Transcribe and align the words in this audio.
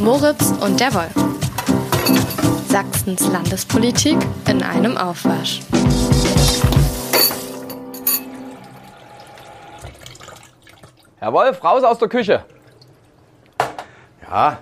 Moritz 0.00 0.52
und 0.62 0.80
der 0.80 0.94
Wolf. 0.94 1.12
Sachsens 2.68 3.28
Landespolitik 3.28 4.16
in 4.48 4.62
einem 4.62 4.96
Aufwasch. 4.96 5.60
Herr 11.18 11.34
Wolf, 11.34 11.62
raus 11.62 11.84
aus 11.84 11.98
der 11.98 12.08
Küche. 12.08 12.46
Ja, 14.22 14.58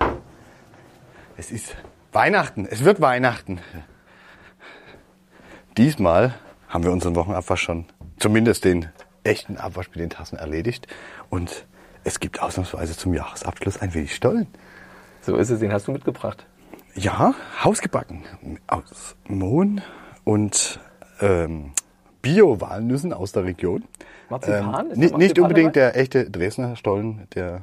es 1.37 1.51
ist 1.51 1.73
Weihnachten. 2.11 2.67
Es 2.69 2.83
wird 2.83 2.99
Weihnachten. 2.99 3.61
Diesmal 5.77 6.33
haben 6.67 6.83
wir 6.83 6.91
unseren 6.91 7.15
Wochenabwasch 7.15 7.61
schon, 7.61 7.85
zumindest 8.19 8.65
den 8.65 8.89
echten 9.23 9.55
Abwasch 9.55 9.87
mit 9.87 9.99
den 9.99 10.09
Tassen 10.09 10.37
erledigt. 10.37 10.87
Und 11.29 11.65
es 12.03 12.19
gibt 12.19 12.41
ausnahmsweise 12.41 12.97
zum 12.97 13.13
Jahresabschluss 13.13 13.77
ein 13.77 13.93
wenig 13.93 14.13
Stollen. 14.13 14.47
So 15.29 15.37
ist 15.37 15.49
es, 15.51 15.59
den 15.59 15.71
hast 15.71 15.87
du 15.87 15.91
mitgebracht. 15.91 16.45
Ja, 16.95 17.33
hausgebacken. 17.63 18.23
Aus 18.67 19.15
Mohn 19.27 19.81
und 20.23 20.79
ähm, 21.21 21.71
Bio-Walnüssen 22.21 23.13
aus 23.13 23.31
der 23.31 23.43
Region. 23.43 23.83
Marzipan? 24.29 24.87
Ähm, 24.87 24.91
Ist 24.91 24.97
nicht, 24.97 25.13
da 25.13 25.17
nicht 25.17 25.29
Marzipan 25.29 25.43
unbedingt 25.43 25.75
dabei? 25.75 25.91
der 25.91 25.97
echte 26.01 26.29
Dresdner 26.29 26.75
Stollen, 26.75 27.27
der 27.35 27.61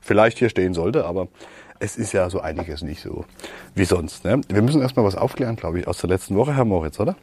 vielleicht 0.00 0.38
hier 0.38 0.48
stehen 0.48 0.72
sollte, 0.72 1.04
aber 1.04 1.28
es 1.80 1.96
ist 1.96 2.12
ja 2.12 2.30
so 2.30 2.40
einiges 2.40 2.82
nicht 2.82 3.00
so 3.02 3.24
wie 3.74 3.84
sonst. 3.84 4.24
Ne? 4.24 4.40
Wir 4.48 4.62
müssen 4.62 4.80
erstmal 4.82 5.04
was 5.04 5.16
aufklären, 5.16 5.56
glaube 5.56 5.80
ich, 5.80 5.88
aus 5.88 5.98
der 5.98 6.10
letzten 6.10 6.36
Woche, 6.36 6.54
Herr 6.54 6.64
Moritz, 6.64 7.00
oder? 7.00 7.16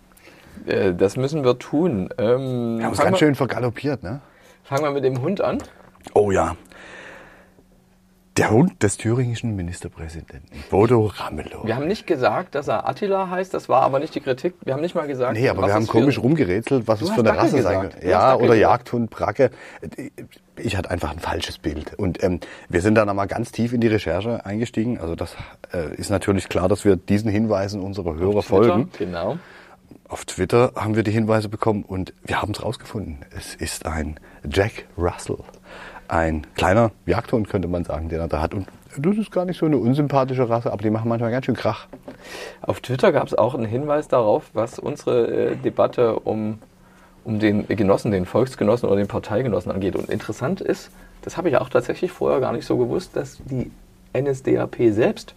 Äh, 0.65 0.93
das 0.93 1.15
müssen 1.15 1.43
wir 1.45 1.57
tun. 1.59 2.09
Ähm, 2.17 2.77
Wir 2.77 2.85
haben 2.85 2.89
uns 2.91 2.99
ganz 2.99 3.19
schön 3.19 3.35
vergaloppiert, 3.35 4.03
ne? 4.03 4.21
fangen 4.63 4.83
wir 4.83 4.91
mit 4.91 5.05
dem 5.05 5.21
Hund 5.21 5.39
an. 5.39 5.59
Oh 6.13 6.31
ja. 6.31 6.57
Der 8.37 8.51
Hund 8.51 8.83
des 8.83 8.97
thüringischen 8.97 9.55
Ministerpräsidenten, 9.55 10.63
Bodo 10.69 11.07
Ramelow. 11.07 11.65
Wir 11.65 11.75
haben 11.75 11.87
nicht 11.87 12.05
gesagt, 12.05 12.53
dass 12.53 12.67
er 12.67 12.87
Attila 12.87 13.29
heißt, 13.31 13.51
das 13.51 13.67
war 13.67 13.81
aber 13.81 13.99
nicht 13.99 14.13
die 14.13 14.19
Kritik. 14.19 14.53
Wir 14.63 14.73
haben 14.73 14.81
nicht 14.81 14.93
mal 14.93 15.07
gesagt, 15.07 15.33
Nee, 15.33 15.49
aber 15.49 15.63
was 15.63 15.69
wir 15.69 15.73
haben 15.73 15.87
komisch 15.87 16.19
rumgerätselt, 16.19 16.87
was 16.87 16.99
Du 16.99 17.05
es 17.05 17.11
für 17.11 17.21
eine 17.21 17.29
Dackel 17.29 17.41
Rasse 17.41 17.61
sein 17.63 17.81
könnte. 17.81 18.07
Ja, 18.07 18.35
oder. 18.35 18.53
Jagdhund, 18.53 19.09
Bracke. 19.09 19.49
Ich 20.55 20.77
hatte 20.77 20.91
einfach 20.91 21.11
ein 21.11 21.19
falsches 21.19 21.57
Bild. 21.57 21.95
Und 21.95 22.21
ähm, 22.23 22.39
wir 22.69 22.81
sind 22.81 22.95
dann 22.95 23.09
einmal 23.09 23.27
ganz 23.27 23.51
tief 23.51 23.73
in 23.73 23.81
die 23.81 23.87
Recherche 23.87 24.45
eingestiegen. 24.45 24.99
Also 24.99 25.15
das 25.15 25.35
äh, 25.73 25.95
ist 25.95 26.11
natürlich 26.11 26.47
klar, 26.47 26.67
dass 26.67 26.85
wir 26.85 26.95
diesen 26.95 27.31
Hinweisen 27.31 27.81
unserer 27.81 28.15
Hörer 28.15 28.43
folgen. 28.43 28.91
Genau. 28.99 29.37
Auf 30.07 30.25
Twitter 30.25 30.73
haben 30.75 30.95
wir 30.95 31.03
die 31.03 31.11
Hinweise 31.11 31.49
bekommen 31.49 31.83
und 31.83 32.13
wir 32.23 32.41
haben 32.41 32.53
es 32.53 32.63
rausgefunden. 32.63 33.25
Es 33.35 33.55
ist 33.55 33.85
ein 33.85 34.19
Jack 34.47 34.85
Russell. 34.97 35.39
Ein 36.07 36.47
kleiner 36.55 36.91
Jagdhund, 37.05 37.49
könnte 37.49 37.67
man 37.67 37.83
sagen, 37.83 38.09
den 38.09 38.19
er 38.19 38.27
da 38.27 38.41
hat. 38.41 38.53
Und 38.53 38.67
das 38.97 39.17
ist 39.17 39.31
gar 39.31 39.45
nicht 39.45 39.59
so 39.59 39.65
eine 39.65 39.77
unsympathische 39.77 40.49
Rasse, 40.49 40.71
aber 40.71 40.81
die 40.81 40.89
machen 40.89 41.09
manchmal 41.09 41.31
ganz 41.31 41.45
schön 41.45 41.55
Krach. 41.55 41.87
Auf 42.61 42.79
Twitter 42.79 43.11
gab 43.11 43.27
es 43.27 43.33
auch 43.33 43.53
einen 43.53 43.65
Hinweis 43.65 44.07
darauf, 44.07 44.49
was 44.53 44.79
unsere 44.79 45.27
äh, 45.27 45.55
Debatte 45.55 46.19
um, 46.19 46.59
um 47.25 47.39
den 47.39 47.67
Genossen, 47.67 48.11
den 48.11 48.25
Volksgenossen 48.25 48.87
oder 48.87 48.97
den 48.97 49.07
Parteigenossen 49.07 49.71
angeht. 49.71 49.95
Und 49.95 50.09
interessant 50.09 50.61
ist, 50.61 50.91
das 51.23 51.35
habe 51.35 51.49
ich 51.49 51.57
auch 51.57 51.69
tatsächlich 51.69 52.11
vorher 52.11 52.39
gar 52.39 52.53
nicht 52.53 52.65
so 52.65 52.77
gewusst, 52.77 53.15
dass 53.15 53.39
die 53.43 53.69
NSDAP 54.17 54.77
selbst 54.91 55.35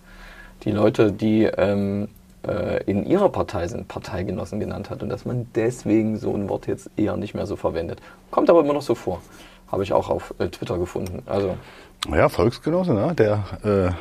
die 0.62 0.70
Leute, 0.70 1.10
die 1.10 1.44
ähm, 1.44 2.08
äh, 2.46 2.82
in 2.84 3.06
ihrer 3.06 3.28
Partei 3.28 3.66
sind, 3.66 3.88
Parteigenossen 3.88 4.60
genannt 4.60 4.90
hat 4.90 5.02
und 5.02 5.08
dass 5.08 5.24
man 5.24 5.48
deswegen 5.55 6.16
so 6.16 6.34
ein 6.34 6.48
Wort 6.48 6.66
jetzt 6.66 6.90
eher 6.96 7.16
nicht 7.16 7.34
mehr 7.34 7.46
so 7.46 7.56
verwendet. 7.56 8.00
Kommt 8.30 8.48
aber 8.50 8.60
immer 8.60 8.74
noch 8.74 8.82
so 8.82 8.94
vor. 8.94 9.20
Habe 9.70 9.82
ich 9.82 9.92
auch 9.92 10.08
auf 10.08 10.34
äh, 10.38 10.48
Twitter 10.48 10.78
gefunden. 10.78 11.22
Also 11.26 11.56
Ja, 12.10 12.28
Volksgenosse, 12.28 12.92
ne? 12.94 13.14
der 13.14 13.44
äh, 13.64 13.92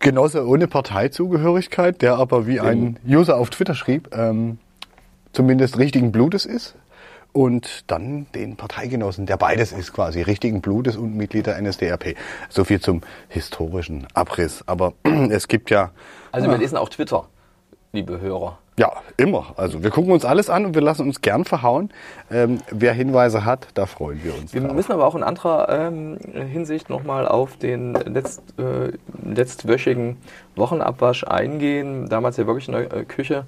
Genosse 0.00 0.46
ohne 0.46 0.68
Parteizugehörigkeit, 0.68 2.02
der 2.02 2.16
aber 2.16 2.46
wie 2.46 2.60
ein 2.60 2.98
User 3.06 3.36
auf 3.38 3.50
Twitter 3.50 3.74
schrieb, 3.74 4.14
ähm, 4.14 4.58
zumindest 5.32 5.78
richtigen 5.78 6.12
Blutes 6.12 6.44
ist. 6.44 6.74
Und 7.32 7.90
dann 7.90 8.26
den 8.34 8.56
Parteigenossen, 8.56 9.26
der 9.26 9.36
beides 9.36 9.72
ist 9.72 9.92
quasi, 9.92 10.22
richtigen 10.22 10.62
Blutes 10.62 10.96
und 10.96 11.14
Mitglied 11.16 11.46
der 11.46 11.60
NSDAP. 11.60 12.14
So 12.48 12.64
viel 12.64 12.80
zum 12.80 13.02
historischen 13.28 14.06
Abriss. 14.14 14.64
Aber 14.66 14.94
es 15.30 15.46
gibt 15.48 15.70
ja, 15.70 15.90
Also 16.32 16.48
wir 16.48 16.56
lesen 16.56 16.78
auch 16.78 16.88
Twitter, 16.88 17.26
liebe 17.92 18.20
Hörer. 18.20 18.58
Ja, 18.78 18.92
immer. 19.16 19.54
Also 19.56 19.82
wir 19.82 19.90
gucken 19.90 20.12
uns 20.12 20.24
alles 20.24 20.50
an 20.50 20.66
und 20.66 20.74
wir 20.74 20.82
lassen 20.82 21.02
uns 21.06 21.22
gern 21.22 21.44
verhauen. 21.44 21.90
Ähm, 22.30 22.60
wer 22.70 22.92
Hinweise 22.92 23.44
hat, 23.44 23.68
da 23.74 23.86
freuen 23.86 24.22
wir 24.22 24.34
uns. 24.36 24.52
Wir 24.52 24.60
drauf. 24.60 24.72
müssen 24.74 24.92
aber 24.92 25.06
auch 25.06 25.14
in 25.14 25.22
anderer 25.22 25.68
ähm, 25.70 26.18
Hinsicht 26.52 26.90
nochmal 26.90 27.26
auf 27.26 27.56
den 27.56 27.94
letzt, 27.94 28.42
äh, 28.58 28.92
letztwöchigen 29.24 30.18
Wochenabwasch 30.56 31.24
eingehen. 31.24 32.08
Damals 32.08 32.36
ja 32.36 32.46
wirklich 32.46 32.68
in 32.68 32.74
der 32.74 32.92
äh, 32.92 33.04
Küche. 33.04 33.44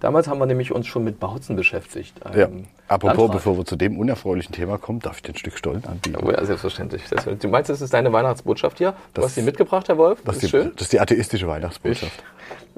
Damals 0.00 0.26
haben 0.28 0.38
wir 0.38 0.46
nämlich 0.46 0.72
uns 0.72 0.86
schon 0.86 1.04
mit 1.04 1.20
Bautzen 1.20 1.54
beschäftigt. 1.56 2.14
Ja. 2.34 2.46
Ähm, 2.46 2.64
Apropos, 2.88 3.16
Landrat. 3.18 3.36
bevor 3.36 3.56
wir 3.58 3.64
zu 3.64 3.76
dem 3.76 3.98
unerfreulichen 3.98 4.52
Thema 4.54 4.78
kommen, 4.78 4.98
darf 5.00 5.16
ich 5.16 5.22
dir 5.22 5.32
ein 5.32 5.36
Stück 5.36 5.56
Stollen 5.56 5.84
anbieten? 5.86 6.18
Oh 6.24 6.30
ja, 6.30 6.44
selbstverständlich. 6.44 7.02
Du 7.40 7.48
meinst, 7.48 7.70
das 7.70 7.80
ist 7.80 7.94
deine 7.94 8.12
Weihnachtsbotschaft 8.12 8.78
hier? 8.78 8.90
Du 9.14 9.20
Das- 9.20 9.26
hast 9.26 9.34
sie 9.36 9.42
mitgebracht, 9.42 9.88
Herr 9.88 9.96
Wolf? 9.98 10.20
Das, 10.24 10.36
ist 10.36 10.42
die, 10.42 10.48
schön. 10.48 10.72
das 10.74 10.82
ist 10.82 10.92
die 10.92 11.00
atheistische 11.00 11.46
Weihnachtsbotschaft. 11.48 12.22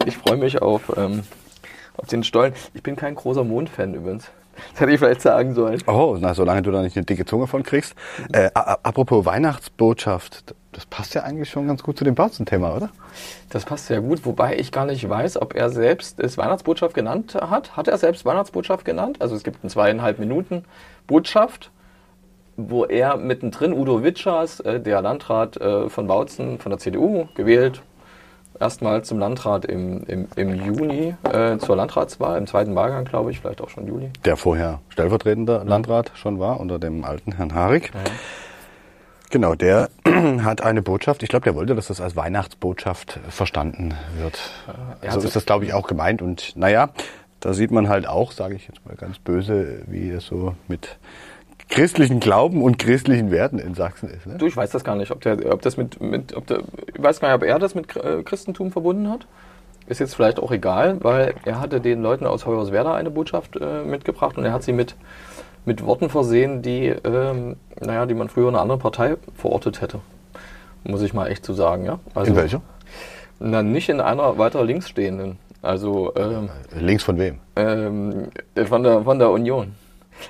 Ich, 0.00 0.08
ich 0.08 0.16
freue 0.18 0.36
mich 0.36 0.60
auf, 0.62 0.92
ähm, 0.96 1.22
auf 1.96 2.08
den 2.08 2.24
Stollen. 2.24 2.54
Ich 2.74 2.82
bin 2.82 2.96
kein 2.96 3.14
großer 3.14 3.44
Mondfan 3.44 3.94
übrigens. 3.94 4.30
Das 4.72 4.80
hätte 4.80 4.92
ich 4.92 4.98
vielleicht 4.98 5.20
sagen 5.20 5.54
sollen. 5.54 5.82
Oh, 5.86 6.16
na, 6.18 6.34
solange 6.34 6.62
du 6.62 6.70
da 6.70 6.82
nicht 6.82 6.96
eine 6.96 7.04
dicke 7.04 7.24
Zunge 7.24 7.46
von 7.46 7.62
kriegst. 7.62 7.94
Äh, 8.32 8.50
apropos 8.54 9.24
Weihnachtsbotschaft, 9.24 10.54
das 10.72 10.86
passt 10.86 11.14
ja 11.14 11.22
eigentlich 11.22 11.50
schon 11.50 11.66
ganz 11.66 11.82
gut 11.82 11.98
zu 11.98 12.04
dem 12.04 12.14
Bautzen-Thema, 12.14 12.74
oder? 12.74 12.90
Das 13.50 13.64
passt 13.64 13.86
sehr 13.86 14.00
gut, 14.00 14.24
wobei 14.24 14.56
ich 14.56 14.72
gar 14.72 14.86
nicht 14.86 15.08
weiß, 15.08 15.40
ob 15.40 15.54
er 15.54 15.70
selbst 15.70 16.20
es 16.20 16.38
Weihnachtsbotschaft 16.38 16.94
genannt 16.94 17.34
hat. 17.34 17.76
Hat 17.76 17.88
er 17.88 17.98
selbst 17.98 18.24
Weihnachtsbotschaft 18.24 18.84
genannt? 18.84 19.18
Also 19.20 19.34
es 19.34 19.42
gibt 19.42 19.62
eine 19.62 19.70
zweieinhalb 19.70 20.18
Minuten 20.18 20.64
Botschaft, 21.06 21.70
wo 22.56 22.84
er 22.84 23.16
mittendrin, 23.16 23.72
Udo 23.72 24.02
Witschers, 24.02 24.60
äh, 24.60 24.80
der 24.80 25.02
Landrat 25.02 25.56
äh, 25.56 25.88
von 25.88 26.06
Bautzen, 26.06 26.58
von 26.58 26.70
der 26.70 26.78
CDU, 26.78 27.26
gewählt, 27.34 27.82
erstmal 28.60 29.02
zum 29.04 29.18
Landrat 29.18 29.64
im, 29.64 30.04
im, 30.04 30.28
im 30.36 30.54
Juni, 30.54 31.14
äh, 31.24 31.58
zur 31.58 31.76
Landratswahl, 31.76 32.38
im 32.38 32.46
zweiten 32.46 32.74
Wahlgang, 32.74 33.04
glaube 33.04 33.30
ich, 33.30 33.40
vielleicht 33.40 33.60
auch 33.60 33.70
schon 33.70 33.86
Juli. 33.86 34.10
Der 34.24 34.36
vorher 34.36 34.80
stellvertretender 34.90 35.64
Landrat 35.64 36.12
schon 36.14 36.38
war, 36.38 36.60
unter 36.60 36.78
dem 36.78 37.04
alten 37.04 37.32
Herrn 37.32 37.54
Harig. 37.54 37.92
Genau, 39.30 39.54
der 39.54 39.90
hat 40.44 40.62
eine 40.62 40.82
Botschaft. 40.82 41.22
Ich 41.22 41.28
glaube, 41.28 41.44
der 41.44 41.54
wollte, 41.56 41.74
dass 41.74 41.88
das 41.88 42.00
als 42.00 42.14
Weihnachtsbotschaft 42.14 43.18
verstanden 43.28 43.94
wird. 44.18 44.38
er 45.00 45.10
so 45.10 45.18
hat 45.18 45.24
ist 45.24 45.36
das, 45.36 45.46
glaube 45.46 45.64
ich, 45.64 45.74
auch 45.74 45.88
gemeint. 45.88 46.22
Und 46.22 46.56
naja, 46.56 46.90
da 47.40 47.52
sieht 47.52 47.72
man 47.72 47.88
halt 47.88 48.06
auch, 48.06 48.32
sage 48.32 48.54
ich 48.54 48.68
jetzt 48.68 48.86
mal 48.86 48.94
ganz 48.94 49.18
böse, 49.18 49.82
wie 49.86 50.08
es 50.10 50.26
so 50.26 50.54
mit 50.68 50.98
christlichen 51.68 52.20
Glauben 52.20 52.62
und 52.62 52.78
christlichen 52.78 53.30
Werten 53.30 53.58
in 53.58 53.74
Sachsen 53.74 54.08
ist. 54.10 54.26
Ne? 54.26 54.36
Du, 54.38 54.46
ich 54.46 54.56
weiß 54.56 54.70
das 54.70 54.84
gar 54.84 54.96
nicht, 54.96 55.10
ob 55.10 55.20
der, 55.22 55.52
ob 55.52 55.62
das 55.62 55.76
mit, 55.76 56.00
mit 56.00 56.36
ob 56.36 56.46
der, 56.46 56.60
ich 56.94 57.02
weiß 57.02 57.20
gar 57.20 57.28
nicht, 57.28 57.36
ob 57.36 57.42
er 57.42 57.58
das 57.58 57.74
mit 57.74 57.96
äh, 57.96 58.22
Christentum 58.22 58.70
verbunden 58.70 59.08
hat. 59.10 59.26
Ist 59.86 60.00
jetzt 60.00 60.14
vielleicht 60.14 60.38
auch 60.40 60.50
egal, 60.50 60.96
weil 61.02 61.34
er 61.44 61.60
hatte 61.60 61.80
den 61.80 62.00
Leuten 62.02 62.26
aus 62.26 62.46
Hoyerswerda 62.46 62.94
eine 62.94 63.10
Botschaft 63.10 63.56
äh, 63.60 63.82
mitgebracht 63.82 64.38
und 64.38 64.44
er 64.44 64.52
hat 64.52 64.62
sie 64.62 64.72
mit, 64.72 64.94
mit 65.66 65.84
Worten 65.84 66.08
versehen, 66.08 66.62
die, 66.62 66.86
ähm, 66.86 67.56
naja, 67.80 68.06
die 68.06 68.14
man 68.14 68.28
früher 68.28 68.48
in 68.48 68.54
einer 68.54 68.62
anderen 68.62 68.80
Partei 68.80 69.16
verortet 69.34 69.80
hätte. 69.82 70.00
Muss 70.84 71.02
ich 71.02 71.12
mal 71.12 71.26
echt 71.28 71.44
zu 71.44 71.52
sagen, 71.54 71.84
ja. 71.84 71.98
Also, 72.14 72.30
In 72.30 72.36
welcher? 72.36 72.62
Na, 73.40 73.62
nicht 73.62 73.88
in 73.88 74.00
einer 74.00 74.38
weiter 74.38 74.64
links 74.64 74.88
stehenden. 74.88 75.38
Also 75.60 76.12
ähm, 76.16 76.50
Links 76.78 77.04
von 77.04 77.18
wem? 77.18 77.38
ähm, 77.56 78.28
von, 78.66 78.82
der, 78.82 79.02
von 79.02 79.18
der 79.18 79.30
Union. 79.30 79.74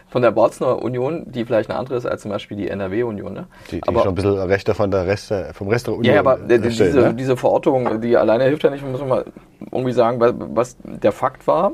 Von 0.09 0.23
der 0.23 0.31
Barzner 0.31 0.83
Union, 0.83 1.25
die 1.27 1.45
vielleicht 1.45 1.71
eine 1.71 1.79
andere 1.79 1.97
ist 1.97 2.07
als 2.07 2.23
zum 2.23 2.31
Beispiel 2.31 2.57
die 2.57 2.69
NRW-Union. 2.69 3.33
Ne? 3.33 3.47
Die, 3.71 3.81
die 3.81 3.83
Aber- 3.89 4.01
schon 4.01 4.09
ein 4.11 4.15
bisschen 4.15 4.39
rechter 4.39 4.75
von 4.75 4.91
der 4.91 5.07
Rest, 5.07 5.33
vom 5.53 5.69
Rest 5.69 5.87
der 5.87 5.95
Union 5.95 6.15
ja, 6.15 6.21
aber 6.21 6.39
äh, 6.49 6.59
die- 6.59 6.71
steht, 6.71 6.89
diese, 6.89 7.01
ne? 7.01 7.15
diese 7.15 7.37
Verortung, 7.37 8.01
die 8.01 8.17
alleine 8.17 8.45
hilft 8.45 8.65
ja 8.65 8.71
nicht. 8.71 8.83
Wir 8.85 8.91
müssen 8.91 9.09
mal 9.09 9.25
irgendwie 9.73 9.93
sagen, 9.93 10.21
wa- 10.21 10.33
was 10.37 10.77
der 10.83 11.13
Fakt 11.13 11.47
war. 11.47 11.73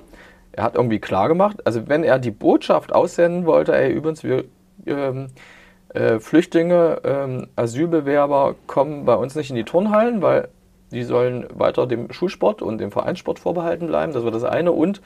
Er 0.53 0.65
hat 0.65 0.75
irgendwie 0.75 0.99
klar 0.99 1.29
gemacht, 1.29 1.59
also 1.65 1.89
wenn 1.89 2.03
er 2.03 2.19
die 2.19 2.33
Botschaft 2.33 2.93
aussenden 2.93 3.47
wollte, 3.47 3.73
ey, 3.75 3.93
übrigens, 3.93 4.25
wir 4.25 4.45
ähm, 4.85 5.29
äh, 5.95 6.19
Flüchtlinge, 6.19 7.01
ähm, 7.05 7.47
Asylbewerber 7.57 8.57
kommen 8.67 9.05
bei 9.05 9.15
uns 9.15 9.35
nicht 9.37 9.51
in 9.51 9.57
die 9.57 9.65
Turnhallen, 9.65 10.23
weil 10.23 10.49
die 10.93 11.05
sollen 11.05 11.47
weiter 11.55 11.87
dem 11.87 12.11
Schulsport 12.13 12.63
und 12.63 12.79
dem 12.79 12.91
Vereinssport 12.91 13.39
vorbehalten 13.39 13.87
bleiben. 13.87 14.13
Das 14.13 14.25
war 14.25 14.33
das 14.33 14.43
eine. 14.43 14.73
Und 14.73 15.01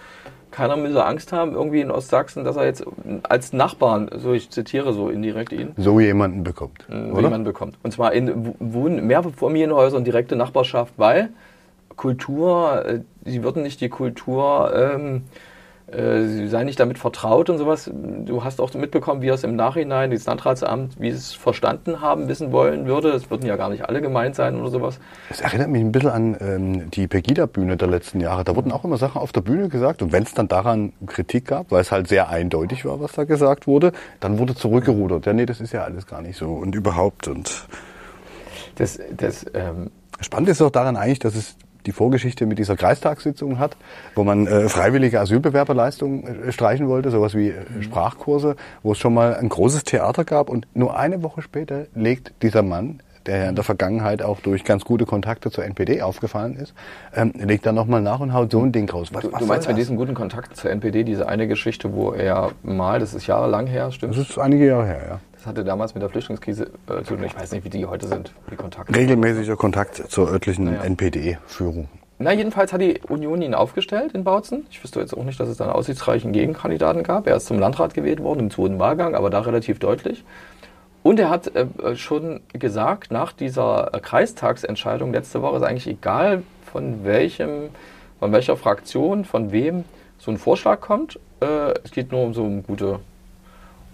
keiner 0.55 0.77
müsse 0.77 1.05
Angst 1.05 1.33
haben, 1.33 1.53
irgendwie 1.53 1.81
in 1.81 1.91
Ostsachsen, 1.91 2.45
dass 2.45 2.55
er 2.55 2.65
jetzt 2.65 2.85
als 3.25 3.53
Nachbarn, 3.53 4.09
so 4.15 4.33
ich 4.33 4.51
zitiere 4.51 4.93
so 4.93 5.09
indirekt 5.09 5.53
ihn, 5.53 5.73
so 5.77 5.99
jemanden 5.99 6.45
bekommt. 6.45 6.85
wie 6.89 7.11
oder? 7.11 7.29
man 7.29 7.43
bekommt. 7.43 7.77
Und 7.83 7.91
zwar 7.91 8.13
in 8.13 8.55
Wohn 8.61 9.05
Mehrfamilienhäusern, 9.05 10.05
direkte 10.05 10.37
Nachbarschaft, 10.37 10.95
weil 10.97 11.31
Kultur, 11.97 12.85
äh, 12.87 13.01
sie 13.25 13.43
würden 13.43 13.65
nicht 13.65 13.81
die 13.81 13.89
Kultur 13.89 14.73
ähm, 14.75 15.17
äh, 15.17 15.21
sie 15.97 16.49
sei 16.49 16.65
nicht 16.65 16.81
damit 16.81 16.99
vertraut 16.99 17.51
und 17.51 17.59
sowas. 17.59 17.91
Du 17.93 18.43
hast 18.43 18.61
auch 18.61 18.73
mitbekommen, 18.75 19.23
wie 19.23 19.29
es 19.29 19.45
im 19.45 19.57
Nachhinein, 19.57 20.11
dieses 20.11 20.27
Landratsamt, 20.27 21.01
wie 21.01 21.09
es 21.09 21.33
verstanden 21.35 22.01
haben, 22.01 22.29
wissen 22.29 22.53
wollen 22.53 22.87
würde. 22.87 23.11
Es 23.11 23.31
würden 23.31 23.47
ja 23.47 23.57
gar 23.57 23.71
nicht 23.71 23.89
alle 23.89 24.01
gemeint 24.01 24.35
sein 24.35 24.61
oder 24.61 24.71
sowas. 24.71 24.99
Es 25.31 25.41
erinnert 25.41 25.71
mich 25.71 25.83
ein 25.83 25.93
bisschen 25.93 26.11
an 26.11 26.37
ähm, 26.41 26.91
die 26.91 27.07
Pegida-Bühne 27.07 27.77
der 27.77 27.89
letzten 27.89 28.21
Jahre. 28.21 28.45
Da 28.45 28.57
wurden 28.57 28.73
auch 28.73 28.85
immer 28.85 28.97
Sachen 28.97 29.21
auf 29.21 29.33
der 29.33 29.43
Bühne 29.43 29.69
gesagt 29.69 30.03
und 30.03 30.13
wenn 30.13 30.25
es 30.25 30.35
dann 30.35 30.49
daran 30.49 30.93
Kritik 31.07 31.47
gab, 31.47 31.71
weil 31.71 31.81
es 31.81 31.93
halt 31.93 32.09
sehr 32.09 32.29
eindeutig 32.29 32.85
war, 32.85 33.01
was 33.01 33.13
da 33.13 33.25
gesagt 33.25 33.67
wurde, 33.67 33.93
dann 34.21 34.39
wurde 34.39 34.55
zurückgerudert. 34.55 35.27
Ja, 35.27 35.33
nee, 35.33 35.47
das 35.47 35.61
ist 35.61 35.73
ja 35.73 35.85
alles 35.85 36.07
gar 36.07 36.23
nicht 36.23 36.37
so 36.37 36.53
und 36.53 36.75
überhaupt 36.75 37.29
und 37.29 37.67
Das, 38.77 38.99
das, 39.17 39.47
ähm, 39.55 39.91
Spannend 40.21 40.49
ist 40.49 40.63
auch 40.63 40.71
daran 40.71 40.97
eigentlich, 40.97 41.19
dass 41.19 41.35
es 41.35 41.57
die 41.87 41.93
Vorgeschichte 41.93 42.47
mit 42.47 42.59
dieser 42.59 42.77
Kreistagssitzung 42.77 43.59
hat, 43.59 43.77
wo 44.15 44.25
man 44.25 44.47
äh, 44.47 44.69
freiwillige 44.69 45.21
Asylbewerberleistungen 45.21 46.49
äh, 46.49 46.53
streichen 46.53 46.89
wollte, 46.89 47.11
sowas 47.11 47.35
wie 47.35 47.51
äh, 47.51 47.83
Sprachkurse, 47.83 48.57
wo 48.83 48.93
es 48.93 48.99
schon 48.99 49.15
mal 49.15 49.35
ein 49.35 49.49
großes 49.49 49.85
Theater 49.85 50.25
gab 50.25 50.49
und 50.49 50.67
nur 50.75 50.97
eine 50.97 51.23
Woche 51.23 51.43
später 51.43 51.87
legt 51.95 52.33
dieser 52.43 52.63
Mann, 52.63 53.01
der 53.27 53.39
ja 53.39 53.49
in 53.49 53.55
der 53.55 53.65
Vergangenheit 53.65 54.23
auch 54.23 54.41
durch 54.41 54.65
ganz 54.65 54.85
gute 54.85 55.07
Kontakte 55.07 55.51
zur 55.51 55.65
NPD 55.65 56.03
aufgefallen 56.03 56.57
ist, 56.57 56.75
ähm, 57.15 57.33
legt 57.35 57.67
dann 57.67 57.75
nochmal 57.75 58.03
nach 58.03 58.21
und 58.21 58.33
haut 58.33 58.53
so 58.53 58.61
ein 58.61 58.73
Ding 58.73 58.89
raus. 58.91 59.09
Was, 59.13 59.23
du, 59.23 59.33
was 59.33 59.41
du 59.41 59.47
meinst 59.47 59.69
mit 59.69 59.77
das? 59.77 59.83
diesem 59.83 59.97
guten 59.97 60.15
Kontakt 60.15 60.57
zur 60.57 60.71
NPD, 60.71 61.05
diese 61.05 61.29
eine 61.29 61.47
Geschichte, 61.49 61.93
wo 61.95 62.13
er 62.13 62.53
mal, 62.63 63.01
das 63.01 63.15
ist 63.15 63.27
jahrelang 63.27 63.67
her, 63.67 63.91
stimmt? 63.93 64.17
Das 64.17 64.29
ist 64.29 64.39
einige 64.39 64.67
Jahre 64.67 64.87
her, 64.87 65.01
ja. 65.09 65.21
Das 65.45 65.51
hatte 65.51 65.63
damals 65.63 65.93
mit 65.93 66.03
der 66.03 66.09
Flüchtlingskrise 66.09 66.71
äh, 66.89 67.03
zu 67.03 67.17
tun. 67.17 67.25
Ich 67.25 67.37
weiß 67.39 67.53
nicht, 67.53 67.67
wie 67.67 67.69
die 67.69 67.85
heute 67.85 68.09
sind, 68.09 68.33
die 68.51 68.57
Kontakte. 68.57 68.95
Regelmäßiger 68.95 69.57
Kontakt 69.57 69.97
zur 70.11 70.31
örtlichen 70.31 70.65
Naja. 70.65 70.85
NPD-Führung. 70.85 71.89
Na, 72.19 72.33
jedenfalls 72.33 72.73
hat 72.73 72.81
die 72.81 72.99
Union 73.09 73.43
ihn 73.43 73.53
aufgestellt 73.53 74.13
in 74.15 74.25
Bautzen. 74.25 74.67
Ich 74.71 74.83
wüsste 74.83 75.01
jetzt 75.01 75.15
auch 75.15 75.23
nicht, 75.23 75.39
dass 75.39 75.51
es 75.51 75.59
da 75.59 75.65
einen 75.65 75.75
aussichtsreichen 75.75 76.33
Gegenkandidaten 76.33 77.03
gab. 77.03 77.27
Er 77.27 77.37
ist 77.37 77.45
zum 77.45 77.59
Landrat 77.59 77.93
gewählt 77.93 78.23
worden 78.23 78.41
im 78.41 78.51
zweiten 78.51 78.79
Wahlgang, 78.79 79.15
aber 79.15 79.29
da 79.29 79.41
relativ 79.41 79.79
deutlich. 79.81 80.25
Und 81.03 81.21
er 81.21 81.29
hat 81.29 81.55
äh, 81.55 81.95
schon 81.95 82.41
gesagt, 82.55 83.11
nach 83.11 83.35
dieser 83.35 83.91
Kreistagsentscheidung 84.01 85.13
letzte 85.13 85.43
Woche 85.43 85.59
ist 85.59 85.63
eigentlich 85.63 85.89
egal, 85.89 86.43
von 86.73 87.05
welchem, 87.05 87.69
von 88.19 88.33
welcher 88.33 88.57
Fraktion, 88.57 89.27
von 89.27 89.53
wem 89.53 89.85
so 90.17 90.31
ein 90.31 90.39
Vorschlag 90.39 90.81
kommt. 90.81 91.21
Äh, 91.43 91.75
es 91.85 91.91
geht 91.91 92.13
nur 92.13 92.23
um 92.23 92.33
so 92.33 92.45
um 92.45 92.63
gute 92.63 93.01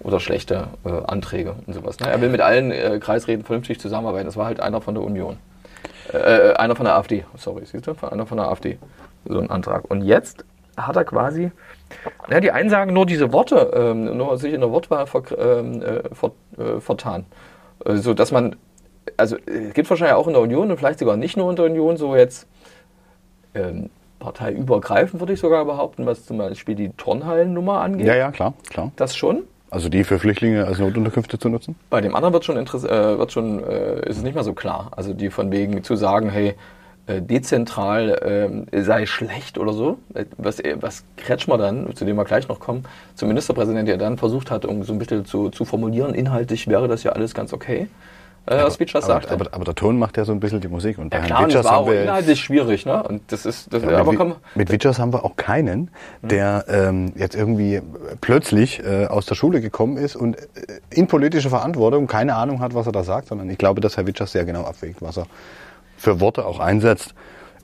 oder 0.02 0.20
schlechte 0.20 0.69
äh, 0.85 0.91
Anträge 1.06 1.56
und 1.67 1.75
sowas. 1.75 2.00
Ne? 2.00 2.08
Er 2.11 2.20
will 2.20 2.31
mit 2.31 2.41
allen 2.41 2.70
äh, 2.70 2.99
Kreisräten 3.00 3.44
vernünftig 3.44 3.81
zusammenarbeiten. 3.81 4.26
Das 4.26 4.37
war 4.37 4.47
halt 4.47 4.61
einer 4.61 4.81
von 4.81 4.94
der 4.94 5.05
Union. 5.05 5.38
Äh, 6.12 6.55
einer 6.55 6.75
von 6.75 6.85
der 6.85 6.97
AfD, 6.97 7.25
sorry, 7.37 7.64
siehst 7.64 7.87
du? 7.87 7.94
Einer 8.11 8.26
von 8.26 8.38
der 8.38 8.49
AfD. 8.49 8.79
So 9.26 9.38
ein 9.38 9.50
Antrag. 9.50 9.85
Und 9.91 10.02
jetzt 10.02 10.44
hat 10.76 10.97
er 10.97 11.05
quasi, 11.05 11.52
ja, 12.31 12.41
die 12.41 12.50
einen 12.50 12.70
sagen 12.70 12.93
nur 12.93 13.06
diese 13.06 13.32
Worte, 13.32 13.70
ähm, 13.75 14.17
nur 14.17 14.38
sich 14.38 14.52
in 14.55 14.61
der 14.61 14.70
Wortwahl 14.70 15.06
ver, 15.06 15.23
ähm, 15.38 15.82
äh, 15.82 16.03
ver, 16.14 16.32
äh, 16.58 16.81
vertan. 16.81 17.26
Äh, 17.85 17.96
so 17.96 18.14
dass 18.14 18.32
man, 18.32 18.56
also 19.17 19.37
es 19.46 19.75
gibt 19.75 19.91
wahrscheinlich 19.91 20.17
auch 20.17 20.26
in 20.26 20.32
der 20.32 20.43
Union 20.43 20.70
und 20.70 20.79
vielleicht 20.79 20.99
sogar 20.99 21.17
nicht 21.17 21.37
nur 21.37 21.50
in 21.50 21.56
der 21.56 21.67
Union, 21.67 21.96
so 21.96 22.17
jetzt 22.17 22.46
ähm, 23.55 23.91
parteiübergreifend 24.19 25.20
würde 25.20 25.32
ich 25.32 25.41
sogar 25.41 25.64
behaupten, 25.64 26.06
was 26.06 26.25
zum 26.26 26.38
Beispiel 26.38 26.75
die 26.75 26.91
Turnhallennummer 26.91 27.81
angeht. 27.81 28.06
Ja, 28.06 28.14
ja, 28.14 28.31
klar, 28.31 28.55
klar. 28.69 28.93
Das 28.96 29.17
schon. 29.17 29.44
Also 29.70 29.88
die 29.88 30.02
für 30.05 30.19
Flüchtlinge 30.19 30.67
als 30.67 30.78
Notunterkünfte 30.78 31.38
zu 31.38 31.49
nutzen? 31.49 31.76
Bei 31.90 32.00
dem 32.00 32.14
anderen 32.17 32.32
wird 32.34 32.44
schon, 32.44 32.56
äh, 32.56 33.19
wird 33.19 33.32
schon 33.32 33.62
äh, 33.64 34.00
ist 34.08 34.17
es 34.19 34.22
nicht 34.22 34.34
mehr 34.34 34.44
so 34.44 34.52
klar. 34.52 34.90
Also 34.96 35.12
die 35.14 35.31
von 35.31 35.52
wegen 35.52 35.84
zu 35.84 35.94
sagen, 35.94 36.28
hey, 36.28 36.55
äh, 37.06 37.22
dezentral 37.22 38.20
ähm, 38.25 38.67
sei 38.84 39.06
schlecht 39.06 39.58
oder 39.58 39.72
so. 39.72 39.99
Äh, 40.14 40.25
Was, 40.38 40.58
er- 40.58 40.82
was 40.82 41.05
Kretschmer 41.17 41.56
dann, 41.56 41.94
zu 41.94 42.05
dem 42.05 42.17
wir 42.17 42.25
gleich 42.25 42.49
noch 42.49 42.58
kommen, 42.58 42.84
zum 43.14 43.28
Ministerpräsident, 43.28 43.88
der 43.88 43.96
dann 43.96 44.19
versucht 44.19 44.50
hat, 44.50 44.64
um 44.64 44.82
so 44.82 44.93
ein 44.93 44.99
bisschen 44.99 45.25
zu, 45.25 45.50
zu 45.50 45.64
formulieren, 45.64 46.14
inhaltlich 46.14 46.67
wäre 46.67 46.88
das 46.88 47.05
ja 47.05 47.12
alles 47.12 47.32
ganz 47.32 47.52
okay, 47.52 47.88
äh, 48.50 48.64
was 48.64 48.79
Witschers 48.81 49.08
aber, 49.08 49.31
aber, 49.31 49.47
aber 49.52 49.64
der 49.64 49.75
Ton 49.75 49.99
macht 49.99 50.17
ja 50.17 50.25
so 50.25 50.32
ein 50.32 50.41
bisschen 50.41 50.61
die 50.61 50.69
Musik. 50.69 50.99
Und 50.99 51.11
bei 51.11 51.19
ja 51.19 51.25
klar, 51.25 51.47
Witschers 51.47 51.70
haben 51.70 51.87
wir- 51.87 52.02
inhaltlich 52.02 52.41
schwierig, 52.41 52.85
ne? 52.87 53.02
Und 53.02 53.23
das 53.32 53.47
ist, 53.47 53.73
das, 53.73 53.82
Ja, 53.82 53.99
aber 53.99 54.11
mit, 54.12 54.19
komm, 54.19 54.35
mit 54.55 54.70
Witschers 54.70 54.99
haben 54.99 55.12
wir 55.12 55.25
auch 55.25 55.37
keinen, 55.37 55.91
der 56.23 56.64
ähm, 56.69 57.12
jetzt 57.17 57.35
irgendwie 57.35 57.81
plötzlich 58.20 58.85
äh, 58.85 59.06
aus 59.06 59.26
der 59.26 59.35
Schule 59.35 59.61
gekommen 59.61 59.97
ist 59.97 60.17
und 60.17 60.37
äh, 60.38 60.47
in 60.91 61.06
politischer 61.06 61.50
Verantwortung 61.50 62.06
keine 62.06 62.35
Ahnung 62.35 62.61
hat, 62.61 62.75
was 62.75 62.87
er 62.87 62.93
da 62.93 63.05
sagt, 63.05 63.29
sondern 63.29 63.49
ich 63.50 63.58
glaube, 63.58 63.81
dass 63.81 63.97
Herr 63.97 64.06
Witschers 64.06 64.32
sehr 64.32 64.44
genau 64.44 64.64
abwägt, 64.64 65.00
was 65.00 65.17
er 65.19 65.26
für 65.96 66.20
Worte 66.20 66.44
auch 66.46 66.61
einsetzt, 66.61 67.14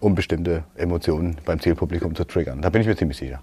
um 0.01 0.15
bestimmte 0.15 0.63
Emotionen 0.77 1.39
beim 1.45 1.59
Zielpublikum 1.61 2.15
zu 2.15 2.25
triggern. 2.25 2.61
Da 2.63 2.71
bin 2.71 2.83
ich 2.83 2.87
mir 2.87 2.97
ziemlich 2.97 3.17
sicher. 3.17 3.41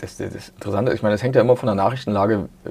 Das, 0.00 0.16
das, 0.18 0.32
das 0.32 0.48
Interessante, 0.50 0.92
ich 0.92 1.02
meine, 1.02 1.14
das 1.14 1.22
hängt 1.22 1.34
ja 1.34 1.40
immer 1.40 1.56
von 1.56 1.66
der 1.66 1.74
Nachrichtenlage 1.74 2.48
äh, 2.64 2.68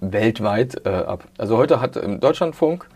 weltweit 0.00 0.84
äh, 0.84 0.88
ab. 0.90 1.24
Also 1.38 1.56
heute 1.56 1.80
hat 1.80 1.96
im 1.96 2.20
Deutschlandfunk, 2.20 2.86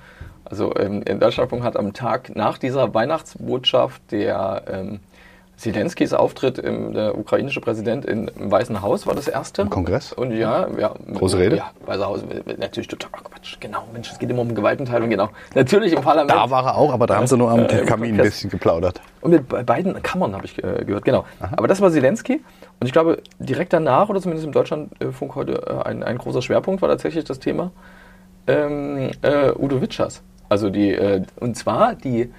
also 0.45 0.75
ähm, 0.77 1.03
in 1.03 1.21
Deutschlandfunk 1.21 1.63
hat 1.63 1.77
am 1.77 1.93
Tag 1.93 2.35
nach 2.37 2.59
dieser 2.59 2.93
Weihnachtsbotschaft 2.95 4.03
der 4.11 4.63
ähm, 4.71 5.01
Zelenskis 5.57 6.13
Auftritt, 6.13 6.59
im, 6.59 6.95
der 6.95 7.17
ukrainische 7.17 7.61
Präsident 7.61 8.05
in, 8.05 8.27
im 8.27 8.51
Weißen 8.51 8.83
Haus 8.83 9.07
war 9.07 9.15
das 9.15 9.29
erste. 9.29 9.63
Im 9.63 9.71
Kongress? 9.71 10.13
Und 10.13 10.33
ja, 10.33 10.67
ja. 10.77 10.93
Große 11.15 11.39
Rede? 11.39 11.57
Ja, 11.59 11.71
Weiße 11.87 12.05
Haus, 12.05 12.25
natürlich 12.59 12.89
total, 12.89 13.11
ach 13.17 13.23
Quatsch, 13.23 13.57
genau, 13.61 13.85
Mensch, 13.93 14.11
es 14.11 14.19
geht 14.19 14.29
immer 14.31 14.41
um 14.43 14.53
Gewaltenteilung, 14.53 15.09
genau. 15.11 15.29
Natürlich 15.55 15.93
im 15.93 16.03
Parlament. 16.03 16.33
Da 16.33 16.51
war 16.51 16.65
er 16.67 16.77
auch, 16.77 16.93
aber 16.93 17.07
da 17.07 17.15
haben 17.17 17.29
sie 17.29 17.37
nur 17.37 17.53
am 17.53 17.61
Äh, 17.61 17.85
Kamin 17.85 18.11
ein 18.11 18.17
Kongress. 18.17 18.35
bisschen 18.35 18.51
geplaudert. 18.51 19.01
Und 19.21 19.31
mit 19.31 19.49
be- 19.49 19.63
beiden 19.63 20.03
Kammern 20.03 20.35
habe 20.35 20.45
ich 20.45 20.59
äh, 20.59 20.85
gehört, 20.85 21.05
genau. 21.05 21.25
Aber 21.57 21.69
das 21.69 21.81
war 21.81 21.93
Zelensky. 21.93 22.43
Und 22.81 22.87
ich 22.89 22.93
glaube, 22.93 23.23
direkt 23.39 23.73
danach, 23.73 24.09
oder 24.09 24.21
zumindest 24.21 24.47
im 24.47 24.53
Deutschlandfunk 24.53 25.37
heute, 25.37 25.63
äh, 25.69 25.89
ein, 25.89 26.03
ein 26.03 26.19
großer 26.19 26.43
Schwerpunkt 26.43 26.83
war 26.83 26.89
tatsächlich 26.89 27.23
das 27.25 27.39
Thema 27.39 27.71
ähm, 28.49 29.13
äh, 29.23 29.53
Udo 29.57 29.81
Witschers. 29.81 30.21
Also 30.55 30.71
die, 30.71 30.93
äh, 30.93 31.23
und 31.41 31.57
zwar 31.57 31.97
die, 31.97 32.33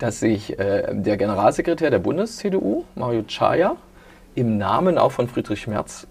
dass 0.00 0.18
sich 0.18 0.58
äh, 0.58 0.88
der 0.92 1.16
Generalsekretär 1.16 1.88
der 1.92 2.00
Bundes-CDU, 2.00 2.82
Mario 2.96 3.22
Chaya, 3.28 3.76
im 4.34 4.58
Namen 4.58 4.98
auch 4.98 5.12
von 5.12 5.28
Friedrich 5.28 5.68
Merz 5.68 6.08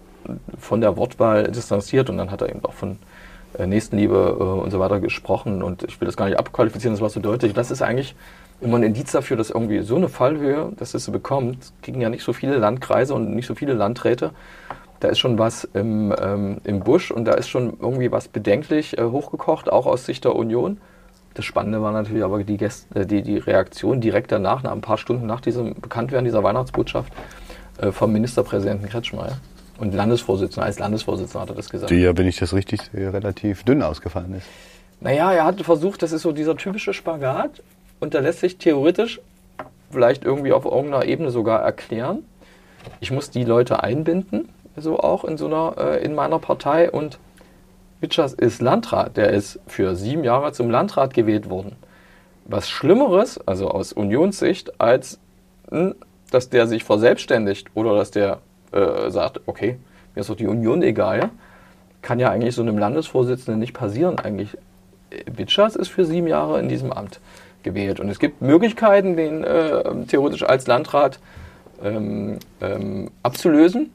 von 0.58 0.80
der 0.80 0.96
Wortwahl 0.96 1.50
distanziert 1.50 2.08
und 2.08 2.16
dann 2.16 2.30
hat 2.30 2.40
er 2.40 2.48
eben 2.48 2.64
auch 2.64 2.72
von 2.72 2.96
äh, 3.58 3.66
Nächstenliebe 3.66 4.38
äh, 4.40 4.42
und 4.42 4.70
so 4.70 4.80
weiter 4.80 5.00
gesprochen 5.00 5.62
und 5.62 5.82
ich 5.82 6.00
will 6.00 6.06
das 6.06 6.16
gar 6.16 6.30
nicht 6.30 6.38
abqualifizieren, 6.38 6.94
das 6.94 7.02
war 7.02 7.10
so 7.10 7.20
deutlich. 7.20 7.52
Das 7.52 7.70
ist 7.70 7.82
eigentlich 7.82 8.14
immer 8.62 8.78
ein 8.78 8.82
Indiz 8.82 9.12
dafür, 9.12 9.36
dass 9.36 9.50
irgendwie 9.50 9.80
so 9.80 9.96
eine 9.96 10.08
Fallhöhe, 10.08 10.72
dass 10.78 10.94
es 10.94 11.04
so 11.04 11.12
bekommt, 11.12 11.74
kriegen 11.82 12.00
ja 12.00 12.08
nicht 12.08 12.24
so 12.24 12.32
viele 12.32 12.56
Landkreise 12.56 13.12
und 13.12 13.34
nicht 13.34 13.46
so 13.46 13.54
viele 13.54 13.74
Landräte. 13.74 14.30
Da 15.00 15.08
ist 15.08 15.18
schon 15.18 15.38
was 15.38 15.64
im, 15.74 16.14
ähm, 16.18 16.56
im 16.64 16.80
Busch 16.80 17.10
und 17.10 17.26
da 17.26 17.34
ist 17.34 17.50
schon 17.50 17.74
irgendwie 17.78 18.10
was 18.10 18.28
bedenklich 18.28 18.96
äh, 18.96 19.04
hochgekocht, 19.04 19.70
auch 19.70 19.84
aus 19.84 20.06
Sicht 20.06 20.24
der 20.24 20.34
Union. 20.34 20.78
Das 21.34 21.44
Spannende 21.44 21.80
war 21.80 21.92
natürlich 21.92 22.24
aber 22.24 22.42
die, 22.42 22.56
Gäste, 22.56 23.00
äh, 23.00 23.06
die, 23.06 23.22
die 23.22 23.38
Reaktion 23.38 24.00
direkt 24.00 24.32
danach, 24.32 24.62
nach 24.62 24.72
ein 24.72 24.80
paar 24.80 24.98
Stunden 24.98 25.26
nach 25.26 25.40
diesem 25.40 25.74
Bekanntwerden 25.74 26.24
dieser 26.24 26.42
Weihnachtsbotschaft 26.42 27.12
äh, 27.78 27.92
vom 27.92 28.12
Ministerpräsidenten 28.12 28.88
Kretschmer. 28.88 29.28
Ja? 29.28 29.36
Und 29.78 29.94
Landesvorsitzender, 29.94 30.66
als 30.66 30.78
Landesvorsitzender 30.78 31.40
hat 31.42 31.48
er 31.50 31.54
das 31.54 31.70
gesagt. 31.70 31.90
Die 31.90 32.00
ja, 32.00 32.16
wenn 32.16 32.26
ich 32.26 32.38
das 32.38 32.52
richtig 32.52 32.82
sehe, 32.82 33.12
relativ 33.12 33.62
dünn 33.64 33.82
ausgefallen 33.82 34.34
ist. 34.34 34.46
Naja, 35.00 35.32
er 35.32 35.44
hat 35.44 35.60
versucht, 35.62 36.02
das 36.02 36.12
ist 36.12 36.22
so 36.22 36.32
dieser 36.32 36.56
typische 36.56 36.92
Spagat 36.92 37.62
und 38.00 38.12
der 38.12 38.20
lässt 38.20 38.40
sich 38.40 38.58
theoretisch 38.58 39.20
vielleicht 39.90 40.24
irgendwie 40.24 40.52
auf 40.52 40.66
irgendeiner 40.66 41.06
Ebene 41.06 41.30
sogar 41.30 41.62
erklären. 41.62 42.24
Ich 43.00 43.10
muss 43.10 43.30
die 43.30 43.44
Leute 43.44 43.82
einbinden, 43.82 44.48
so 44.76 44.98
auch 44.98 45.24
in 45.24 45.38
so 45.38 45.46
einer, 45.46 45.74
äh, 45.78 46.04
in 46.04 46.14
meiner 46.14 46.38
Partei 46.38 46.90
und 46.90 47.18
Witschers 48.00 48.32
ist 48.32 48.62
Landrat, 48.62 49.16
der 49.16 49.30
ist 49.30 49.60
für 49.66 49.94
sieben 49.94 50.24
Jahre 50.24 50.52
zum 50.52 50.70
Landrat 50.70 51.14
gewählt 51.14 51.50
worden. 51.50 51.76
Was 52.46 52.68
Schlimmeres, 52.68 53.38
also 53.46 53.70
aus 53.70 53.92
Unionssicht, 53.92 54.80
als 54.80 55.18
hm, 55.70 55.94
dass 56.30 56.48
der 56.48 56.66
sich 56.66 56.84
verselbstständigt 56.84 57.68
oder 57.74 57.94
dass 57.96 58.10
der 58.10 58.38
äh, 58.72 59.10
sagt, 59.10 59.40
okay, 59.46 59.78
mir 60.14 60.20
ist 60.20 60.30
doch 60.30 60.36
die 60.36 60.46
Union 60.46 60.82
egal, 60.82 61.30
kann 62.02 62.18
ja 62.18 62.30
eigentlich 62.30 62.54
so 62.54 62.62
einem 62.62 62.78
Landesvorsitzenden 62.78 63.58
nicht 63.58 63.74
passieren. 63.74 64.18
Eigentlich, 64.18 64.56
Witschers 65.26 65.76
ist 65.76 65.88
für 65.88 66.04
sieben 66.04 66.26
Jahre 66.26 66.60
in 66.60 66.68
diesem 66.68 66.92
Amt 66.92 67.20
gewählt. 67.62 68.00
Und 68.00 68.08
es 68.08 68.18
gibt 68.18 68.40
Möglichkeiten, 68.40 69.16
den 69.16 69.44
äh, 69.44 69.82
theoretisch 70.06 70.44
als 70.44 70.66
Landrat 70.66 71.18
ähm, 71.82 72.38
ähm, 72.60 73.10
abzulösen. 73.22 73.92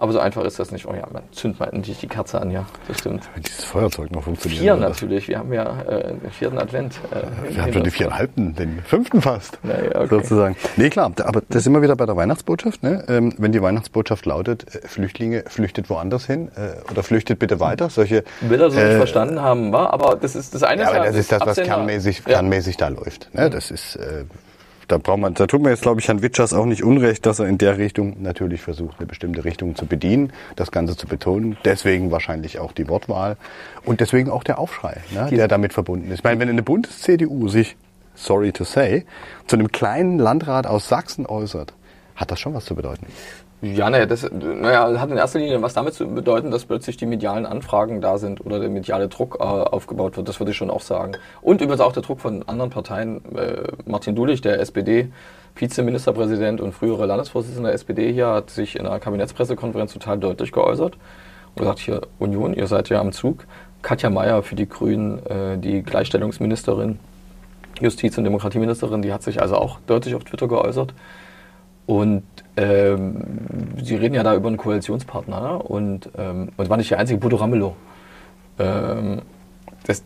Aber 0.00 0.12
so 0.12 0.20
einfach 0.20 0.44
ist 0.44 0.60
das 0.60 0.70
nicht. 0.70 0.86
Oh 0.86 0.94
ja, 0.94 1.08
man 1.12 1.22
zündet 1.32 1.58
mal 1.58 1.66
endlich 1.66 1.98
die 1.98 2.06
Kerze 2.06 2.40
an, 2.40 2.52
ja, 2.52 2.64
das 2.86 3.00
stimmt. 3.00 3.24
Wenn 3.34 3.42
dieses 3.42 3.64
Feuerzeug 3.64 4.12
noch 4.12 4.22
funktioniert. 4.22 4.60
Vier 4.62 4.76
natürlich, 4.76 5.26
wir 5.26 5.38
haben 5.40 5.52
ja 5.52 5.82
äh, 5.82 6.14
den 6.14 6.30
vierten 6.30 6.56
Advent. 6.58 6.94
Äh, 7.10 7.54
Wir 7.54 7.62
haben 7.62 7.72
schon 7.72 7.82
die 7.82 7.88
uns. 7.88 7.96
viereinhalbten, 7.96 8.54
den 8.54 8.80
fünften 8.84 9.20
fast. 9.20 9.58
Ja, 9.64 9.70
ja, 9.82 10.00
okay. 10.00 10.08
Sozusagen. 10.10 10.56
Nee, 10.76 10.88
klar, 10.88 11.10
aber 11.24 11.42
das 11.48 11.64
sind 11.64 11.72
wir 11.72 11.82
wieder 11.82 11.96
bei 11.96 12.06
der 12.06 12.16
Weihnachtsbotschaft. 12.16 12.82
Ne? 12.84 13.04
Ähm, 13.08 13.34
wenn 13.38 13.50
die 13.50 13.60
Weihnachtsbotschaft 13.60 14.24
lautet, 14.24 14.72
äh, 14.72 14.86
Flüchtlinge 14.86 15.42
flüchtet 15.48 15.90
woanders 15.90 16.26
hin 16.26 16.48
äh, 16.54 16.88
oder 16.92 17.02
flüchtet 17.02 17.40
bitte 17.40 17.58
weiter. 17.58 17.90
Solche, 17.90 18.22
Will 18.42 18.60
er 18.60 18.70
so 18.70 18.76
nicht 18.78 18.86
äh, 18.86 18.96
verstanden 18.98 19.42
haben, 19.42 19.72
war, 19.72 19.92
aber 19.92 20.14
das 20.14 20.36
ist 20.36 20.54
das 20.54 20.62
eine 20.62 20.82
Ja, 20.82 20.90
aber 20.90 21.06
das 21.06 21.16
ist 21.16 21.32
das, 21.32 21.40
was 21.40 21.48
Absender. 21.48 21.70
kernmäßig, 21.74 22.18
Ja. 22.20 22.34
kernmäßig 22.34 22.76
da 22.76 22.86
läuft. 22.86 23.34
Ne? 23.34 23.50
Das 23.50 23.72
ist, 23.72 23.96
äh, 23.96 24.24
da 24.88 24.98
braucht 24.98 25.18
man, 25.18 25.34
da 25.34 25.46
tut 25.46 25.62
man 25.62 25.70
jetzt, 25.70 25.82
glaube 25.82 26.00
ich, 26.00 26.08
Herrn 26.08 26.22
Witschers 26.22 26.54
auch 26.54 26.64
nicht 26.64 26.82
unrecht, 26.82 27.26
dass 27.26 27.38
er 27.38 27.46
in 27.46 27.58
der 27.58 27.76
Richtung 27.78 28.16
natürlich 28.22 28.62
versucht, 28.62 28.98
eine 28.98 29.06
bestimmte 29.06 29.44
Richtung 29.44 29.76
zu 29.76 29.86
bedienen, 29.86 30.32
das 30.56 30.72
Ganze 30.72 30.96
zu 30.96 31.06
betonen. 31.06 31.58
Deswegen 31.64 32.10
wahrscheinlich 32.10 32.58
auch 32.58 32.72
die 32.72 32.88
Wortwahl 32.88 33.36
und 33.84 34.00
deswegen 34.00 34.30
auch 34.30 34.42
der 34.42 34.58
Aufschrei, 34.58 35.02
ne, 35.14 35.28
der 35.30 35.46
damit 35.46 35.74
verbunden 35.74 36.10
ist. 36.10 36.18
Ich 36.18 36.24
meine, 36.24 36.40
wenn 36.40 36.48
eine 36.48 36.62
Bundes-CDU 36.62 37.48
sich, 37.48 37.76
sorry 38.14 38.50
to 38.52 38.64
say, 38.64 39.04
zu 39.46 39.56
einem 39.56 39.70
kleinen 39.70 40.18
Landrat 40.18 40.66
aus 40.66 40.88
Sachsen 40.88 41.26
äußert, 41.26 41.74
hat 42.16 42.30
das 42.30 42.40
schon 42.40 42.54
was 42.54 42.64
zu 42.64 42.74
bedeuten. 42.74 43.06
Ja, 43.60 43.90
naja, 43.90 44.06
das 44.06 44.30
naja, 44.30 45.00
hat 45.00 45.10
in 45.10 45.16
erster 45.16 45.40
Linie 45.40 45.60
was 45.60 45.74
damit 45.74 45.94
zu 45.94 46.06
bedeuten, 46.06 46.52
dass 46.52 46.64
plötzlich 46.64 46.96
die 46.96 47.06
medialen 47.06 47.44
Anfragen 47.44 48.00
da 48.00 48.16
sind 48.18 48.44
oder 48.46 48.60
der 48.60 48.68
mediale 48.68 49.08
Druck 49.08 49.38
äh, 49.40 49.42
aufgebaut 49.42 50.16
wird. 50.16 50.28
Das 50.28 50.38
würde 50.38 50.52
ich 50.52 50.56
schon 50.56 50.70
auch 50.70 50.80
sagen. 50.80 51.12
Und 51.42 51.60
übrigens 51.60 51.80
auch 51.80 51.92
der 51.92 52.04
Druck 52.04 52.20
von 52.20 52.48
anderen 52.48 52.70
Parteien. 52.70 53.20
Äh, 53.36 53.72
Martin 53.84 54.14
Dulich, 54.14 54.42
der 54.42 54.60
SPD, 54.60 55.10
Vizeministerpräsident 55.56 56.60
und 56.60 56.72
frühere 56.72 57.06
Landesvorsitzender 57.06 57.70
der 57.70 57.74
SPD 57.74 58.12
hier, 58.12 58.28
hat 58.28 58.50
sich 58.50 58.76
in 58.78 58.86
einer 58.86 59.00
Kabinettspressekonferenz 59.00 59.92
total 59.92 60.18
deutlich 60.18 60.52
geäußert 60.52 60.94
und 61.54 61.58
gesagt, 61.58 61.80
hier 61.80 62.02
Union, 62.20 62.54
ihr 62.54 62.68
seid 62.68 62.88
ja 62.90 63.00
am 63.00 63.10
Zug. 63.10 63.44
Katja 63.82 64.08
Mayer 64.08 64.44
für 64.44 64.54
die 64.54 64.68
Grünen, 64.68 65.24
äh, 65.26 65.58
die 65.58 65.82
Gleichstellungsministerin, 65.82 67.00
Justiz- 67.80 68.18
und 68.18 68.24
Demokratieministerin, 68.24 69.02
die 69.02 69.12
hat 69.12 69.24
sich 69.24 69.42
also 69.42 69.56
auch 69.56 69.78
deutlich 69.88 70.14
auf 70.14 70.22
Twitter 70.22 70.46
geäußert. 70.46 70.94
Und 71.88 72.22
ähm, 72.58 73.22
Sie 73.82 73.96
reden 73.96 74.14
ja 74.14 74.22
da 74.22 74.34
über 74.34 74.48
einen 74.48 74.58
Koalitionspartner 74.58 75.40
ne? 75.40 75.58
und, 75.58 76.10
ähm, 76.18 76.50
und 76.54 76.68
war 76.68 76.76
nicht 76.76 76.90
der 76.90 76.98
einzige 76.98 77.18
Bodo 77.18 77.36
Ramelow. 77.36 77.74
Ähm, 78.58 79.22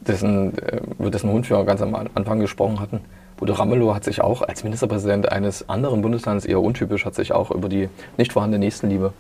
dessen, 0.07 0.57
äh, 0.59 0.81
über 1.01 1.11
dessen 1.11 1.29
Hund 1.29 1.51
wir 1.51 1.65
ganz 1.65 1.83
am 1.83 1.93
Anfang 1.97 2.39
gesprochen 2.39 2.79
hatten. 2.79 3.01
Bodo 3.37 3.55
Ramelow 3.55 3.97
hat 3.97 4.05
sich 4.05 4.21
auch 4.21 4.43
als 4.43 4.63
Ministerpräsident 4.63 5.33
eines 5.33 5.69
anderen 5.69 6.03
Bundeslandes, 6.03 6.45
eher 6.45 6.61
untypisch, 6.61 7.05
hat 7.05 7.17
sich 7.17 7.33
auch 7.33 7.51
über 7.51 7.69
die 7.69 7.89
nicht 8.17 8.33
vorhandene 8.33 8.65
Nächstenliebe 8.65 9.13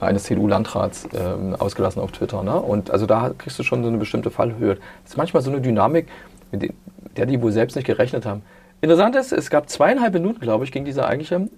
eines 0.00 0.24
CDU-Landrats 0.24 1.10
ähm, 1.16 1.54
ausgelassen 1.54 2.02
auf 2.02 2.10
Twitter. 2.10 2.42
Ne? 2.42 2.58
Und 2.60 2.90
also 2.90 3.06
da 3.06 3.30
kriegst 3.38 3.56
du 3.60 3.62
schon 3.62 3.84
so 3.84 3.88
eine 3.88 3.98
bestimmte 3.98 4.32
Fallhöhe. 4.32 4.78
Das 5.04 5.12
ist 5.12 5.16
manchmal 5.16 5.44
so 5.44 5.50
eine 5.52 5.60
Dynamik, 5.60 6.08
mit 6.50 6.74
der 7.16 7.26
die 7.26 7.40
wohl 7.40 7.52
selbst 7.52 7.76
nicht 7.76 7.86
gerechnet 7.86 8.26
haben. 8.26 8.42
Interessant 8.80 9.14
ist, 9.14 9.30
es 9.30 9.48
gab 9.48 9.68
zweieinhalb 9.70 10.12
Minuten, 10.12 10.40
glaube 10.40 10.64
ich, 10.64 10.72
ging 10.72 10.84
dieser 10.84 11.06
eigentliche 11.06 11.48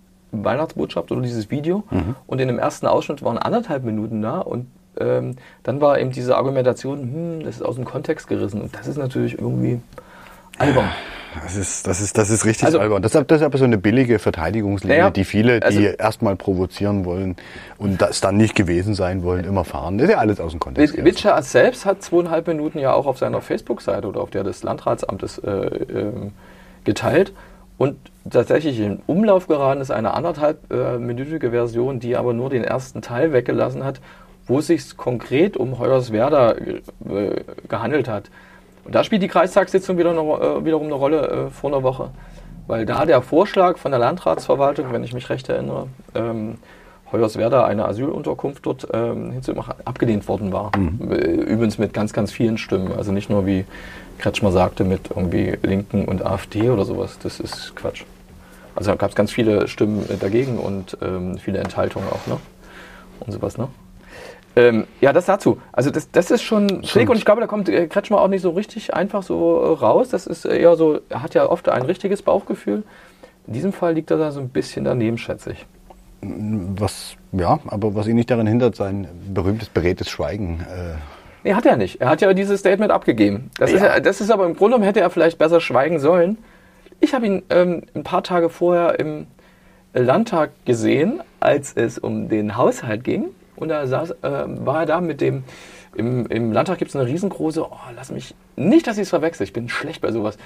Weihnachtsbotschaft 0.45 1.11
oder 1.12 1.23
dieses 1.23 1.50
Video. 1.50 1.85
Mhm. 1.90 2.14
Und 2.26 2.40
in 2.40 2.49
dem 2.49 2.59
ersten 2.59 2.87
Ausschnitt 2.87 3.23
waren 3.23 3.38
anderthalb 3.38 3.85
Minuten 3.85 4.23
da 4.23 4.40
und 4.40 4.66
ähm, 4.99 5.37
dann 5.62 5.81
war 5.81 5.99
eben 5.99 6.11
diese 6.11 6.37
Argumentation, 6.37 7.00
hm, 7.00 7.45
das 7.45 7.57
ist 7.57 7.62
aus 7.62 7.76
dem 7.76 7.85
Kontext 7.85 8.28
gerissen. 8.28 8.61
Und 8.62 8.76
das 8.76 8.87
ist 8.87 8.97
natürlich 8.97 9.38
irgendwie 9.38 9.81
albern. 10.59 10.88
Das 11.43 11.55
ist, 11.55 11.87
das 11.87 12.00
ist, 12.00 12.16
das 12.16 12.31
ist 12.31 12.47
richtig 12.47 12.64
also, 12.64 12.78
albern. 12.78 13.02
Das 13.02 13.14
ist, 13.14 13.31
das 13.31 13.40
ist 13.40 13.45
aber 13.45 13.59
so 13.59 13.64
eine 13.64 13.76
billige 13.76 14.19
Verteidigungslinie, 14.19 14.97
naja, 14.97 15.11
die 15.11 15.25
viele, 15.25 15.61
die 15.61 15.66
also, 15.66 15.81
erstmal 15.81 16.35
provozieren 16.35 17.05
wollen 17.05 17.37
und 17.76 18.00
das 18.00 18.23
dann 18.23 18.38
nicht 18.38 18.55
gewesen 18.55 18.95
sein 18.95 19.23
wollen, 19.23 19.45
immer 19.45 19.64
fahren. 19.64 19.99
Das 19.99 20.09
ist 20.09 20.14
ja 20.14 20.19
alles 20.19 20.40
aus 20.40 20.52
dem 20.52 20.61
Kontext. 20.61 20.97
Witscher 21.05 21.40
selbst 21.43 21.85
hat 21.85 22.02
zweieinhalb 22.02 22.47
Minuten 22.47 22.78
ja 22.78 22.95
auch 22.95 23.07
auf 23.07 23.19
seiner 23.19 23.43
Facebook-Seite 23.43 24.09
oder 24.09 24.21
auf 24.21 24.31
der 24.31 24.45
des 24.45 24.62
Landratsamtes 24.62 25.38
äh, 25.38 25.50
äh, 25.50 26.12
geteilt. 26.85 27.33
Und 27.78 27.97
tatsächlich 28.30 28.80
in 28.80 29.00
Umlauf 29.06 29.49
geraten 29.49 29.80
ist 29.80 29.90
eine 29.90 30.14
anderthalbminütige 30.14 31.49
äh, 31.49 31.50
Version, 31.50 32.00
die 32.00 32.16
aber 32.16 32.33
nur 32.33 32.50
den 32.50 32.64
ersten 32.64 33.02
Teil 33.02 33.33
weggelassen 33.33 33.85
hat, 33.85 34.00
wo 34.47 34.61
es 34.61 34.68
sich 34.68 34.97
konkret 34.97 35.56
um 35.56 35.78
Hoyerswerda 35.78 36.52
äh, 36.52 36.80
gehandelt 37.68 38.09
hat. 38.09 38.30
Und 38.85 38.95
da 38.95 39.04
spielt 39.04 39.23
die 39.23 39.28
Kreistagssitzung 39.28 39.99
wieder 39.99 40.11
eine, 40.11 40.21
äh, 40.21 40.64
wiederum 40.64 40.87
eine 40.87 40.95
Rolle 40.95 41.28
äh, 41.28 41.50
vor 41.50 41.71
einer 41.71 41.83
Woche, 41.83 42.11
weil 42.66 42.87
da 42.87 43.04
der 43.04 43.21
Vorschlag 43.21 43.78
von 43.78 43.90
der 43.90 43.99
Landratsverwaltung, 43.99 44.92
wenn 44.92 45.04
ich 45.04 45.12
mich 45.12 45.28
recht 45.28 45.49
erinnere, 45.49 45.88
ähm, 46.14 46.59
Hoyerswerda 47.12 47.64
eine 47.64 47.87
Asylunterkunft 47.87 48.66
dort 48.66 48.88
ähm, 48.92 49.33
hinzumachen, 49.33 49.75
abgelehnt 49.85 50.26
worden 50.28 50.52
war. 50.52 50.73
Mhm. 50.76 51.12
Äh, 51.12 51.16
übrigens 51.16 51.78
mit 51.78 51.92
ganz, 51.92 52.12
ganz 52.12 52.33
vielen 52.33 52.59
Stimmen. 52.59 52.92
Also 52.97 53.12
nicht 53.12 53.30
nur 53.30 53.47
wie 53.47 53.64
Kretschmer 54.18 54.52
sagte 54.52 54.85
mit 54.85 55.11
irgendwie 55.11 55.58
Linken 55.62 56.04
und 56.04 56.25
AfD 56.25 56.70
oder 56.70 56.85
sowas. 56.85 57.18
Das 57.23 57.40
ist 57.40 57.75
Quatsch. 57.76 58.04
Also 58.75 58.90
da 58.90 58.96
gab 58.96 59.11
es 59.11 59.16
ganz 59.16 59.32
viele 59.32 59.68
Stimmen 59.68 60.04
dagegen 60.20 60.58
und 60.58 60.99
ähm, 61.00 61.38
viele 61.38 61.58
Enthaltungen 61.58 62.08
auch, 62.08 62.26
ne? 62.26 62.38
Und 63.20 63.32
sowas, 63.32 63.56
ne? 63.56 63.68
Ähm, 64.54 64.87
ja, 65.00 65.12
das 65.12 65.26
dazu. 65.26 65.61
Also 65.73 65.90
das, 65.90 66.11
das 66.11 66.30
ist 66.30 66.42
schon 66.42 66.82
schräg 66.85 67.11
und 67.11 67.16
ich 67.16 67.25
glaube, 67.25 67.40
da 67.42 67.46
kommt 67.46 67.68
äh, 67.68 67.87
Kretschmer 67.88 68.20
auch 68.20 68.28
nicht 68.28 68.42
so 68.42 68.50
richtig 68.50 68.94
einfach 68.94 69.23
so 69.23 69.61
äh, 69.61 69.78
raus. 69.78 70.08
Das 70.08 70.26
ist 70.26 70.46
eher 70.46 70.76
so, 70.76 71.00
er 71.08 71.23
hat 71.23 71.35
ja 71.35 71.49
oft 71.49 71.68
ein 71.68 71.82
richtiges 71.82 72.23
Bauchgefühl. 72.23 72.82
In 73.46 73.52
diesem 73.52 73.73
Fall 73.73 73.94
liegt 73.94 74.11
er 74.11 74.16
da 74.16 74.32
so 74.32 74.40
ein 74.40 74.49
bisschen 74.49 74.85
daneben, 74.85 75.18
schätze 75.18 75.52
ich. 75.52 75.66
Was, 76.23 77.16
ja, 77.32 77.61
aber 77.66 77.94
was 77.94 78.06
ihn 78.06 78.16
nicht 78.16 78.30
daran 78.30 78.46
hindert, 78.46 78.76
sein 78.76 79.06
berühmtes 79.28 79.68
beredtes 79.68 80.08
Schweigen 80.08 80.61
äh, 80.61 80.94
Nee, 81.47 81.55
hat 81.55 81.65
er 81.65 81.76
nicht. 81.76 82.00
Er 82.00 82.09
hat 82.09 82.21
ja 82.23 82.35
dieses 82.35 82.59
Statement 82.59 82.91
abgegeben. 82.91 83.53
Das, 83.57 83.71
ja. 83.71 83.95
ist, 83.95 84.05
das 84.05 84.21
ist 84.21 84.33
aber 84.33 84.47
im 84.47 84.57
Grunde 84.57 84.75
genommen 84.75 84.83
hätte 84.83 84.99
er 84.99 85.11
vielleicht 85.11 85.38
besser 85.38 85.61
schweigen 85.61 86.00
sollen. 86.00 86.38
Ich 86.99 87.15
habe 87.15 87.25
ihn 87.25 87.45
ähm, 87.50 87.85
ein 87.95 88.03
paar 88.03 88.25
Tage 88.25 88.49
vorher 88.49 88.99
im 88.99 89.29
Landtag 89.95 90.50
gesehen, 90.65 91.23
als 91.38 91.73
es 91.73 91.99
um 91.99 92.29
den 92.29 92.57
Haushalt 92.57 93.05
ging. 93.05 93.26
Und 93.55 93.69
da 93.69 93.87
saß, 93.87 94.11
äh, 94.11 94.17
war 94.23 94.81
er 94.81 94.87
da 94.87 95.00
mit 95.00 95.21
dem, 95.21 95.45
im, 95.95 96.26
im 96.26 96.50
Landtag 96.50 96.79
gibt 96.79 96.88
es 96.88 96.97
eine 96.97 97.07
riesengroße, 97.07 97.62
oh, 97.62 97.79
lass 97.95 98.11
mich, 98.11 98.35
nicht, 98.57 98.88
dass 98.88 98.97
ich 98.97 99.03
es 99.03 99.11
verwechsel, 99.11 99.45
ich 99.45 99.53
bin 99.53 99.69
schlecht 99.69 100.00
bei 100.00 100.11
sowas. 100.11 100.38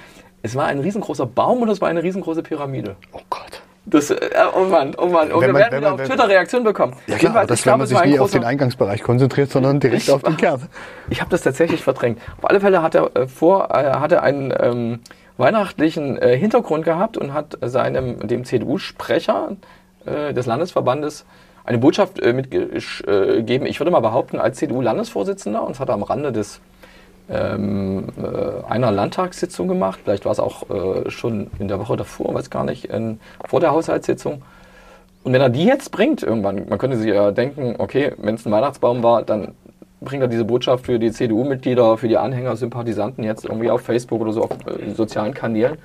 Es 0.43 0.55
war 0.55 0.67
ein 0.67 0.79
riesengroßer 0.81 1.25
Baum 1.25 1.63
und 1.63 1.69
es 1.69 1.81
war 1.81 1.89
eine 1.89 2.03
riesengroße 2.03 2.43
Pyramide. 2.43 2.95
Oh 3.11 3.21
Gott. 3.31 3.63
Das, 3.85 4.11
äh, 4.11 4.29
oh 4.55 4.65
Mann, 4.65 4.93
oh 4.97 5.07
Mann. 5.07 5.31
Und 5.31 5.41
wir 5.41 5.53
werden 5.53 5.79
wieder 5.79 5.93
auf 5.93 6.01
Twitter 6.03 6.27
Reaktionen 6.27 6.63
bekommen. 6.63 6.93
Ja 7.07 7.17
klar, 7.17 7.21
Jedenfalls, 7.21 7.47
das, 7.47 7.65
wenn 7.65 7.77
man 7.79 7.87
sich 7.87 8.03
nie 8.03 8.19
auf 8.19 8.31
den 8.31 8.43
Eingangsbereich 8.43 9.01
konzentriert, 9.01 9.49
sondern 9.49 9.79
direkt 9.81 10.03
ich, 10.03 10.11
auf 10.11 10.21
den 10.21 10.37
Kern. 10.37 10.67
Ich 11.09 11.19
habe 11.19 11.31
das 11.31 11.41
tatsächlich 11.41 11.83
verdrängt. 11.83 12.19
Auf 12.37 12.49
alle 12.49 12.59
Fälle 12.59 12.83
hat 12.83 12.93
er 12.93 13.15
äh, 13.15 13.27
vor, 13.27 13.69
äh, 13.71 13.91
hat 13.93 14.11
er 14.11 14.21
einen 14.21 14.53
ähm, 14.57 14.99
weihnachtlichen 15.37 16.17
äh, 16.21 16.37
Hintergrund 16.37 16.85
gehabt 16.85 17.17
und 17.17 17.33
hat 17.33 17.57
seinem, 17.61 18.27
dem 18.27 18.45
CDU-Sprecher 18.45 19.57
äh, 20.05 20.33
des 20.33 20.45
Landesverbandes 20.45 21.25
eine 21.63 21.79
Botschaft 21.79 22.19
äh, 22.19 22.33
mitgegeben. 22.33 23.65
Ich 23.65 23.79
würde 23.79 23.91
mal 23.91 23.99
behaupten, 23.99 24.39
als 24.39 24.57
CDU-Landesvorsitzender, 24.57 25.63
und 25.63 25.71
das 25.71 25.79
hat 25.79 25.89
er 25.89 25.95
am 25.95 26.03
Rande 26.03 26.31
des 26.31 26.61
ähm, 27.29 28.07
äh, 28.21 28.71
einer 28.71 28.91
Landtagssitzung 28.91 29.67
gemacht. 29.67 30.01
Vielleicht 30.03 30.25
war 30.25 30.31
es 30.31 30.39
auch 30.39 30.69
äh, 30.69 31.09
schon 31.09 31.47
in 31.59 31.67
der 31.67 31.79
Woche 31.79 31.97
davor, 31.97 32.33
weiß 32.33 32.49
gar 32.49 32.63
nicht, 32.63 32.85
in, 32.85 33.19
vor 33.47 33.59
der 33.59 33.71
Haushaltssitzung. 33.71 34.41
Und 35.23 35.33
wenn 35.33 35.41
er 35.41 35.49
die 35.49 35.65
jetzt 35.65 35.91
bringt 35.91 36.23
irgendwann, 36.23 36.67
man 36.67 36.79
könnte 36.79 36.97
sich 36.97 37.09
ja 37.09 37.31
denken, 37.31 37.75
okay, 37.77 38.13
wenn 38.17 38.35
es 38.35 38.45
ein 38.45 38.51
Weihnachtsbaum 38.51 39.03
war, 39.03 39.21
dann 39.23 39.53
bringt 40.01 40.23
er 40.23 40.27
diese 40.27 40.45
Botschaft 40.45 40.85
für 40.85 40.97
die 40.97 41.11
CDU-Mitglieder, 41.11 41.97
für 41.97 42.07
die 42.07 42.17
Anhänger, 42.17 42.55
Sympathisanten 42.55 43.23
jetzt 43.23 43.45
irgendwie 43.45 43.69
auf 43.69 43.81
Facebook 43.81 44.21
oder 44.21 44.33
so 44.33 44.43
auf 44.43 44.51
äh, 44.65 44.91
sozialen 44.93 45.33
Kanälen. 45.33 45.77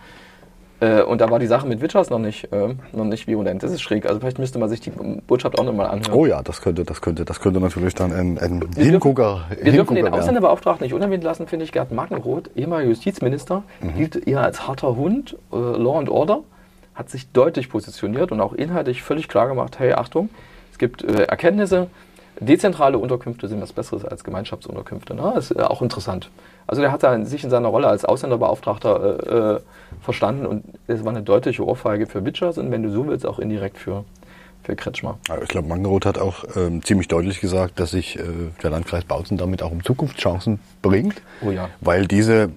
Äh, 0.81 1.03
und 1.03 1.21
da 1.21 1.31
war 1.31 1.39
die 1.39 1.47
Sache 1.47 1.67
mit 1.67 1.81
Witchers 1.81 2.11
noch 2.11 2.19
nicht, 2.19 2.53
äh, 2.53 2.75
noch 2.93 3.05
nicht 3.05 3.27
virulent. 3.27 3.63
Das 3.63 3.71
ist 3.73 3.81
schräg. 3.81 4.07
Also 4.07 4.21
vielleicht 4.21 4.39
müsste 4.39 4.59
man 4.59 4.69
sich 4.69 4.81
die 4.81 4.91
Botschaft 4.91 5.59
auch 5.59 5.65
nochmal 5.65 5.87
anhören. 5.87 6.13
Oh 6.13 6.27
ja, 6.27 6.43
das 6.43 6.61
könnte, 6.61 6.85
das 6.85 7.01
könnte, 7.01 7.25
das 7.25 7.41
könnte 7.41 7.61
natürlich 7.61 7.95
dann 7.95 8.13
ein, 8.13 8.39
ein 8.39 8.63
wir 8.75 8.85
Hingucker. 8.85 9.47
Dürfen, 9.49 9.65
wir 9.65 9.73
dürfen 9.73 9.95
den 9.97 10.09
Ausländerbeauftragten 10.09 10.85
nicht 10.85 10.95
unerwähnt 10.95 11.25
lassen, 11.25 11.47
finde 11.47 11.65
ich. 11.65 11.73
Gerd 11.73 11.93
Markenroth, 11.93 12.51
ehemaliger 12.55 12.91
Justizminister, 12.91 13.63
mhm. 13.81 13.97
gilt 13.97 14.29
eher 14.29 14.43
als 14.43 14.69
harter 14.69 14.97
Hund, 14.97 15.37
äh, 15.53 15.57
Law 15.57 15.99
and 15.99 16.11
Order, 16.11 16.41
hat 16.95 17.09
sich 17.11 17.31
deutlich 17.33 17.71
positioniert 17.71 18.31
und 18.33 18.41
auch 18.41 18.53
inhaltlich 18.53 19.03
völlig 19.03 19.29
klar 19.29 19.49
gemacht, 19.49 19.79
hey, 19.79 19.93
Achtung, 19.93 20.29
es 20.73 20.79
gibt 20.79 21.03
äh, 21.03 21.25
Erkenntnisse, 21.25 21.89
dezentrale 22.41 22.99
Unterkünfte 22.99 23.49
sind 23.49 23.61
was 23.61 23.73
Besseres 23.73 24.05
als 24.05 24.25
Gemeinschaftsunterkünfte. 24.25 25.15
Ne? 25.15 25.33
Das 25.35 25.51
ist 25.51 25.61
auch 25.61 25.83
interessant. 25.83 26.31
Also 26.67 26.83
der 26.83 26.93
hat 26.93 27.03
sich 27.27 27.45
in 27.45 27.51
seiner 27.51 27.69
Rolle 27.69 27.89
als 27.89 28.05
Ausländerbeauftragter 28.05 29.27
äh, 29.27 29.55
äh, 29.57 29.61
verstanden 30.01 30.47
und 30.47 30.65
es 30.87 31.05
war 31.05 31.11
eine 31.11 31.23
deutliche 31.23 31.65
Ohrfeige 31.65 32.07
für 32.07 32.25
Witschers 32.25 32.59
und 32.59 32.71
wenn 32.71 32.83
du 32.83 32.91
so 32.91 33.07
willst, 33.07 33.25
auch 33.25 33.39
indirekt 33.39 33.79
für, 33.79 34.05
für 34.65 34.75
Kretschmer. 34.75 35.19
Ich 35.43 35.49
glaube, 35.49 35.69
Mangeroth 35.69 36.07
hat 36.07 36.19
auch 36.19 36.45
ähm, 36.57 36.83
ziemlich 36.83 37.09
deutlich 37.09 37.41
gesagt, 37.41 37.79
dass 37.79 37.93
sich 37.93 38.19
äh, 38.19 38.23
der 38.63 38.71
Landkreis 38.71 39.05
Bautzen 39.05 39.37
damit 39.37 39.63
auch 39.63 39.71
um 39.71 39.85
Zukunftschancen 39.85 40.59
bringt. 40.83 41.23
Oh 41.41 41.51
ja. 41.51 41.69
Weil 41.81 42.07
diese, 42.07 42.51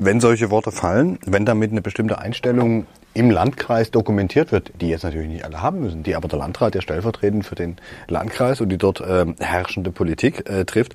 wenn 0.00 0.18
solche 0.18 0.50
Worte 0.50 0.72
fallen, 0.72 1.18
wenn 1.26 1.44
damit 1.44 1.70
eine 1.70 1.82
bestimmte 1.82 2.18
Einstellung 2.18 2.86
im 3.12 3.30
Landkreis 3.30 3.90
dokumentiert 3.90 4.50
wird, 4.50 4.72
die 4.80 4.88
jetzt 4.88 5.04
natürlich 5.04 5.28
nicht 5.28 5.44
alle 5.44 5.62
haben 5.62 5.80
müssen, 5.80 6.02
die 6.02 6.16
aber 6.16 6.26
der 6.26 6.38
Landrat 6.38 6.74
ja 6.74 6.80
stellvertretend 6.80 7.44
für 7.44 7.54
den 7.54 7.76
Landkreis 8.08 8.60
und 8.60 8.70
die 8.70 8.78
dort 8.78 9.00
äh, 9.00 9.26
herrschende 9.38 9.92
Politik 9.92 10.48
äh, 10.48 10.64
trifft, 10.64 10.94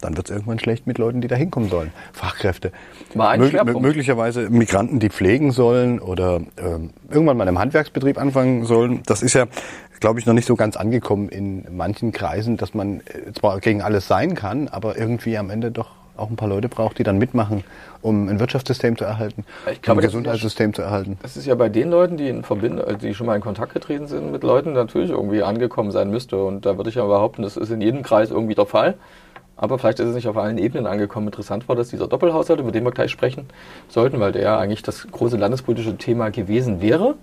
dann 0.00 0.16
wird 0.16 0.28
es 0.28 0.34
irgendwann 0.34 0.58
schlecht 0.58 0.86
mit 0.86 0.98
Leuten, 0.98 1.20
die 1.20 1.28
da 1.28 1.36
hinkommen 1.36 1.68
sollen. 1.68 1.92
Fachkräfte. 2.12 2.72
War 3.14 3.30
ein 3.30 3.40
Mö 3.40 3.78
möglicherweise 3.78 4.48
Migranten, 4.48 5.00
die 5.00 5.10
pflegen 5.10 5.52
sollen 5.52 6.00
oder 6.00 6.40
ähm, 6.56 6.90
irgendwann 7.10 7.36
mal 7.36 7.44
in 7.44 7.48
einem 7.48 7.58
Handwerksbetrieb 7.58 8.18
anfangen 8.18 8.64
sollen. 8.64 9.02
Das 9.06 9.22
ist 9.22 9.34
ja, 9.34 9.46
glaube 10.00 10.20
ich, 10.20 10.26
noch 10.26 10.34
nicht 10.34 10.46
so 10.46 10.56
ganz 10.56 10.76
angekommen 10.76 11.28
in 11.28 11.66
manchen 11.76 12.12
Kreisen, 12.12 12.56
dass 12.56 12.72
man 12.72 13.00
äh, 13.00 13.32
zwar 13.38 13.60
gegen 13.60 13.82
alles 13.82 14.06
sein 14.08 14.34
kann, 14.34 14.68
aber 14.68 14.96
irgendwie 14.96 15.36
am 15.36 15.50
Ende 15.50 15.70
doch 15.70 15.90
auch 16.16 16.30
ein 16.30 16.36
paar 16.36 16.48
Leute 16.48 16.68
braucht, 16.68 16.98
die 16.98 17.02
dann 17.02 17.18
mitmachen, 17.18 17.64
um 18.02 18.28
ein 18.28 18.40
Wirtschaftssystem 18.40 18.96
zu 18.96 19.04
erhalten, 19.04 19.44
Ich 19.70 19.82
glaube, 19.82 19.98
um 19.98 20.04
ein 20.04 20.06
Gesundheitssystem 20.06 20.74
zu 20.74 20.82
erhalten. 20.82 21.18
Das 21.22 21.36
ist 21.36 21.46
ja 21.46 21.54
bei 21.54 21.68
den 21.68 21.90
Leuten, 21.90 22.16
die 22.16 22.28
in 22.28 22.42
Verbindung, 22.42 22.86
äh, 22.86 22.96
die 22.96 23.14
schon 23.14 23.26
mal 23.26 23.36
in 23.36 23.42
Kontakt 23.42 23.74
getreten 23.74 24.06
sind 24.06 24.32
mit 24.32 24.42
Leuten, 24.42 24.72
natürlich 24.72 25.10
irgendwie 25.10 25.42
angekommen 25.42 25.90
sein 25.90 26.10
müsste. 26.10 26.42
Und 26.42 26.66
da 26.66 26.76
würde 26.76 26.90
ich 26.90 26.96
ja 26.96 27.04
behaupten, 27.04 27.42
das 27.42 27.56
ist 27.56 27.70
in 27.70 27.80
jedem 27.80 28.02
Kreis 28.02 28.30
irgendwie 28.30 28.54
der 28.54 28.66
Fall. 28.66 28.94
Aber 29.56 29.78
vielleicht 29.78 30.00
ist 30.00 30.08
es 30.08 30.14
nicht 30.14 30.28
auf 30.28 30.36
allen 30.36 30.58
Ebenen 30.58 30.86
angekommen. 30.86 31.28
Interessant 31.28 31.68
war, 31.68 31.76
dass 31.76 31.88
dieser 31.88 32.08
Doppelhaushalt, 32.08 32.60
über 32.60 32.72
den 32.72 32.84
wir 32.84 32.92
gleich 32.92 33.10
sprechen 33.10 33.46
sollten, 33.88 34.20
weil 34.20 34.32
der 34.32 34.42
ja 34.42 34.58
eigentlich 34.58 34.82
das 34.82 35.06
große 35.10 35.38
landespolitische 35.38 35.96
Thema 35.96 36.30
gewesen 36.30 36.82
wäre. 36.82 37.14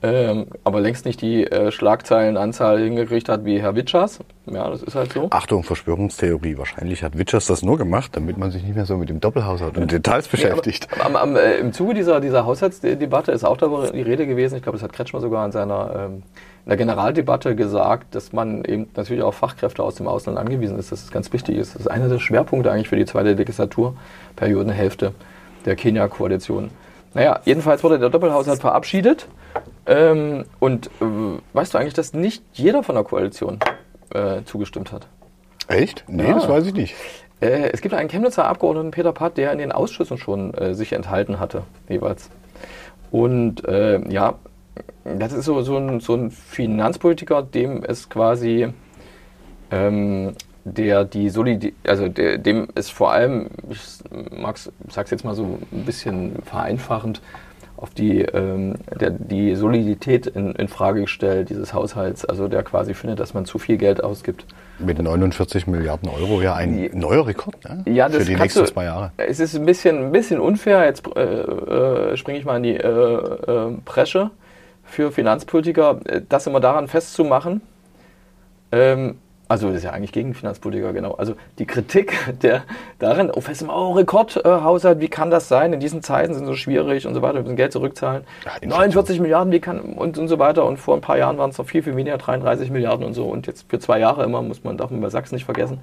Ähm, 0.00 0.46
aber 0.62 0.80
längst 0.80 1.06
nicht 1.06 1.20
die 1.20 1.44
äh, 1.44 1.72
Schlagzeilenanzahl 1.72 2.78
hingekriegt 2.78 3.28
hat 3.28 3.44
wie 3.44 3.60
Herr 3.60 3.74
Witschers. 3.74 4.20
Ja, 4.46 4.70
das 4.70 4.82
ist 4.82 4.94
halt 4.94 5.12
so. 5.12 5.26
Achtung, 5.30 5.64
Verschwörungstheorie. 5.64 6.56
Wahrscheinlich 6.56 7.02
hat 7.02 7.18
Witschers 7.18 7.46
das 7.46 7.62
nur 7.62 7.78
gemacht, 7.78 8.16
damit 8.16 8.38
man 8.38 8.52
sich 8.52 8.62
nicht 8.62 8.76
mehr 8.76 8.86
so 8.86 8.96
mit 8.96 9.08
dem 9.08 9.18
Doppelhaushalt 9.18 9.76
und 9.76 9.90
Details 9.90 10.28
beschäftigt. 10.28 10.86
Aber, 10.92 11.04
am, 11.04 11.16
am, 11.16 11.36
äh, 11.36 11.56
Im 11.56 11.72
Zuge 11.72 11.94
dieser, 11.94 12.20
dieser 12.20 12.46
Haushaltsdebatte 12.46 13.32
ist 13.32 13.44
auch 13.44 13.56
darüber 13.56 13.90
die 13.90 14.02
Rede 14.02 14.26
gewesen, 14.28 14.56
ich 14.56 14.62
glaube, 14.62 14.78
das 14.78 14.84
hat 14.84 14.92
Kretschmer 14.92 15.20
sogar 15.20 15.44
in 15.44 15.50
seiner 15.50 16.06
ähm, 16.06 16.22
in 16.68 16.70
der 16.70 16.76
Generaldebatte 16.76 17.56
gesagt, 17.56 18.14
dass 18.14 18.34
man 18.34 18.62
eben 18.62 18.90
natürlich 18.94 19.22
auf 19.22 19.36
Fachkräfte 19.36 19.82
aus 19.82 19.94
dem 19.94 20.06
Ausland 20.06 20.36
angewiesen 20.36 20.78
ist, 20.78 20.92
dass 20.92 21.02
es 21.02 21.10
ganz 21.10 21.32
wichtig 21.32 21.56
ist. 21.56 21.74
Das 21.74 21.80
ist 21.80 21.86
einer 21.88 22.10
der 22.10 22.18
Schwerpunkte 22.18 22.70
eigentlich 22.70 22.90
für 22.90 22.96
die 22.96 23.06
zweite 23.06 23.32
Legislaturperiodenhälfte 23.32 25.14
der 25.64 25.76
Kenia-Koalition. 25.76 26.68
Naja, 27.14 27.40
jedenfalls 27.46 27.82
wurde 27.82 27.98
der 27.98 28.10
Doppelhaushalt 28.10 28.60
verabschiedet. 28.60 29.28
Ähm, 29.86 30.44
und 30.60 30.86
äh, 31.00 31.04
weißt 31.52 31.74
du 31.74 31.78
eigentlich, 31.78 31.94
dass 31.94 32.12
nicht 32.12 32.42
jeder 32.52 32.82
von 32.82 32.94
der 32.94 33.04
Koalition 33.04 33.58
äh, 34.14 34.42
zugestimmt 34.44 34.92
hat? 34.92 35.06
Echt? 35.68 36.04
Nee, 36.08 36.28
Ja. 36.28 36.34
das 36.34 36.48
weiß 36.48 36.66
ich 36.66 36.74
nicht. 36.74 36.94
Äh, 37.40 37.70
es 37.72 37.80
gibt 37.80 37.94
einen 37.94 38.08
Chemnitzer 38.08 38.46
Abgeordneten, 38.46 38.90
Peter 38.90 39.12
Patt, 39.12 39.36
der 39.36 39.52
in 39.52 39.58
den 39.58 39.72
Ausschüssen 39.72 40.18
schon 40.18 40.52
äh, 40.54 40.74
sich 40.74 40.92
enthalten 40.92 41.38
hatte, 41.40 41.62
jeweils. 41.88 42.30
Und 43.10 43.64
äh, 43.66 44.00
ja, 44.10 44.34
das 45.04 45.32
ist 45.32 45.44
so, 45.46 45.62
so, 45.62 45.76
ein, 45.78 46.00
so 46.00 46.14
ein 46.14 46.30
Finanzpolitiker, 46.30 47.42
dem 47.42 47.82
es 47.84 48.08
quasi, 48.10 48.68
ähm, 49.70 50.34
der 50.64 51.04
die 51.04 51.30
Solidi 51.30 51.74
also 51.86 52.08
der, 52.08 52.36
dem 52.38 52.68
es 52.74 52.90
vor 52.90 53.12
allem, 53.12 53.48
ich 53.70 53.80
mag's, 54.36 54.70
sag's 54.90 55.10
jetzt 55.10 55.24
mal 55.24 55.34
so 55.34 55.58
ein 55.72 55.84
bisschen 55.84 56.42
vereinfachend, 56.44 57.22
auf 57.80 57.90
die, 57.90 58.22
ähm, 58.22 58.74
der, 59.00 59.10
die 59.10 59.54
Solidität 59.54 60.26
in, 60.26 60.52
in 60.52 60.66
Frage 60.68 61.02
gestellt 61.02 61.48
dieses 61.48 61.72
Haushalts, 61.72 62.24
also 62.24 62.48
der 62.48 62.62
quasi 62.64 62.92
findet, 62.92 63.20
dass 63.20 63.34
man 63.34 63.44
zu 63.44 63.58
viel 63.58 63.76
Geld 63.78 64.02
ausgibt. 64.02 64.44
Mit 64.80 64.98
49 65.00 65.66
Milliarden 65.68 66.08
Euro 66.08 66.42
ja 66.42 66.54
ein 66.54 66.76
Die- 66.76 66.90
neuer 66.96 67.26
Rekord 67.26 67.56
ne? 67.64 67.84
Ja, 67.92 68.08
das 68.08 68.24
für 68.24 68.30
die 68.32 68.36
nächsten 68.36 68.60
du- 68.60 68.66
zwei 68.66 68.84
Jahre. 68.84 69.12
Es 69.16 69.38
ist 69.40 69.54
ein 69.54 69.64
bisschen, 69.64 70.06
ein 70.06 70.12
bisschen 70.12 70.40
unfair. 70.40 70.84
Jetzt 70.84 71.04
äh, 71.16 71.20
äh, 71.22 72.16
springe 72.16 72.38
ich 72.38 72.44
mal 72.44 72.56
in 72.56 72.62
die 72.64 72.76
äh, 72.76 72.88
äh, 72.88 73.76
Bresche 73.84 74.30
für 74.84 75.12
Finanzpolitiker, 75.12 76.00
äh, 76.06 76.20
das 76.28 76.46
immer 76.48 76.60
daran 76.60 76.88
festzumachen. 76.88 77.60
Ähm, 78.72 79.18
also 79.48 79.68
das 79.68 79.78
ist 79.78 79.84
ja 79.84 79.92
eigentlich 79.92 80.12
gegen 80.12 80.34
Finanzpolitiker, 80.34 80.92
genau. 80.92 81.12
Also 81.12 81.34
die 81.58 81.66
Kritik 81.66 82.12
der 82.42 82.64
darin, 82.98 83.30
oh, 83.30 83.40
fest 83.40 83.64
oh, 83.66 83.92
Rekordhaushalt, 83.92 85.00
wie 85.00 85.08
kann 85.08 85.30
das 85.30 85.48
sein? 85.48 85.72
In 85.72 85.80
diesen 85.80 86.02
Zeiten 86.02 86.34
sind 86.34 86.46
so 86.46 86.54
schwierig 86.54 87.06
und 87.06 87.14
so 87.14 87.22
weiter, 87.22 87.36
wir 87.36 87.42
müssen 87.42 87.56
Geld 87.56 87.72
zurückzahlen. 87.72 88.24
Ja, 88.44 88.52
Inflation. 88.52 88.78
49 88.78 89.20
Milliarden, 89.20 89.52
wie 89.52 89.60
kann 89.60 89.80
und, 89.80 90.18
und 90.18 90.28
so 90.28 90.38
weiter. 90.38 90.66
Und 90.66 90.76
vor 90.76 90.94
ein 90.94 91.00
paar 91.00 91.16
Jahren 91.16 91.38
waren 91.38 91.50
es 91.50 91.58
noch 91.58 91.66
viel, 91.66 91.82
viel 91.82 91.96
weniger, 91.96 92.18
33 92.18 92.70
Milliarden 92.70 93.06
und 93.06 93.14
so. 93.14 93.24
Und 93.24 93.46
jetzt 93.46 93.66
für 93.70 93.78
zwei 93.78 93.98
Jahre 93.98 94.22
immer, 94.24 94.42
muss 94.42 94.64
man, 94.64 94.76
darf 94.76 94.90
man 94.90 95.00
bei 95.00 95.08
Sachsen 95.08 95.34
nicht 95.34 95.46
vergessen. 95.46 95.80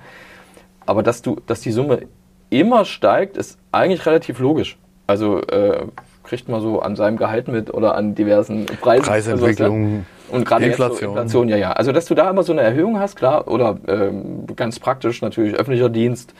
Aber 0.86 1.02
dass 1.02 1.24
du, 1.24 1.38
dass 1.48 1.62
die 1.62 1.72
Summe 1.72 2.04
immer 2.52 2.86
steigt, 2.86 3.36
ist 3.36 3.58
eigentlich 3.72 4.06
relativ 4.06 4.40
logisch. 4.40 4.78
Also 5.08 5.42
äh, 5.42 5.88
kriegt 6.26 6.50
man 6.50 6.62
so 6.62 6.80
an 6.80 6.96
seinem 6.96 7.18
Gehalt 7.18 7.48
mit 7.48 7.74
oder 7.74 7.96
an 7.96 8.16
diversen 8.16 8.66
Preisen. 8.66 9.06
Preisentwicklung, 9.06 10.06
und 10.30 10.46
gerade 10.46 10.66
jetzt 10.66 10.78
so 10.78 10.84
Inflation. 10.84 11.10
Inflation, 11.12 11.50
ja, 11.50 11.58
ja. 11.58 11.72
Also 11.72 11.92
dass 11.92 12.06
du 12.06 12.16
da 12.16 12.30
immer 12.30 12.44
so 12.44 12.52
eine 12.52 12.62
Erhöhung 12.62 13.00
hast, 13.00 13.16
klar, 13.16 13.48
oder 13.48 13.78
ähm, 13.88 14.46
ganz 14.56 14.80
praktisch 14.80 15.22
natürlich 15.22 15.56
öffentlicher 15.56 15.90
Dienst, 15.90 16.34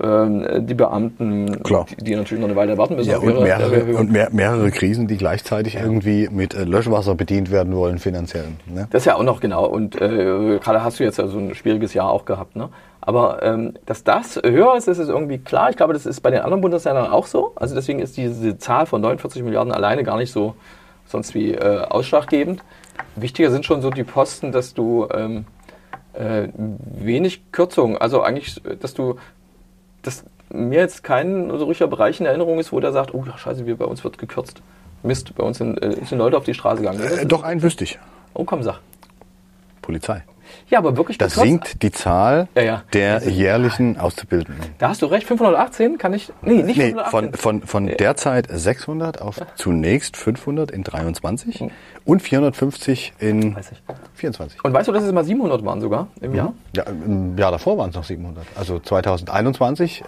ähm, 0.00 0.66
die 0.66 0.74
Beamten, 0.74 1.62
Klar. 1.62 1.86
Die, 1.90 2.04
die 2.04 2.14
natürlich 2.14 2.40
noch 2.40 2.48
eine 2.48 2.56
Weile 2.56 2.78
warten 2.78 2.96
müssen 2.96 3.10
Ja, 3.10 3.18
und 3.18 3.30
ihre 3.30 3.42
mehrere, 3.42 3.96
und 3.96 4.12
mehr, 4.12 4.28
mehrere 4.30 4.70
Krisen, 4.70 5.08
die 5.08 5.16
gleichzeitig 5.16 5.76
irgendwie 5.76 6.28
mit 6.30 6.54
äh, 6.54 6.64
Löschwasser 6.64 7.14
bedient 7.14 7.50
werden 7.50 7.74
wollen, 7.74 7.98
finanziell. 7.98 8.48
Ne? 8.66 8.86
Das 8.90 9.02
ist 9.02 9.06
ja 9.06 9.16
auch 9.16 9.22
noch 9.24 9.40
genau. 9.40 9.66
Und 9.66 10.00
äh, 10.00 10.58
gerade 10.58 10.84
hast 10.84 11.00
du 11.00 11.04
jetzt 11.04 11.18
ja 11.18 11.26
so 11.26 11.38
ein 11.38 11.54
schwieriges 11.54 11.92
Jahr 11.92 12.10
auch 12.10 12.24
gehabt. 12.24 12.56
Ne? 12.56 12.68
Aber 13.00 13.42
ähm, 13.42 13.74
dass 13.86 14.04
das 14.04 14.40
höher 14.44 14.76
ist, 14.76 14.88
das 14.88 14.98
ist 14.98 15.08
irgendwie 15.08 15.38
klar. 15.38 15.70
Ich 15.70 15.76
glaube, 15.76 15.94
das 15.94 16.06
ist 16.06 16.20
bei 16.20 16.30
den 16.30 16.40
anderen 16.40 16.60
Bundesländern 16.60 17.10
auch 17.10 17.26
so. 17.26 17.52
Also 17.56 17.74
deswegen 17.74 18.00
ist 18.00 18.16
diese 18.16 18.58
Zahl 18.58 18.86
von 18.86 19.00
49 19.00 19.42
Milliarden 19.42 19.72
alleine 19.72 20.04
gar 20.04 20.18
nicht 20.18 20.32
so 20.32 20.54
sonst 21.06 21.34
wie 21.34 21.52
äh, 21.54 21.80
ausschlaggebend. 21.80 22.62
Wichtiger 23.16 23.50
sind 23.50 23.64
schon 23.64 23.82
so 23.82 23.90
die 23.90 24.04
Posten, 24.04 24.52
dass 24.52 24.74
du 24.74 25.08
ähm, 25.12 25.46
äh, 26.12 26.48
wenig 26.54 27.50
Kürzungen, 27.52 27.96
also 27.96 28.22
eigentlich, 28.22 28.60
dass 28.80 28.94
du, 28.94 29.16
dass 30.02 30.24
mir 30.50 30.80
jetzt 30.80 31.02
kein 31.02 31.50
so 31.58 31.66
richtiger 31.66 31.88
Bereich 31.88 32.20
in 32.20 32.26
Erinnerung 32.26 32.58
ist, 32.58 32.72
wo 32.72 32.80
der 32.80 32.92
sagt, 32.92 33.14
oh 33.14 33.24
ja, 33.26 33.38
scheiße, 33.38 33.66
wir, 33.66 33.76
bei 33.76 33.84
uns 33.84 34.04
wird 34.04 34.18
gekürzt. 34.18 34.62
Mist, 35.02 35.34
bei 35.34 35.44
uns 35.44 35.58
sind, 35.58 35.82
äh, 35.82 35.96
sind 36.04 36.18
Leute 36.18 36.36
auf 36.36 36.44
die 36.44 36.54
Straße 36.54 36.82
gegangen. 36.82 37.00
Äh, 37.00 37.26
doch, 37.26 37.42
einen 37.42 37.62
wüsste 37.62 37.84
ich. 37.84 37.98
Oh, 38.34 38.44
komm, 38.44 38.62
sag. 38.62 38.80
Polizei. 39.80 40.22
Ja, 40.68 40.78
aber 40.78 40.96
wirklich 40.96 41.18
Das 41.18 41.34
gekürzt? 41.34 41.48
sinkt 41.48 41.82
die 41.82 41.90
Zahl 41.92 42.48
Ja, 42.54 42.62
ja. 42.62 42.82
der 42.92 43.22
jährlichen 43.28 43.98
Auszubildenden. 43.98 44.64
Da 44.78 44.88
hast 44.90 45.02
du 45.02 45.06
recht, 45.06 45.26
518 45.26 45.98
kann 45.98 46.12
ich. 46.14 46.32
Nee, 46.42 46.62
nicht 46.62 46.76
Nee, 46.76 46.92
518. 46.92 47.10
von, 47.10 47.32
von, 47.60 47.66
von 47.66 47.88
Ja. 47.88 47.94
derzeit 47.96 48.46
600 48.50 49.20
auf 49.20 49.40
zunächst 49.56 50.16
500 50.16 50.70
in 50.70 50.82
23 50.84 51.64
und 52.04 52.22
450 52.22 53.12
in 53.18 53.54
Weiß 53.56 53.72
ich. 53.72 53.82
24. 54.14 54.64
Und 54.64 54.72
weißt 54.72 54.88
du, 54.88 54.92
dass 54.92 55.02
es 55.04 55.12
mal 55.12 55.24
700 55.24 55.64
waren 55.64 55.80
sogar 55.80 56.08
im 56.20 56.34
Jahr? 56.34 56.54
Ja, 56.74 56.84
Im 56.84 57.36
Jahr 57.38 57.50
davor 57.50 57.78
waren 57.78 57.90
es 57.90 57.96
noch 57.96 58.04
700. 58.04 58.44
Also 58.56 58.78
2021 58.78 60.02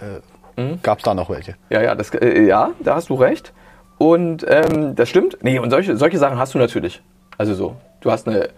äh, 0.57 0.77
gab 0.83 0.99
es 0.99 1.05
da 1.05 1.15
noch 1.15 1.31
welche. 1.31 1.55
Ja, 1.71 1.81
ja, 1.83 1.95
das, 1.95 2.11
äh, 2.15 2.43
ja, 2.47 2.71
da 2.81 2.95
hast 2.97 3.09
du 3.11 3.15
recht. 3.15 3.53
Und 3.99 4.45
ähm, 4.49 4.95
das 4.97 5.09
stimmt. 5.09 5.39
Nee, 5.43 5.59
und 5.59 5.71
solche, 5.71 5.97
solche 5.97 6.19
Sachen 6.19 6.39
hast 6.39 6.55
du 6.55 6.59
natürlich. 6.59 7.01
Also 7.39 7.55
so, 7.55 7.77
du 8.01 8.11
hast 8.11 8.27
eine, 8.29 8.49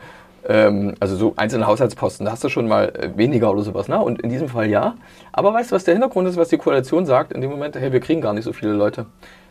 ähm, 0.49 0.95
also 1.01 1.17
so 1.17 1.35
einzelne 1.37 1.67
Haushaltsposten, 1.67 2.27
da 2.27 2.33
hast 2.33 2.45
du 2.45 2.49
schon 2.49 2.69
mal 2.69 2.89
äh, 2.89 3.17
weniger 3.17 3.51
oder 3.51 3.63
sowas, 3.63 3.89
ne? 3.89 4.01
Und 4.01 4.23
in 4.23 4.31
diesem 4.31 4.49
Fall 4.49 4.69
ja. 4.69 4.95
Aber 5.33 5.53
weißt 5.53 5.71
du, 5.71 5.77
was 5.77 5.85
der 5.85 5.95
Hintergrund 5.95 6.29
ist, 6.29 6.37
was 6.37 6.49
die 6.49 6.59
Koalition 6.59 7.07
sagt? 7.07 7.33
In 7.33 7.41
dem 7.41 7.51
Moment, 7.51 7.77
hey, 7.77 7.93
wir 7.93 8.01
kriegen 8.01 8.21
gar 8.21 8.33
nicht 8.33 8.45
so 8.45 8.53
viele 8.53 8.73
Leute. 8.73 9.07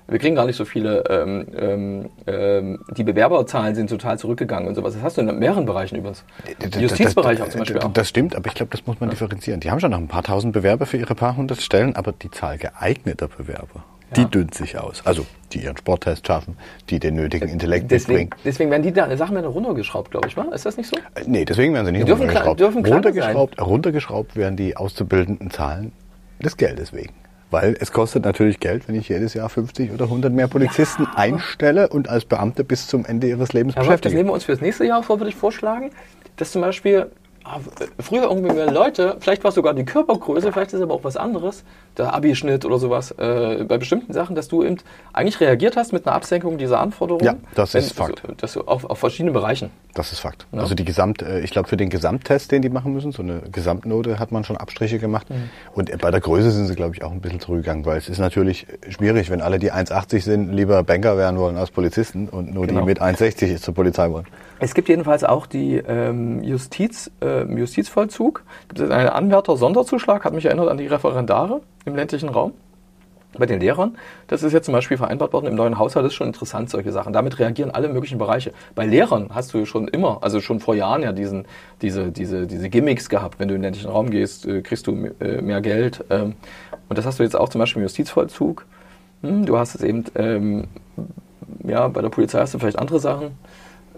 Wir 0.07 0.19
kriegen 0.19 0.35
gar 0.35 0.45
nicht 0.45 0.57
so 0.57 0.65
viele, 0.65 1.03
ähm, 1.09 1.47
ähm, 1.57 2.09
ähm, 2.27 2.79
die 2.97 3.05
Bewerberzahlen 3.05 3.73
sind 3.73 3.89
total 3.89 4.19
zurückgegangen 4.19 4.67
und 4.67 4.75
sowas. 4.75 4.93
Das 4.95 5.01
hast 5.01 5.17
du 5.17 5.21
in 5.21 5.39
mehreren 5.39 5.65
Bereichen 5.65 5.95
übrigens. 5.95 6.25
Im 6.59 6.81
Justizbereich 6.81 7.41
auch 7.41 7.47
zum 7.47 7.59
Beispiel 7.59 7.79
auch. 7.79 7.93
Das 7.93 8.09
stimmt, 8.09 8.35
aber 8.35 8.47
ich 8.47 8.53
glaube, 8.53 8.69
das 8.71 8.85
muss 8.85 8.99
man 8.99 9.09
differenzieren. 9.09 9.61
Die 9.61 9.71
haben 9.71 9.79
schon 9.79 9.91
noch 9.91 9.97
ein 9.97 10.09
paar 10.09 10.23
tausend 10.23 10.51
Bewerber 10.51 10.85
für 10.85 10.97
ihre 10.97 11.15
paar 11.15 11.37
hundert 11.37 11.61
Stellen, 11.61 11.95
aber 11.95 12.11
die 12.11 12.29
Zahl 12.29 12.57
geeigneter 12.57 13.29
Bewerber, 13.29 13.85
die 14.15 14.25
dünnt 14.25 14.53
sich 14.53 14.77
aus. 14.77 15.01
Also 15.05 15.25
die 15.51 15.59
ihren 15.63 15.77
Sporttest 15.77 16.25
schaffen, 16.25 16.57
die 16.89 16.99
den 16.99 17.15
nötigen 17.15 17.47
Intellekt 17.47 17.91
Deswegen, 17.91 18.21
mitbringen. 18.21 18.43
deswegen 18.45 18.71
werden 18.71 18.83
die 18.83 18.91
da 18.91 19.15
Sachen 19.17 19.35
werden 19.35 19.45
runtergeschraubt, 19.47 20.11
glaube 20.11 20.27
ich, 20.27 20.35
wa? 20.37 20.43
Ist 20.53 20.65
das 20.65 20.77
nicht 20.77 20.87
so? 20.89 20.95
Äh, 20.95 21.23
Nee, 21.27 21.45
deswegen 21.45 21.73
werden 21.73 21.85
sie 21.85 21.91
nicht 21.91 22.01
Die 22.03 22.05
dürfen 22.07 22.21
runtergeschraubt. 22.23 22.57
klar- 22.57 22.71
dürfen 22.71 22.85
runtergeschraubt, 22.93 23.61
runtergeschraubt 23.61 24.35
werden 24.35 24.55
die 24.57 24.75
auszubildenden 24.77 25.51
Zahlen 25.51 25.91
des 26.43 26.57
Geldes 26.57 26.93
wegen. 26.93 27.13
Weil 27.51 27.77
es 27.79 27.91
kostet 27.91 28.25
natürlich 28.25 28.59
Geld, 28.59 28.87
wenn 28.87 28.95
ich 28.95 29.09
jedes 29.09 29.35
Jahr 29.35 29.47
50 29.47 29.91
oder 29.91 30.05
100 30.05 30.33
mehr 30.33 30.47
Polizisten 30.47 31.05
einstelle 31.15 31.87
und 31.89 32.09
als 32.09 32.25
Beamte 32.25 32.63
bis 32.63 32.87
zum 32.87 33.05
Ende 33.05 33.27
ihres 33.27 33.53
Lebens 33.53 33.75
Ja, 33.75 33.81
Rolf, 33.81 33.89
das 33.89 33.99
beschäftige. 34.01 34.15
nehmen 34.15 34.29
wir 34.29 34.33
uns 34.33 34.43
für 34.45 34.53
das 34.53 34.61
nächste 34.61 34.85
Jahr 34.85 35.03
vor, 35.03 35.19
würde 35.19 35.29
ich 35.29 35.35
vorschlagen, 35.35 35.91
dass 36.37 36.51
zum 36.51 36.61
Beispiel 36.63 37.11
früher 37.99 38.23
irgendwie 38.23 38.53
mehr 38.53 38.71
Leute, 38.71 39.17
vielleicht 39.19 39.43
war 39.43 39.49
es 39.49 39.55
sogar 39.55 39.73
die 39.73 39.83
Körpergröße, 39.85 40.51
vielleicht 40.51 40.73
ist 40.73 40.81
aber 40.81 40.93
auch 40.93 41.03
was 41.03 41.17
anderes, 41.17 41.63
der 41.97 42.13
Abischnitt 42.13 42.65
oder 42.65 42.79
sowas, 42.79 43.11
äh, 43.11 43.65
bei 43.67 43.77
bestimmten 43.77 44.13
Sachen, 44.13 44.35
dass 44.35 44.47
du 44.47 44.63
eben 44.63 44.77
eigentlich 45.11 45.39
reagiert 45.39 45.75
hast 45.75 45.93
mit 45.93 46.07
einer 46.07 46.15
Absenkung 46.15 46.57
dieser 46.57 46.79
Anforderungen. 46.79 47.25
Ja, 47.25 47.35
das 47.55 47.75
ist 47.75 47.97
Wenn- 47.99 48.05
Fakt. 48.07 48.23
Dass 48.41 48.53
du 48.53 48.61
auf, 48.61 48.85
auf 48.85 48.97
verschiedenen 48.97 49.33
Bereichen. 49.33 49.69
Das 49.93 50.11
ist 50.11 50.19
Fakt. 50.19 50.47
Ja. 50.51 50.59
Also 50.61 50.73
die 50.73 50.85
Gesamt, 50.85 51.21
äh, 51.21 51.41
ich 51.41 51.51
glaube 51.51 51.67
für 51.67 51.77
den 51.77 51.89
Gesamttest, 51.89 52.51
den 52.51 52.61
die 52.61 52.69
machen 52.69 52.93
müssen, 52.93 53.11
so 53.11 53.21
eine 53.21 53.41
Gesamtnote 53.51 54.17
hat 54.19 54.31
man 54.31 54.43
schon 54.43 54.57
Abstriche 54.57 54.97
gemacht. 54.97 55.29
Mhm. 55.29 55.49
Und 55.73 55.89
äh, 55.91 55.97
bei 55.97 56.09
der 56.11 56.21
Größe 56.21 56.49
sind 56.51 56.67
sie, 56.67 56.75
glaube 56.75 56.95
ich, 56.95 57.03
auch 57.03 57.11
ein 57.11 57.21
bisschen 57.21 57.39
zurückgegangen, 57.39 57.85
weil 57.85 57.97
es 57.97 58.09
ist 58.09 58.17
natürlich 58.19 58.65
schwierig, 58.89 59.29
wenn 59.29 59.41
alle, 59.41 59.59
die 59.59 59.71
1,80 59.71 60.21
sind, 60.21 60.51
lieber 60.53 60.81
Banker 60.83 61.17
werden 61.17 61.37
wollen 61.37 61.57
als 61.57 61.69
Polizisten 61.71 62.27
und 62.29 62.53
nur 62.53 62.65
Genau. 62.65 62.79
die 62.81 62.85
mit 62.87 63.01
1,60 63.01 63.61
zur 63.61 63.73
Polizei 63.73 64.09
wollen. 64.09 64.25
Es 64.59 64.73
gibt 64.73 64.87
jedenfalls 64.87 65.23
auch 65.25 65.45
die 65.45 65.75
ähm, 65.75 66.41
Justiz, 66.43 67.11
äh, 67.19 67.25
im 67.41 67.57
Justizvollzug. 67.57 68.43
Gibt 68.67 68.79
es 68.79 68.89
einen 68.89 69.09
Anwärter-Sonderzuschlag, 69.09 70.23
hat 70.25 70.33
mich 70.33 70.45
erinnert 70.45 70.69
an 70.69 70.77
die 70.77 70.87
Referendare 70.87 71.61
im 71.85 71.95
ländlichen 71.95 72.29
Raum. 72.29 72.53
Bei 73.37 73.47
den 73.47 73.59
Lehrern, 73.59 73.97
das 74.27 74.43
ist 74.43 74.53
jetzt 74.53 74.65
zum 74.65 74.73
Beispiel 74.73 74.97
vereinbart 74.97 75.33
worden 75.33 75.47
im 75.47 75.55
neuen 75.55 75.79
Haushalt, 75.79 76.05
das 76.05 76.11
ist 76.11 76.17
schon 76.17 76.27
interessant, 76.27 76.69
solche 76.69 76.91
Sachen. 76.91 77.13
Damit 77.13 77.39
reagieren 77.39 77.71
alle 77.71 77.89
möglichen 77.89 78.19
Bereiche. 78.19 78.53
Bei 78.75 78.85
Lehrern 78.85 79.31
hast 79.33 79.53
du 79.55 79.65
schon 79.65 79.87
immer, 79.87 80.19
also 80.21 80.39
schon 80.39 80.59
vor 80.59 80.75
Jahren 80.75 81.01
ja 81.01 81.11
diesen, 81.11 81.45
diese, 81.81 82.11
diese, 82.11 82.45
diese 82.45 82.69
Gimmicks 82.69 83.09
gehabt. 83.09 83.39
Wenn 83.39 83.47
du 83.47 83.55
in 83.55 83.61
den 83.61 83.63
ländlichen 83.63 83.89
Raum 83.89 84.11
gehst, 84.11 84.45
äh, 84.45 84.61
kriegst 84.61 84.85
du 84.85 85.09
äh, 85.19 85.41
mehr 85.41 85.61
Geld. 85.61 86.05
Ähm, 86.11 86.35
und 86.89 86.97
das 86.97 87.05
hast 87.07 87.17
du 87.17 87.23
jetzt 87.23 87.35
auch 87.35 87.49
zum 87.49 87.57
Beispiel 87.57 87.81
im 87.81 87.85
Justizvollzug. 87.85 88.65
Hm, 89.23 89.47
du 89.47 89.57
hast 89.57 89.75
es 89.75 89.81
eben, 89.81 90.03
ähm, 90.15 90.65
ja, 91.63 91.87
bei 91.87 92.01
der 92.01 92.09
Polizei 92.09 92.39
hast 92.39 92.53
du 92.53 92.59
vielleicht 92.59 92.77
andere 92.77 92.99
Sachen. 92.99 93.31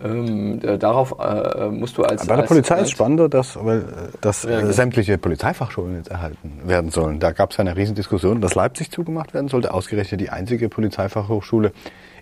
Ähm, 0.03 0.59
äh, 0.61 0.77
darauf 0.77 1.15
äh, 1.19 1.69
musst 1.69 1.97
du 1.97 2.03
als. 2.03 2.25
Bei 2.27 2.35
der 2.35 2.43
als, 2.43 2.49
Polizei 2.49 2.75
als, 2.75 2.83
ist 2.83 2.91
spannender, 2.91 3.29
dass, 3.29 3.57
weil, 3.63 3.79
äh, 3.79 3.83
dass 4.21 4.43
Ja, 4.43 4.49
äh, 4.49 4.61
genau. 4.61 4.71
sämtliche 4.73 5.17
Polizeifachschulen 5.17 5.95
jetzt 5.95 6.09
erhalten 6.09 6.61
werden 6.65 6.91
sollen. 6.91 7.19
Da 7.19 7.31
gab 7.31 7.51
es 7.51 7.57
ja 7.57 7.61
eine 7.61 7.75
Riesendiskussion, 7.75 8.41
dass 8.41 8.55
Leipzig 8.55 8.91
zugemacht 8.91 9.33
werden 9.33 9.47
sollte, 9.47 9.73
ausgerechnet 9.73 10.21
die 10.21 10.29
einzige 10.29 10.69
Polizeifachhochschule 10.69 11.71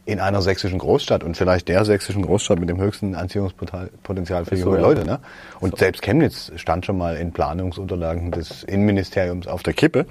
in 0.06 0.20
einer 0.20 0.42
sächsischen 0.42 0.80
Großstadt 0.80 1.24
und 1.24 1.38
vielleicht 1.38 1.70
der 1.70 1.86
sächsischen 1.86 2.24
Großstadt 2.24 2.60
mit 2.60 2.70
dem 2.70 2.80
höchsten 2.80 3.16
Anziehungspotenzial 3.16 4.46
für 4.46 4.58
so, 4.58 4.66
junge 4.66 4.78
ja. 4.78 4.82
Leute. 4.82 5.06
Ne? 5.06 5.20
Und 5.62 5.78
selbst 5.78 6.02
Chemnitz 6.02 6.52
stand 6.58 6.86
schon 6.86 6.98
mal 6.98 7.16
in 7.16 7.32
Planungsunterlagen 7.32 8.32
des 8.32 8.64
Innenministeriums 8.64 9.48
auf 9.48 9.64
der 9.64 9.74
Kippe. 9.74 10.06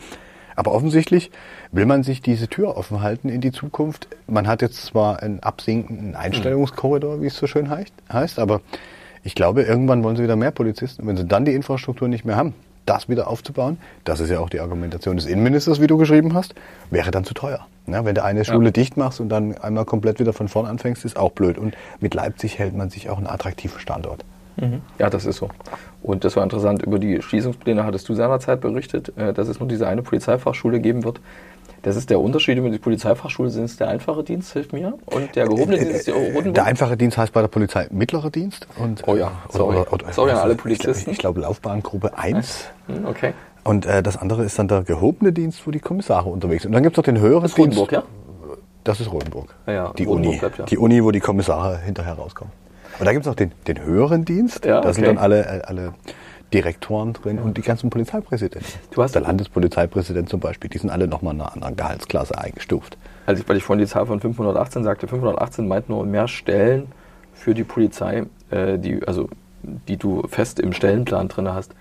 Aber 0.56 0.72
offensichtlich 0.72 1.30
will 1.70 1.86
man 1.86 2.02
sich 2.02 2.22
diese 2.22 2.48
Tür 2.48 2.76
offen 2.76 3.02
halten 3.02 3.28
in 3.28 3.40
die 3.40 3.52
Zukunft. 3.52 4.08
Man 4.26 4.46
hat 4.46 4.62
jetzt 4.62 4.84
zwar 4.84 5.22
einen 5.22 5.40
absinkenden 5.40 6.14
Einstellungskorridor, 6.14 7.20
wie 7.22 7.26
es 7.26 7.36
so 7.36 7.46
schön 7.46 7.70
heißt, 7.70 7.92
heißt, 8.12 8.38
aber 8.38 8.60
ich 9.24 9.34
glaube, 9.34 9.62
irgendwann 9.62 10.02
wollen 10.02 10.16
sie 10.16 10.22
wieder 10.24 10.36
mehr 10.36 10.50
Polizisten. 10.50 11.02
Und 11.02 11.08
wenn 11.08 11.16
sie 11.16 11.26
dann 11.26 11.44
die 11.44 11.54
Infrastruktur 11.54 12.08
nicht 12.08 12.24
mehr 12.24 12.36
haben, 12.36 12.54
das 12.86 13.08
wieder 13.08 13.28
aufzubauen, 13.28 13.78
das 14.04 14.20
ist 14.20 14.30
ja 14.30 14.40
auch 14.40 14.50
die 14.50 14.60
Argumentation 14.60 15.16
des 15.16 15.26
Innenministers, 15.26 15.80
wie 15.80 15.86
du 15.86 15.96
geschrieben 15.96 16.34
hast, 16.34 16.54
wäre 16.90 17.10
dann 17.12 17.24
zu 17.24 17.34
teuer. 17.34 17.66
Ja, 17.86 18.04
wenn 18.04 18.14
du 18.14 18.24
eine 18.24 18.44
Schule 18.44 18.72
dicht 18.72 18.96
machst 18.96 19.20
und 19.20 19.28
dann 19.28 19.56
einmal 19.58 19.84
komplett 19.84 20.20
wieder 20.20 20.32
von 20.32 20.48
vorn 20.48 20.66
anfängst, 20.66 21.04
ist 21.04 21.16
auch 21.16 21.32
blöd. 21.32 21.58
Und 21.58 21.76
mit 22.00 22.14
Leipzig 22.14 22.58
hält 22.58 22.76
man 22.76 22.90
sich 22.90 23.10
auch 23.10 23.18
einen 23.18 23.26
attraktiven 23.26 23.80
Standort. 23.80 24.24
Ja, 24.98 25.10
das 25.10 25.24
ist 25.24 25.36
so. 25.38 25.48
Und 26.02 26.24
das 26.24 26.36
war 26.36 26.42
interessant. 26.44 26.82
Über 26.82 26.98
die 26.98 27.22
Schließungspläne 27.22 27.84
hattest 27.84 28.08
du 28.08 28.14
seinerzeit 28.14 28.60
berichtet, 28.60 29.12
äh, 29.16 29.32
dass 29.32 29.48
es 29.48 29.58
nur 29.60 29.68
diese 29.68 29.86
eine 29.88 30.02
Polizeifachschule 30.02 30.80
geben 30.80 31.04
wird. 31.04 31.20
Das 31.82 31.96
ist 31.96 32.10
der 32.10 32.20
Unterschied 32.20 32.58
über 32.58 32.70
die 32.70 32.78
Polizeifachschule, 32.78 33.50
sind 33.50 33.64
es 33.64 33.76
der 33.76 33.88
einfache 33.88 34.22
Dienst, 34.22 34.52
hilft 34.52 34.72
mir, 34.72 34.94
und 35.06 35.34
der 35.34 35.48
gehobene 35.48 35.78
Dienst 35.78 35.92
ist 35.92 36.06
der 36.06 36.14
Rotenburg. 36.14 36.54
Der 36.54 36.64
einfache 36.64 36.96
Dienst 36.96 37.18
heißt 37.18 37.32
bei 37.32 37.40
der 37.40 37.48
Polizei 37.48 37.88
mittlerer 37.90 38.30
Dienst. 38.30 38.68
Und, 38.78 39.02
Oh 39.08 39.16
ja, 39.16 39.32
sorry. 39.50 39.82
Sorry 40.12 40.30
an 40.30 40.38
alle 40.38 40.52
Ich 40.52 40.58
Polizisten. 40.58 41.00
glaube, 41.04 41.10
ich 41.12 41.18
glaube 41.18 41.40
Laufbahngruppe 41.40 42.16
1. 42.16 42.66
Hm, 42.86 43.04
Okay. 43.06 43.32
Und 43.64 43.86
äh, 43.86 44.02
das 44.02 44.16
andere 44.16 44.44
ist 44.44 44.58
dann 44.58 44.68
der 44.68 44.82
gehobene 44.82 45.32
Dienst, 45.32 45.66
wo 45.66 45.70
die 45.72 45.78
Kommissare 45.80 46.28
unterwegs 46.28 46.62
sind. 46.62 46.70
Und 46.70 46.74
dann 46.74 46.82
gibt 46.84 46.94
es 46.94 46.98
noch 46.98 47.04
den 47.04 47.20
höheren 47.20 47.42
Das 47.42 47.52
ist 47.52 47.58
Dienst. 47.58 47.78
Rotenburg, 47.78 47.92
ja? 47.92 48.02
Das 48.84 49.00
ist 49.00 49.10
Rotenburg. 49.12 49.54
Ja, 49.66 49.72
ja, 49.72 49.92
die 49.96 50.04
Rotenburg 50.04 50.30
Uni. 50.32 50.38
bleibt 50.38 50.58
ja. 50.58 50.64
Die 50.66 50.78
Uni, 50.78 51.02
wo 51.04 51.10
die 51.12 51.20
Kommissare 51.20 51.78
hinterher 51.78 52.14
rauskommen. 52.14 52.52
Und 52.98 53.06
da 53.06 53.12
gibt 53.12 53.24
es 53.24 53.28
noch 53.28 53.34
den, 53.36 53.52
den 53.66 53.82
höheren 53.82 54.24
Dienst. 54.24 54.64
Ja, 54.64 54.80
Da 54.80 54.92
sind 54.92 55.04
okay. 55.04 55.14
dann 55.14 55.22
alle, 55.22 55.44
äh, 55.44 55.62
alle 55.64 55.94
Direktoren 56.52 57.14
drin 57.14 57.38
und 57.38 57.56
die 57.56 57.62
ganzen 57.62 57.88
Polizeipräsidenten. 57.88 58.66
Du 58.90 59.02
hast- 59.02 59.14
der 59.14 59.22
Landespolizeipräsident 59.22 60.28
zum 60.28 60.40
Beispiel, 60.40 60.68
die 60.68 60.78
sind 60.78 60.90
alle 60.90 61.06
nochmal 61.08 61.34
in 61.34 61.40
einer 61.40 61.52
anderen 61.54 61.76
Gehaltsklasse 61.76 62.36
eingestuft. 62.38 62.98
Also 63.26 63.42
ich, 63.42 63.48
weil 63.48 63.56
ich 63.56 63.64
vorhin 63.64 63.84
die 63.84 63.90
Zahl 63.90 64.04
von 64.06 64.20
518 64.20 64.84
sagte, 64.84 65.08
518 65.08 65.66
meint 65.66 65.88
nur 65.88 66.04
mehr 66.04 66.28
Stellen 66.28 66.88
für 67.32 67.54
die 67.54 67.64
Polizei, 67.64 68.24
äh, 68.50 68.78
die, 68.78 69.00
also, 69.06 69.28
die 69.62 69.96
du 69.96 70.26
fest 70.28 70.60
im 70.60 70.72
Stellenplan 70.72 71.28
drin 71.28 71.48
hast. 71.52 71.72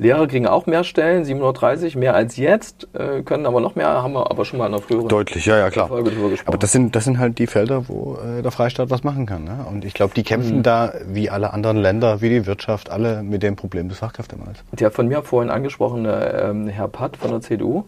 Lehrer 0.00 0.26
kriegen 0.26 0.46
auch 0.46 0.64
mehr 0.64 0.82
Stellen, 0.82 1.26
730, 1.26 1.94
mehr 1.94 2.14
als 2.14 2.38
jetzt, 2.38 2.88
äh, 2.94 3.20
können 3.20 3.44
aber 3.44 3.60
noch 3.60 3.74
mehr, 3.74 4.02
haben 4.02 4.14
wir 4.14 4.30
aber 4.30 4.46
schon 4.46 4.58
mal 4.58 4.66
in 4.66 4.72
einer 4.72 4.82
früheren 4.82 5.08
Deutlich, 5.08 5.44
ja, 5.44 5.58
ja, 5.58 5.68
klar. 5.68 5.88
Folge 5.88 6.10
drüber 6.10 6.30
gesprochen. 6.30 6.48
Aber 6.48 6.56
das 6.56 6.72
sind, 6.72 6.96
das 6.96 7.04
sind 7.04 7.18
halt 7.18 7.38
die 7.38 7.46
Felder, 7.46 7.86
wo 7.86 8.16
äh, 8.16 8.40
der 8.40 8.50
Freistaat 8.50 8.88
was 8.88 9.04
machen 9.04 9.26
kann. 9.26 9.44
Ne? 9.44 9.66
Und 9.68 9.84
ich 9.84 9.92
glaube, 9.92 10.14
die 10.14 10.22
kämpfen 10.22 10.58
Mhm. 10.58 10.62
da, 10.62 10.94
wie 11.06 11.28
alle 11.28 11.52
anderen 11.52 11.76
Länder, 11.76 12.22
wie 12.22 12.30
die 12.30 12.46
Wirtschaft, 12.46 12.90
alle 12.90 13.22
mit 13.22 13.42
dem 13.42 13.56
Problem 13.56 13.90
des 13.90 13.98
Fachkräftemangels. 13.98 14.64
Der 14.72 14.90
von 14.90 15.06
mir 15.06 15.22
vorhin 15.22 15.50
angesprochene 15.50 16.32
ähm, 16.44 16.68
Herr 16.68 16.88
Patt 16.88 17.18
von 17.18 17.30
der 17.32 17.42
CDU 17.42 17.84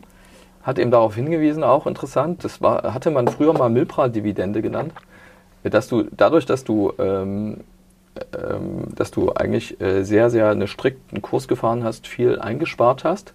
hat 0.63 0.79
eben 0.79 0.91
darauf 0.91 1.15
hingewiesen, 1.15 1.65
auch 1.65 1.87
interessant, 1.87 2.45
das 2.45 2.61
war, 2.61 2.93
hatte 2.93 3.11
man 3.11 3.27
früher 3.27 3.55
mal 3.55 3.71
Milpra-Dividende 3.71 4.61
genannt, 4.61 4.93
dass 5.63 5.89
du 5.89 6.05
dadurch, 6.15 6.45
dass 6.45 6.63
du, 6.63 6.93
ähm, 6.99 7.61
dass 8.95 9.11
du 9.11 9.33
eigentlich 9.33 9.81
äh, 9.81 10.03
sehr, 10.03 10.31
sehr 10.31 10.51
einen 10.51 10.69
strikten 10.69 11.23
Kurs 11.23 11.49
gefahren 11.49 11.85
hast, 11.85 12.07
viel 12.07 12.39
eingespart 12.39 13.05
hast 13.05 13.33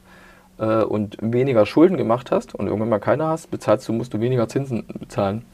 äh, 0.60 0.84
und 0.84 1.18
weniger 1.22 1.66
Schulden 1.66 1.98
gemacht 1.98 2.32
hast 2.32 2.56
und 2.56 2.68
irgendwann 2.68 2.90
mal 2.90 3.00
keine 3.00 3.26
hast, 3.26 3.50
bezahlst 3.50 3.88
du, 3.88 3.94
musst 3.94 4.14
du 4.14 4.20
weniger 4.20 4.48
Zinsen 4.48 4.86
bezahlen. 5.00 5.46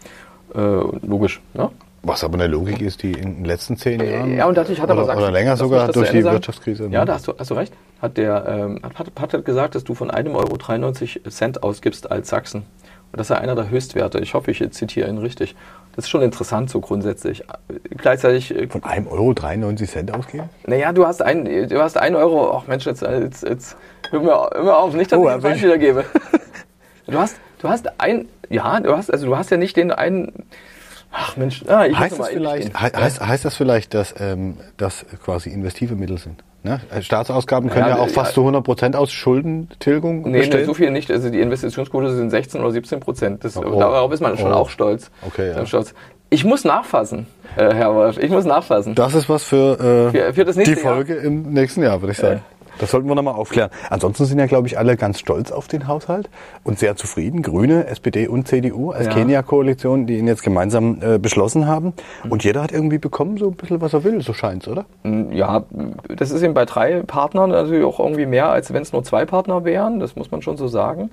Äh, 0.53 0.59
logisch, 0.59 1.41
ne? 1.53 1.69
Was 2.05 2.21
aber 2.25 2.33
eine 2.33 2.47
Logik 2.47 2.81
ist, 2.81 3.01
die 3.01 3.13
in 3.13 3.35
den 3.35 3.45
letzten 3.45 3.77
zehn 3.77 4.03
Jahren 4.03 4.35
Ja, 4.35 4.45
und 4.45 4.57
dadurch 4.57 4.81
hat 4.81 4.89
er 4.89 4.97
oder, 4.97 5.09
aber 5.09 5.21
oder 5.21 5.31
länger 5.31 5.55
sogar 5.55 5.89
durch 5.89 6.11
die 6.11 6.21
sagen. 6.21 6.35
Wirtschaftskrise. 6.35 6.89
Ja, 6.89 6.99
ne? 6.99 7.05
da 7.05 7.13
hast 7.13 7.29
du, 7.29 7.33
hast 7.37 7.49
du 7.49 7.53
recht. 7.53 7.73
Hat 8.01 8.17
der 8.17 8.45
ähm, 8.45 8.81
hat, 8.83 9.09
hat 9.17 9.45
gesagt, 9.45 9.75
dass 9.75 9.85
du 9.85 9.95
von 9.95 10.11
einem 10.11 10.35
Euro 10.35 10.57
93 10.57 11.21
Cent 11.29 11.63
ausgibst 11.63 12.11
als 12.11 12.27
Sachsen. 12.27 12.63
Und 13.13 13.19
das 13.19 13.27
ist 13.27 13.29
ja 13.29 13.37
einer 13.37 13.55
der 13.55 13.69
Höchstwerte. 13.69 14.19
Ich 14.19 14.33
hoffe, 14.33 14.51
ich 14.51 14.69
zitiere 14.71 15.07
ihn 15.07 15.17
richtig. 15.17 15.55
Das 15.95 16.05
ist 16.05 16.09
schon 16.09 16.21
interessant 16.23 16.69
so 16.71 16.81
grundsätzlich. 16.81 17.43
Gleichzeitig, 17.97 18.55
äh, 18.55 18.67
Von 18.67 18.83
einem 18.83 19.07
Euro 19.07 19.33
93 19.33 19.89
Cent 19.89 20.13
ausgeben? 20.13 20.49
naja, 20.65 20.91
du 20.91 21.05
hast 21.05 21.21
ein, 21.21 21.45
du 21.45 21.81
hast 21.81 21.97
ein 21.97 22.15
Euro. 22.15 22.57
Ach 22.57 22.67
Mensch, 22.67 22.85
jetzt, 22.85 23.01
jetzt, 23.01 23.43
jetzt 23.43 23.77
hör, 24.09 24.19
mir, 24.19 24.49
hör 24.53 24.63
mir 24.63 24.75
auf, 24.75 24.93
nicht, 24.95 25.11
dass 25.11 25.19
Oh, 25.19 25.29
ich 25.29 25.41
falsch 25.41 25.61
wiedergebe. 25.61 26.03
du 27.07 27.17
hast, 27.19 27.37
du 27.59 27.69
hast 27.69 27.99
ein, 27.99 28.27
ja, 28.49 28.79
du 28.79 28.95
hast, 28.97 29.11
also 29.11 29.27
du 29.27 29.37
hast 29.37 29.51
ja 29.51 29.57
nicht 29.57 29.77
den 29.77 29.91
einen. 29.91 30.45
Ach 31.15 31.37
Mensch, 31.37 31.63
ah, 31.67 31.85
ich 31.85 31.97
Heißt 31.97 32.19
das, 32.19 32.27
vielleicht, 32.29 32.77
he 32.77 32.87
heißt, 32.97 33.21
heißt 33.25 33.45
das 33.45 33.55
vielleicht, 33.55 33.93
dass 33.93 34.15
ähm, 34.19 34.57
das 34.77 35.05
quasi 35.23 35.49
investive 35.51 35.95
Mittel 35.95 36.17
sind? 36.17 36.43
Ne? 36.63 36.79
Staatsausgaben 37.01 37.69
können 37.69 37.85
Ja, 37.87 37.95
ja, 37.97 38.01
auch 38.01 38.07
ja. 38.07 38.13
fast 38.13 38.33
zu 38.33 38.41
100 38.41 38.63
Prozent 38.63 38.95
aus 38.95 39.11
Schuldentilgung 39.11 40.21
Nee, 40.23 40.29
nee, 40.29 40.37
bestehen. 40.39 40.65
so 40.65 40.73
viel 40.73 40.91
nicht. 40.91 41.11
Also 41.11 41.29
die 41.29 41.41
Investitionsquote 41.41 42.15
sind 42.15 42.29
16 42.29 42.61
oder 42.61 42.71
17 42.71 42.99
Prozent. 42.99 43.43
Das, 43.43 43.57
Oh. 43.57 43.79
Darauf 43.79 44.11
ist 44.11 44.21
man 44.21 44.37
schon 44.37 44.51
Oh. 44.53 44.55
auch 44.55 44.69
stolz. 44.69 45.11
Okay, 45.27 45.51
ja. 45.51 45.65
Stolz. 45.65 45.93
Ich 46.29 46.43
muss 46.45 46.63
nachfassen, 46.63 47.27
äh, 47.57 47.73
Herr 47.75 47.93
Wolf. 47.93 48.17
Ich 48.17 48.31
muss 48.31 48.45
nachfassen. 48.45 48.95
Das 48.95 49.13
ist 49.13 49.29
was 49.29 49.43
für, 49.43 49.77
äh, 49.79 50.11
Für- 50.17 50.33
für 50.33 50.45
das 50.45 50.55
nächste 50.55 50.75
die 50.75 50.81
Folge 50.81 51.13
im 51.15 51.51
nächsten 51.53 51.83
Jahr, 51.83 52.01
würde 52.01 52.13
ich 52.13 52.17
sagen. 52.17 52.41
Das 52.79 52.91
sollten 52.91 53.07
wir 53.07 53.15
nochmal 53.15 53.35
aufklären. 53.35 53.69
Ansonsten 53.89 54.25
sind 54.25 54.39
ja, 54.39 54.45
glaube 54.47 54.67
ich, 54.67 54.77
alle 54.77 54.97
ganz 54.97 55.19
stolz 55.19 55.51
auf 55.51 55.67
den 55.67 55.87
Haushalt 55.87 56.29
und 56.63 56.79
sehr 56.79 56.95
zufrieden. 56.95 57.41
Grüne, 57.41 57.87
SPD 57.87 58.27
und 58.27 58.47
CDU 58.47 58.91
als 58.91 59.07
Ja. 59.07 59.13
Kenia-Koalition, 59.13 60.07
die 60.07 60.17
ihn 60.17 60.27
jetzt 60.27 60.43
gemeinsam 60.43 60.97
äh, 61.01 61.17
beschlossen 61.19 61.67
haben. 61.67 61.93
Und 62.29 62.43
jeder 62.43 62.63
hat 62.63 62.71
irgendwie 62.71 62.97
bekommen, 62.97 63.37
so 63.37 63.47
ein 63.49 63.55
bisschen, 63.55 63.79
was 63.81 63.93
er 63.93 64.03
will, 64.03 64.21
so 64.21 64.33
scheint's, 64.33 64.67
oder? 64.67 64.85
Ja, 65.31 65.63
das 66.07 66.31
ist 66.31 66.41
eben 66.41 66.53
bei 66.53 66.65
drei 66.65 67.01
Partnern 67.03 67.51
natürlich 67.51 67.85
auch 67.85 67.99
irgendwie 67.99 68.25
mehr, 68.25 68.49
als 68.49 68.73
wenn 68.73 68.81
es 68.81 68.91
nur 68.93 69.03
zwei 69.03 69.25
Partner 69.25 69.63
wären. 69.65 69.99
Das 69.99 70.15
muss 70.15 70.31
man 70.31 70.41
schon 70.41 70.57
so 70.57 70.67
sagen. 70.67 71.11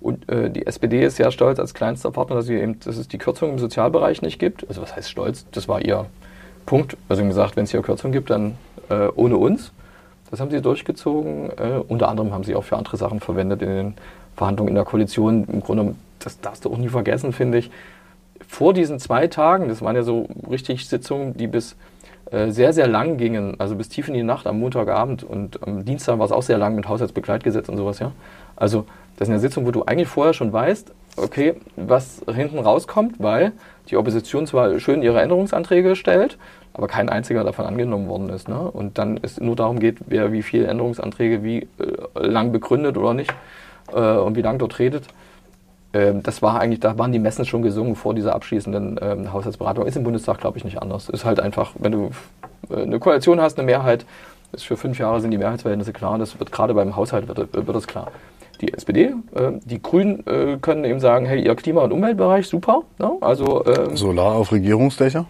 Und 0.00 0.28
äh, 0.30 0.50
die 0.50 0.66
SPD 0.66 1.02
ist 1.04 1.16
sehr 1.16 1.30
stolz 1.30 1.58
als 1.58 1.72
kleinster 1.72 2.10
Partner, 2.10 2.36
dass, 2.36 2.46
sie 2.46 2.54
eben, 2.54 2.78
dass 2.80 2.96
es 2.96 3.08
die 3.08 3.18
Kürzung 3.18 3.50
im 3.50 3.58
Sozialbereich 3.58 4.22
nicht 4.22 4.38
gibt. 4.38 4.68
Also 4.68 4.82
was 4.82 4.94
heißt 4.94 5.10
stolz? 5.10 5.46
Das 5.52 5.68
war 5.68 5.80
ihr 5.84 6.06
Punkt. 6.66 6.96
Also 7.08 7.24
gesagt, 7.24 7.56
wenn 7.56 7.64
es 7.64 7.70
hier 7.70 7.80
Kürzung 7.82 8.12
gibt, 8.12 8.30
dann 8.30 8.56
äh, 8.90 9.08
ohne 9.14 9.36
uns. 9.36 9.72
Das 10.30 10.40
haben 10.40 10.50
sie 10.50 10.60
durchgezogen. 10.60 11.50
Äh, 11.50 11.82
unter 11.86 12.08
anderem 12.08 12.32
haben 12.32 12.44
sie 12.44 12.54
auch 12.54 12.64
für 12.64 12.76
andere 12.76 12.96
Sachen 12.96 13.20
verwendet 13.20 13.62
in 13.62 13.68
den 13.68 13.94
Verhandlungen 14.36 14.70
in 14.70 14.74
der 14.74 14.84
Koalition. 14.84 15.44
Im 15.44 15.60
Grunde, 15.60 15.94
das 16.18 16.40
darfst 16.40 16.64
du 16.64 16.72
auch 16.72 16.78
nie 16.78 16.88
vergessen, 16.88 17.32
finde 17.32 17.58
ich. 17.58 17.70
Vor 18.46 18.74
diesen 18.74 18.98
zwei 18.98 19.26
Tagen, 19.26 19.68
das 19.68 19.82
waren 19.82 19.96
ja 19.96 20.02
so 20.02 20.28
richtig 20.48 20.88
Sitzungen, 20.88 21.36
die 21.36 21.46
bis 21.46 21.76
äh, 22.30 22.50
sehr, 22.50 22.72
sehr 22.72 22.86
lang 22.86 23.18
gingen, 23.18 23.58
also 23.58 23.76
bis 23.76 23.88
tief 23.88 24.08
in 24.08 24.14
die 24.14 24.22
Nacht 24.22 24.46
am 24.46 24.58
Montagabend 24.58 25.22
und 25.22 25.62
am 25.66 25.84
Dienstag 25.84 26.18
war 26.18 26.26
es 26.26 26.32
auch 26.32 26.42
sehr 26.42 26.58
lang 26.58 26.74
mit 26.74 26.88
Haushaltsbegleitgesetz 26.88 27.68
und 27.68 27.76
sowas, 27.76 27.98
ja. 28.00 28.12
Also 28.56 28.86
das 29.16 29.28
ist 29.28 29.32
eine 29.32 29.40
Sitzung, 29.40 29.64
wo 29.64 29.70
du 29.70 29.84
eigentlich 29.84 30.08
vorher 30.08 30.34
schon 30.34 30.52
weißt, 30.52 30.92
okay, 31.16 31.54
was 31.76 32.22
hinten 32.32 32.58
rauskommt, 32.58 33.16
weil 33.18 33.52
die 33.88 33.96
Opposition 33.96 34.46
zwar 34.46 34.78
schön 34.80 35.02
ihre 35.02 35.20
Änderungsanträge 35.20 35.96
stellt, 35.96 36.38
aber 36.74 36.88
kein 36.88 37.08
einziger 37.08 37.44
davon 37.44 37.64
angenommen 37.64 38.08
worden 38.08 38.28
ist. 38.30 38.48
Ne? 38.48 38.58
Und 38.58 38.98
dann 38.98 39.18
es 39.22 39.40
nur 39.40 39.56
darum 39.56 39.78
geht, 39.78 39.98
wer 40.06 40.32
wie 40.32 40.42
viele 40.42 40.66
Änderungsanträge 40.66 41.42
wie 41.42 41.68
äh, 41.78 42.26
lang 42.26 42.52
begründet 42.52 42.96
oder 42.96 43.14
nicht 43.14 43.32
äh, 43.92 44.16
und 44.16 44.36
wie 44.36 44.42
lang 44.42 44.58
dort 44.58 44.78
redet. 44.78 45.04
Ähm, 45.92 46.22
das 46.22 46.42
war 46.42 46.60
eigentlich, 46.60 46.80
da 46.80 46.98
waren 46.98 47.12
die 47.12 47.18
Messen 47.18 47.44
schon 47.44 47.62
gesungen 47.62 47.96
vor 47.96 48.14
dieser 48.14 48.34
abschließenden 48.34 48.98
ähm, 49.00 49.32
Haushaltsberatung. 49.32 49.86
Ist 49.86 49.96
im 49.96 50.04
Bundestag, 50.04 50.38
glaube 50.38 50.58
ich, 50.58 50.64
nicht 50.64 50.82
anders. 50.82 51.08
Ist 51.08 51.24
halt 51.24 51.40
einfach, 51.40 51.72
wenn 51.78 51.92
du 51.92 52.10
äh, 52.70 52.82
eine 52.82 52.98
Koalition 52.98 53.40
hast, 53.40 53.58
eine 53.58 53.66
Mehrheit, 53.66 54.04
ist 54.52 54.64
für 54.64 54.76
fünf 54.76 54.98
Jahre 54.98 55.20
sind 55.20 55.30
die 55.30 55.38
Mehrheitsverhältnisse 55.38 55.92
klar. 55.92 56.18
Das 56.18 56.38
wird 56.38 56.52
gerade 56.52 56.74
beim 56.74 56.96
Haushalt 56.96 57.28
wird, 57.28 57.38
wird 57.54 57.76
das 57.76 57.86
klar. 57.86 58.12
Die 58.60 58.72
SPD, 58.72 59.14
äh, 59.34 59.52
die 59.64 59.82
Grünen 59.82 60.26
äh, 60.26 60.56
können 60.60 60.84
eben 60.84 61.00
sagen, 61.00 61.26
hey, 61.26 61.44
ihr 61.44 61.54
Klima- 61.56 61.82
und 61.82 61.92
Umweltbereich, 61.92 62.48
super. 62.48 62.82
Ne? 62.98 63.12
Also 63.20 63.64
ähm, 63.66 63.96
Solar 63.96 64.34
auf 64.36 64.52
Regierungsdächer? 64.52 65.26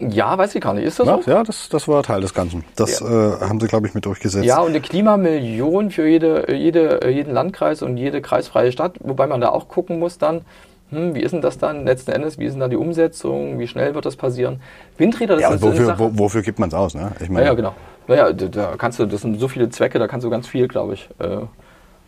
Ja, 0.00 0.36
weiß 0.36 0.54
ich 0.54 0.60
gar 0.60 0.74
nicht. 0.74 0.84
Ist 0.84 0.98
das 0.98 1.06
Ja, 1.06 1.18
so? 1.22 1.30
ja 1.30 1.42
das, 1.44 1.68
das 1.68 1.86
war 1.88 2.02
Teil 2.02 2.20
des 2.20 2.34
Ganzen. 2.34 2.64
Das 2.76 3.00
äh, 3.00 3.04
haben 3.04 3.60
sie, 3.60 3.66
glaube 3.68 3.86
ich, 3.86 3.94
mit 3.94 4.04
durchgesetzt. 4.04 4.44
Ja, 4.44 4.60
und 4.60 4.68
eine 4.68 4.80
Klimamillion 4.80 5.90
für 5.90 6.06
jede, 6.06 6.52
jede, 6.54 7.08
jeden 7.10 7.32
Landkreis 7.32 7.80
und 7.82 7.96
jede 7.96 8.20
kreisfreie 8.20 8.72
Stadt, 8.72 8.96
wobei 9.00 9.26
man 9.26 9.40
da 9.40 9.50
auch 9.50 9.68
gucken 9.68 9.98
muss 9.98 10.18
dann, 10.18 10.42
hm, 10.90 11.14
wie 11.14 11.20
ist 11.20 11.32
denn 11.32 11.42
das 11.42 11.58
dann 11.58 11.84
letzten 11.86 12.10
Endes, 12.12 12.38
wie 12.38 12.44
ist 12.44 12.52
denn 12.52 12.60
da 12.60 12.68
die 12.68 12.76
Umsetzung, 12.76 13.58
wie 13.58 13.66
schnell 13.68 13.94
wird 13.94 14.04
das 14.04 14.16
passieren? 14.16 14.60
Windräder, 14.98 15.34
das 15.36 15.42
Ja, 15.42 15.50
ist 15.50 15.62
wofür, 15.62 15.98
wo, 15.98 16.10
wofür 16.18 16.42
gibt 16.42 16.58
man 16.58 16.68
es 16.68 16.74
aus? 16.74 16.94
Ne? 16.94 17.12
Ich 17.20 17.28
Ja, 17.28 17.32
meine, 17.32 17.46
ja, 17.46 17.54
genau. 17.54 17.74
Naja, 18.06 18.32
da, 18.32 18.46
da 18.48 18.74
kannst 18.76 18.98
du, 18.98 19.06
das 19.06 19.22
sind 19.22 19.40
so 19.40 19.48
viele 19.48 19.70
Zwecke, 19.70 19.98
da 19.98 20.06
kannst 20.08 20.26
du 20.26 20.30
ganz 20.30 20.46
viel, 20.46 20.68
glaube 20.68 20.94
ich, 20.94 21.08
äh, 21.20 21.38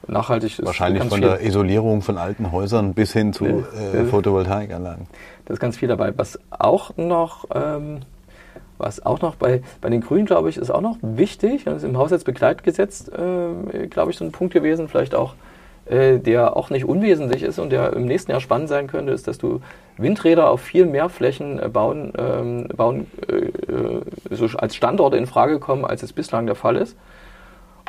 nachhaltig. 0.09 0.59
ist 0.59 0.67
wahrscheinlich 0.67 1.03
von 1.05 1.19
viel. 1.19 1.29
der 1.29 1.43
Isolierung 1.43 2.03
von 2.03 2.19
alten 2.19 2.53
Häusern 2.53 2.95
bis 2.95 3.13
hin 3.13 3.33
zu 3.33 3.45
äh, 3.47 4.05
Photovoltaikanlagen. 4.11 5.07
Da 5.45 5.55
ist 5.55 5.61
ganz 5.61 5.77
viel 5.77 5.89
dabei. 5.89 6.13
Was 6.17 6.39
auch 6.51 6.97
noch, 6.97 7.47
ähm, 7.55 8.01
was 8.79 9.05
auch 9.05 9.21
noch 9.21 9.37
bei, 9.37 9.63
bei 9.81 9.91
den 9.91 10.01
Grünen, 10.01 10.27
glaube 10.27 10.49
ich, 10.49 10.57
ist 10.57 10.71
auch 10.71 10.81
noch 10.81 10.99
wichtig, 11.03 11.65
das 11.65 11.79
ist 11.79 11.85
im 11.85 11.97
Haushaltsbegleitgesetz, 11.97 13.09
äh, 13.09 13.87
glaube 13.87 14.11
ich, 14.11 14.19
so 14.19 14.25
ein 14.25 14.33
Punkt 14.33 14.53
gewesen, 14.53 14.89
vielleicht 14.89 15.15
auch, 15.15 15.35
äh, 15.87 16.19
der 16.19 16.57
auch 16.57 16.71
nicht 16.71 16.85
unwesentlich 16.85 17.43
ist 17.43 17.59
und 17.59 17.71
der 17.71 17.93
im 17.93 18.07
nächsten 18.07 18.33
Jahr 18.33 18.41
spannend 18.41 18.69
sein 18.69 18.87
könnte, 18.89 19.13
ist, 19.13 19.29
dass 19.29 19.39
du 19.39 19.61
Windräder 19.97 20.51
auf 20.51 20.61
viel 20.61 20.87
mehr 20.87 21.09
Flächen 21.09 21.59
äh, 21.59 21.69
bauen, 21.69 22.13
ähm, 22.19 22.69
bauen 22.77 23.07
äh, 23.29 23.47
äh, 23.73 24.03
so 24.31 24.47
als 24.59 24.77
Standorte 24.77 25.17
in 25.17 25.27
Frage 25.27 25.59
kommen, 25.59 25.85
als 25.85 26.03
es 26.03 26.13
bislang 26.13 26.47
der 26.47 26.57
Fall 26.57 26.77
ist 26.77 26.97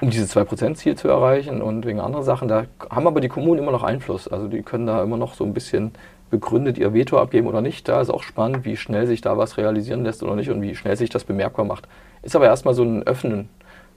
um 0.02 0.10
dieses 0.10 0.36
2%-Ziel 0.36 0.96
zu 0.96 1.08
erreichen 1.08 1.62
und 1.62 1.86
wegen 1.86 2.00
anderer 2.00 2.24
Sachen. 2.24 2.48
Da 2.48 2.66
haben 2.90 3.08
aber 3.08 3.22
die 3.22 3.30
Kommunen 3.30 3.62
immer 3.62 3.72
noch 3.72 3.84
Einfluss. 3.84 4.28
Also 4.28 4.48
die 4.48 4.62
können 4.62 4.86
da 4.86 5.02
immer 5.02 5.18
noch 5.18 5.34
so 5.34 5.44
ein 5.44 5.54
bisschen 5.54 5.94
begründet 6.30 6.78
ihr 6.78 6.94
Veto 6.94 7.18
abgeben 7.18 7.48
oder 7.48 7.62
nicht. 7.62 7.88
Da 7.88 8.02
ist 8.02 8.10
auch 8.10 8.24
spannend, 8.24 8.66
wie 8.66 8.78
schnell 8.78 9.08
sich 9.08 9.22
da 9.22 9.38
was 9.38 9.58
realisieren 9.58 10.04
lässt 10.04 10.24
oder 10.24 10.36
nicht 10.36 10.50
und 10.50 10.62
wie 10.62 10.76
schnell 10.76 10.98
sich 10.98 11.10
das 11.10 11.24
bemerkbar 11.24 11.66
macht. 11.66 11.88
Ist 12.22 12.36
aber 12.36 12.46
erstmal 12.46 12.74
so 12.74 12.84
ein 12.84 13.04
Öffnen, 13.04 13.50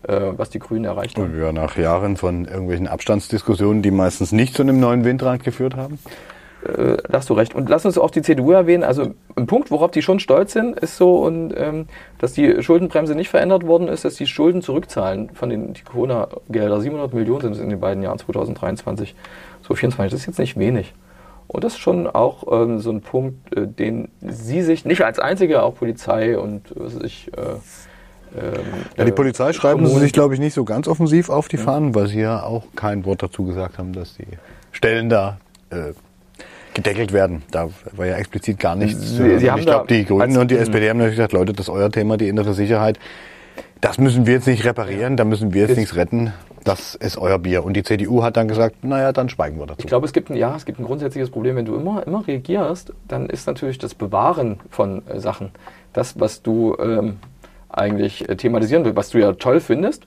äh, 0.04 0.32
was 0.36 0.50
die 0.50 0.58
Grünen 0.58 0.84
erreicht 0.84 1.16
haben. 1.16 1.32
Und 1.32 1.40
ja, 1.40 1.52
nach 1.52 1.76
Jahren 1.76 2.16
von 2.16 2.44
irgendwelchen 2.44 2.86
Abstandsdiskussionen, 2.86 3.82
die 3.82 3.90
meistens 3.90 4.32
nicht 4.32 4.54
zu 4.54 4.62
einem 4.62 4.80
neuen 4.80 5.04
Windrad 5.04 5.42
geführt 5.42 5.76
haben. 5.76 5.98
Äh, 6.64 6.96
da 7.08 7.18
hast 7.18 7.30
du 7.30 7.34
recht. 7.34 7.54
Und 7.54 7.68
lass 7.68 7.84
uns 7.86 7.96
auch 7.96 8.10
die 8.10 8.22
CDU 8.22 8.52
erwähnen. 8.52 8.84
Also 8.84 9.14
ein 9.36 9.46
Punkt, 9.46 9.70
worauf 9.70 9.90
die 9.90 10.02
schon 10.02 10.20
stolz 10.20 10.52
sind, 10.52 10.78
ist 10.78 10.96
so, 10.96 11.16
und 11.16 11.54
ähm, 11.56 11.86
dass 12.18 12.32
die 12.32 12.62
Schuldenbremse 12.62 13.14
nicht 13.14 13.30
verändert 13.30 13.66
worden 13.66 13.88
ist, 13.88 14.04
dass 14.04 14.14
die 14.14 14.26
Schulden 14.26 14.62
zurückzahlen 14.62 15.30
von 15.30 15.48
den 15.48 15.72
die 15.72 15.82
Corona-Gelder. 15.82 16.80
700 16.80 17.14
Millionen 17.14 17.40
sind 17.42 17.52
es 17.52 17.60
in 17.60 17.70
den 17.70 17.80
beiden 17.80 18.02
Jahren 18.02 18.18
2023, 18.18 19.14
so 19.62 19.74
24. 19.74 20.12
Das 20.12 20.20
ist 20.20 20.26
jetzt 20.26 20.38
nicht 20.38 20.58
wenig. 20.58 20.92
Und 21.46 21.64
das 21.64 21.72
ist 21.72 21.80
schon 21.80 22.06
auch 22.06 22.44
ähm, 22.52 22.78
so 22.78 22.90
ein 22.90 23.00
Punkt, 23.00 23.56
äh, 23.56 23.66
den 23.66 24.08
sie 24.20 24.62
sich 24.62 24.84
nicht 24.84 25.02
als 25.02 25.18
einzige, 25.18 25.62
auch 25.62 25.74
Polizei 25.74 26.38
und 26.38 26.62
was 26.76 26.96
weiß 26.96 27.02
ich. 27.02 27.30
Äh, 27.36 27.40
ähm, 28.38 28.64
Ja, 28.96 29.04
die 29.04 29.10
äh, 29.10 29.14
Polizei 29.14 29.52
schreiben 29.52 29.84
sie 29.86 29.98
sich, 29.98 30.12
glaube 30.12 30.34
ich, 30.34 30.40
nicht 30.40 30.54
so 30.54 30.64
ganz 30.64 30.86
offensiv 30.86 31.28
auf 31.28 31.48
die 31.48 31.56
Fahnen, 31.56 31.94
weil 31.94 32.06
sie 32.06 32.20
ja 32.20 32.42
auch 32.44 32.64
kein 32.76 33.04
Wort 33.04 33.22
dazu 33.22 33.44
gesagt 33.44 33.78
haben, 33.78 33.92
dass 33.92 34.14
die 34.16 34.26
Stellen 34.70 35.08
da 35.08 35.38
äh, 35.70 35.92
gedeckelt 36.74 37.12
werden. 37.12 37.42
Da 37.50 37.68
war 37.92 38.06
ja 38.06 38.16
explizit 38.16 38.58
gar 38.58 38.76
nichts. 38.76 39.16
Sie- 39.16 39.50
haben 39.50 39.58
ich 39.60 39.66
glaube, 39.66 39.86
die 39.88 40.04
Grünen 40.04 40.36
und 40.36 40.50
die 40.50 40.56
SPD 40.56 40.88
haben 40.90 40.98
natürlich 40.98 41.16
gesagt, 41.16 41.32
Leute, 41.32 41.52
das 41.52 41.66
ist 41.66 41.70
euer 41.70 41.90
Thema, 41.90 42.16
die 42.16 42.28
innere 42.28 42.54
Sicherheit. 42.54 42.98
Das 43.80 43.98
müssen 43.98 44.26
wir 44.26 44.34
jetzt 44.34 44.46
nicht 44.46 44.64
reparieren, 44.64 45.16
da 45.16 45.24
müssen 45.24 45.54
wir 45.54 45.62
jetzt 45.62 45.70
Ist- 45.72 45.76
nichts 45.78 45.96
retten. 45.96 46.32
Das 46.62 46.94
ist 46.94 47.16
euer 47.16 47.38
Bier. 47.38 47.64
Und 47.64 47.72
die 47.72 47.82
CDU 47.82 48.22
hat 48.22 48.36
dann 48.36 48.46
gesagt, 48.46 48.84
naja, 48.84 49.12
dann 49.12 49.30
schweigen 49.30 49.58
wir 49.58 49.64
dazu. 49.66 49.78
Ich 49.80 49.86
glaube, 49.86 50.04
es 50.06 50.12
gibt 50.12 50.28
ein, 50.30 50.36
ja, 50.36 50.54
es 50.54 50.66
gibt 50.66 50.78
ein 50.78 50.84
grundsätzliches 50.84 51.30
Problem. 51.30 51.56
Wenn 51.56 51.64
du 51.64 51.74
immer, 51.74 52.06
immer 52.06 52.26
reagierst, 52.26 52.92
dann 53.08 53.30
ist 53.30 53.46
natürlich 53.46 53.78
das 53.78 53.94
Bewahren 53.94 54.60
von 54.68 55.00
äh, 55.08 55.18
Sachen 55.20 55.52
das, 55.94 56.20
was 56.20 56.42
du 56.42 56.76
ähm, 56.78 57.16
eigentlich 57.70 58.28
äh, 58.28 58.36
thematisieren 58.36 58.84
willst, 58.84 58.96
was 58.96 59.08
du 59.08 59.18
ja 59.18 59.32
toll 59.32 59.60
findest 59.60 60.06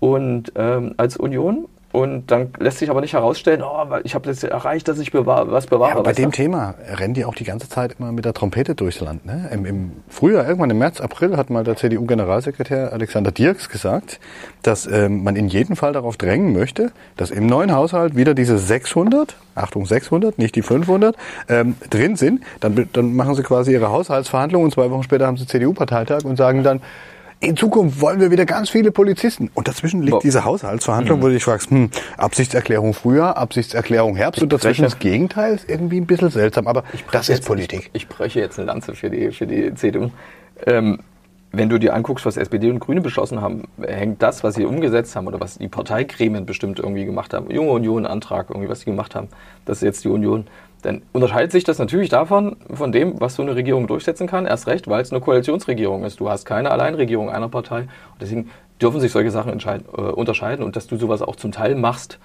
und 0.00 0.52
ähm, 0.56 0.94
als 0.96 1.16
Union. 1.16 1.66
Und 1.96 2.30
dann 2.30 2.50
lässt 2.58 2.80
sich 2.80 2.90
aber 2.90 3.00
nicht 3.00 3.14
herausstellen, 3.14 3.62
oh, 3.62 3.88
weil 3.88 4.02
ich 4.04 4.14
habe 4.14 4.28
jetzt 4.28 4.44
erreicht, 4.44 4.86
dass 4.86 4.98
ich 4.98 5.12
bewahre, 5.12 5.50
was 5.50 5.66
bewahre. 5.66 5.96
Ja, 5.96 6.02
bei 6.02 6.12
dem 6.12 6.30
du? 6.30 6.36
Thema 6.36 6.74
rennen 6.92 7.14
die 7.14 7.24
auch 7.24 7.34
die 7.34 7.44
ganze 7.44 7.70
Zeit 7.70 7.96
immer 7.98 8.12
mit 8.12 8.26
der 8.26 8.34
Trompete 8.34 8.74
durchs 8.74 9.00
Land. 9.00 9.24
Ne? 9.24 9.48
Im, 9.50 9.64
Im 9.64 9.92
Frühjahr, 10.10 10.46
irgendwann 10.46 10.68
im 10.68 10.76
März, 10.76 11.00
April, 11.00 11.38
hat 11.38 11.48
mal 11.48 11.64
der 11.64 11.76
CDU-Generalsekretär 11.76 12.92
Alexander 12.92 13.30
Dirks 13.30 13.70
gesagt, 13.70 14.20
dass 14.62 14.86
ähm, 14.86 15.24
man 15.24 15.36
in 15.36 15.48
jedem 15.48 15.74
Fall 15.74 15.94
darauf 15.94 16.18
drängen 16.18 16.52
möchte, 16.52 16.92
dass 17.16 17.30
im 17.30 17.46
neuen 17.46 17.74
Haushalt 17.74 18.14
wieder 18.14 18.34
diese 18.34 18.58
600, 18.58 19.34
Achtung 19.54 19.86
600, 19.86 20.36
nicht 20.36 20.54
die 20.54 20.60
500, 20.60 21.16
ähm, 21.48 21.76
drin 21.88 22.16
sind. 22.16 22.42
Dann, 22.60 22.90
dann 22.92 23.16
machen 23.16 23.34
sie 23.34 23.42
quasi 23.42 23.72
ihre 23.72 23.88
Haushaltsverhandlungen 23.88 24.66
und 24.66 24.72
zwei 24.72 24.90
Wochen 24.90 25.02
später 25.02 25.26
haben 25.26 25.38
sie 25.38 25.46
CDU-Parteitag 25.46 26.26
und 26.26 26.36
sagen 26.36 26.62
dann, 26.62 26.82
in 27.40 27.56
Zukunft 27.56 28.00
wollen 28.00 28.20
wir 28.20 28.30
wieder 28.30 28.46
ganz 28.46 28.70
viele 28.70 28.90
Polizisten. 28.90 29.50
Und 29.54 29.68
dazwischen 29.68 30.00
liegt 30.02 30.12
Boah. 30.12 30.20
diese 30.22 30.44
Haushaltsverhandlung, 30.44 31.20
wo 31.22 31.26
du 31.26 31.34
dich 31.34 31.44
fragst, 31.44 31.70
hm, 31.70 31.90
Absichtserklärung 32.16 32.94
Frühjahr, 32.94 33.36
Absichtserklärung 33.36 34.16
Herbst 34.16 34.42
und 34.42 34.52
dazwischen 34.52 34.82
das 34.82 34.98
Gegenteil 34.98 35.54
ist 35.54 35.68
irgendwie 35.68 36.00
ein 36.00 36.06
bisschen 36.06 36.30
seltsam, 36.30 36.66
aber 36.66 36.84
das 37.12 37.28
ist 37.28 37.36
Jetzt- 37.38 37.46
Politik. 37.46 37.90
Ich, 37.92 38.02
ich 38.04 38.08
breche 38.08 38.40
jetzt 38.40 38.58
eine 38.58 38.66
Lanze 38.66 38.94
für 38.94 39.10
die, 39.10 39.30
für 39.32 39.46
die 39.46 39.74
CDU. 39.74 40.10
Ähm, 40.66 40.98
wenn 41.52 41.68
du 41.68 41.78
dir 41.78 41.94
anguckst, 41.94 42.26
was 42.26 42.36
SPD 42.36 42.70
und 42.70 42.80
Grüne 42.80 43.00
beschlossen 43.00 43.40
haben, 43.40 43.64
hängt 43.80 44.20
das, 44.22 44.42
was 44.44 44.56
sie 44.56 44.64
umgesetzt 44.66 45.14
haben 45.16 45.26
oder 45.26 45.40
was 45.40 45.56
die 45.58 45.68
Parteigremien 45.68 46.44
bestimmt 46.44 46.78
irgendwie 46.78 47.04
gemacht 47.06 47.32
haben, 47.32 47.50
Junge 47.50 47.70
Union 47.70 48.04
Antrag, 48.04 48.50
irgendwie 48.50 48.68
was 48.68 48.80
sie 48.80 48.86
gemacht 48.86 49.14
haben, 49.14 49.28
das 49.64 49.78
ist 49.78 49.82
jetzt 49.82 50.04
die 50.04 50.08
Union, 50.08 50.46
dann 50.82 51.02
unterscheidet 51.12 51.52
sich 51.52 51.64
das 51.64 51.78
natürlich 51.78 52.08
davon, 52.10 52.56
von 52.72 52.92
dem, 52.92 53.20
was 53.20 53.34
so 53.34 53.42
eine 53.42 53.56
Regierung 53.56 53.86
durchsetzen 53.86 54.26
kann, 54.26 54.46
erst 54.46 54.66
recht, 54.66 54.88
weil 54.88 55.00
es 55.02 55.10
eine 55.10 55.20
Koalitionsregierung 55.20 56.04
ist. 56.04 56.20
Du 56.20 56.28
hast 56.28 56.44
keine 56.44 56.70
Alleinregierung 56.70 57.30
einer 57.30 57.48
Partei 57.48 57.80
und 57.80 57.88
deswegen 58.20 58.50
dürfen 58.80 59.00
sich 59.00 59.10
solche 59.12 59.30
Sachen 59.30 59.58
äh, 59.58 60.00
unterscheiden 60.00 60.64
und 60.64 60.76
dass 60.76 60.86
du 60.86 60.96
sowas 60.96 61.22
auch 61.22 61.36
zum 61.36 61.50
Teil 61.50 61.74
machst, 61.74 62.18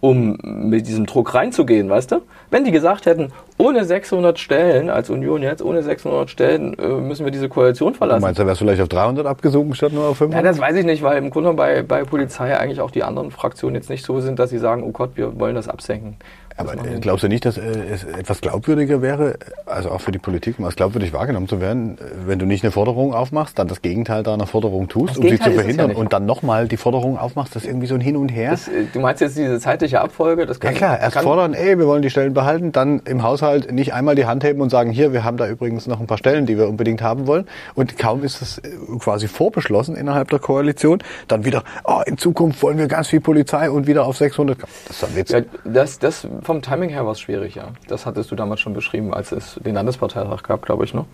um 0.00 0.36
mit 0.42 0.86
diesem 0.86 1.06
Druck 1.06 1.32
reinzugehen, 1.32 1.88
weißt 1.88 2.12
du? 2.12 2.20
Wenn 2.50 2.64
die 2.64 2.72
gesagt 2.72 3.06
hätten, 3.06 3.32
ohne 3.56 3.86
600 3.86 4.38
Stellen, 4.38 4.90
als 4.90 5.08
Union 5.08 5.42
jetzt, 5.42 5.62
ohne 5.62 5.82
600 5.82 6.28
Stellen 6.28 6.78
äh, 6.78 6.86
müssen 6.88 7.24
wir 7.24 7.32
diese 7.32 7.48
Koalition 7.48 7.94
Du 7.94 7.98
verlassen. 7.98 8.20
meinst, 8.20 8.38
da 8.38 8.46
wärst 8.46 8.60
du 8.60 8.66
vielleicht 8.66 8.82
auf 8.82 8.88
300 8.88 9.24
abgesunken 9.26 9.74
statt 9.74 9.92
nur 9.94 10.04
auf 10.04 10.20
Ja, 10.20 10.26
500? 10.26 10.44
das 10.44 10.60
weiß 10.60 10.76
ich 10.76 10.84
nicht, 10.84 11.02
weil 11.02 11.16
im 11.16 11.30
Grunde 11.30 11.54
bei, 11.54 11.82
bei 11.82 12.04
Polizei 12.04 12.54
eigentlich 12.58 12.82
auch 12.82 12.90
die 12.90 13.02
anderen 13.02 13.30
Fraktionen 13.30 13.76
jetzt 13.76 13.88
nicht 13.88 14.04
so 14.04 14.20
sind, 14.20 14.38
dass 14.38 14.50
sie 14.50 14.58
sagen, 14.58 14.82
oh 14.82 14.90
Gott, 14.90 15.12
wir 15.14 15.40
wollen 15.40 15.54
das 15.54 15.68
absenken. 15.68 16.16
Aber 16.56 16.74
äh, 16.74 17.00
glaubst 17.00 17.24
du 17.24 17.28
nicht, 17.28 17.44
dass 17.44 17.58
äh, 17.58 17.62
es 17.92 18.04
etwas 18.04 18.40
glaubwürdiger 18.40 19.02
wäre, 19.02 19.34
also 19.66 19.90
auch 19.90 20.00
für 20.00 20.12
die 20.12 20.18
Politik, 20.18 20.58
mal 20.60 20.66
als 20.66 20.76
glaubwürdig 20.76 21.12
wahrgenommen 21.12 21.48
zu 21.48 21.60
werden, 21.60 21.98
äh, 21.98 22.02
wenn 22.26 22.38
du 22.38 22.46
nicht 22.46 22.62
eine 22.62 22.70
Forderung 22.70 23.12
aufmachst, 23.12 23.58
dann 23.58 23.66
das 23.66 23.82
Gegenteil 23.82 24.22
deiner 24.22 24.46
Forderung 24.46 24.88
tust, 24.88 25.10
Das 25.10 25.16
um 25.18 25.22
sie 25.24 25.30
Gegenteil 25.30 25.46
zu 25.46 25.50
es 25.50 25.56
ja 25.56 25.62
verhindern 25.62 25.88
nicht. 25.88 25.98
und 25.98 26.12
dann 26.12 26.26
nochmal 26.26 26.68
die 26.68 26.76
Forderung 26.76 27.18
aufmachst, 27.18 27.56
das 27.56 27.64
ist 27.64 27.68
irgendwie 27.68 27.88
so 27.88 27.94
ein 27.96 28.00
Hin 28.00 28.16
und 28.16 28.28
Her? 28.28 28.52
Das, 28.52 28.70
du 28.92 29.00
meinst 29.00 29.20
jetzt 29.20 29.36
diese 29.36 29.58
zeitliche 29.58 30.00
Abfolge? 30.00 30.46
Das 30.46 30.58
Ja 30.58 30.68
kann, 30.68 30.74
klar, 30.74 31.00
erst 31.00 31.14
kann, 31.16 31.24
fordern, 31.24 31.54
ey, 31.54 31.76
wir 31.78 31.86
wollen 31.86 32.02
die 32.02 32.10
Stellen 32.10 32.34
behalten, 32.34 32.70
dann 32.70 33.00
im 33.04 33.22
Haushalt 33.24 33.72
nicht 33.72 33.92
einmal 33.92 34.14
die 34.14 34.26
Hand 34.26 34.44
heben 34.44 34.60
und 34.60 34.70
sagen, 34.70 34.90
hier, 34.90 35.12
wir 35.12 35.24
haben 35.24 35.36
da 35.36 35.48
übrigens 35.48 35.86
noch 35.88 35.98
ein 36.00 36.06
paar 36.06 36.18
Stellen, 36.18 36.46
die 36.46 36.56
wir 36.56 36.68
unbedingt 36.68 37.02
haben 37.02 37.26
wollen. 37.26 37.46
Und 37.74 37.98
kaum 37.98 38.22
ist 38.22 38.40
es 38.42 38.62
quasi 39.00 39.26
vorbeschlossen 39.26 39.96
innerhalb 39.96 40.30
der 40.30 40.38
Koalition, 40.38 41.02
dann 41.26 41.44
wieder, 41.44 41.64
oh, 41.84 42.00
in 42.06 42.16
Zukunft 42.16 42.62
wollen 42.62 42.78
wir 42.78 42.86
ganz 42.86 43.08
viel 43.08 43.20
Polizei 43.20 43.70
und 43.70 43.86
wieder 43.88 44.06
auf 44.06 44.16
600. 44.18 44.58
Das 44.62 44.68
ist 44.90 45.02
doch 45.02 45.08
ein 45.08 45.16
Witz. 45.16 45.30
Ja, 45.30 45.40
das, 45.64 45.98
das 45.98 46.28
vom 46.44 46.62
Timing 46.62 46.90
her 46.90 47.04
war 47.04 47.12
es 47.12 47.20
schwierig, 47.20 47.54
ja. 47.54 47.68
Das 47.88 48.06
hattest 48.06 48.30
du 48.30 48.36
damals 48.36 48.60
schon 48.60 48.74
beschrieben, 48.74 49.12
als 49.12 49.32
es 49.32 49.58
den 49.64 49.74
Landesparteitag 49.74 50.42
gab, 50.42 50.62
glaube 50.62 50.84
ich, 50.84 50.94
ne? 50.94 51.04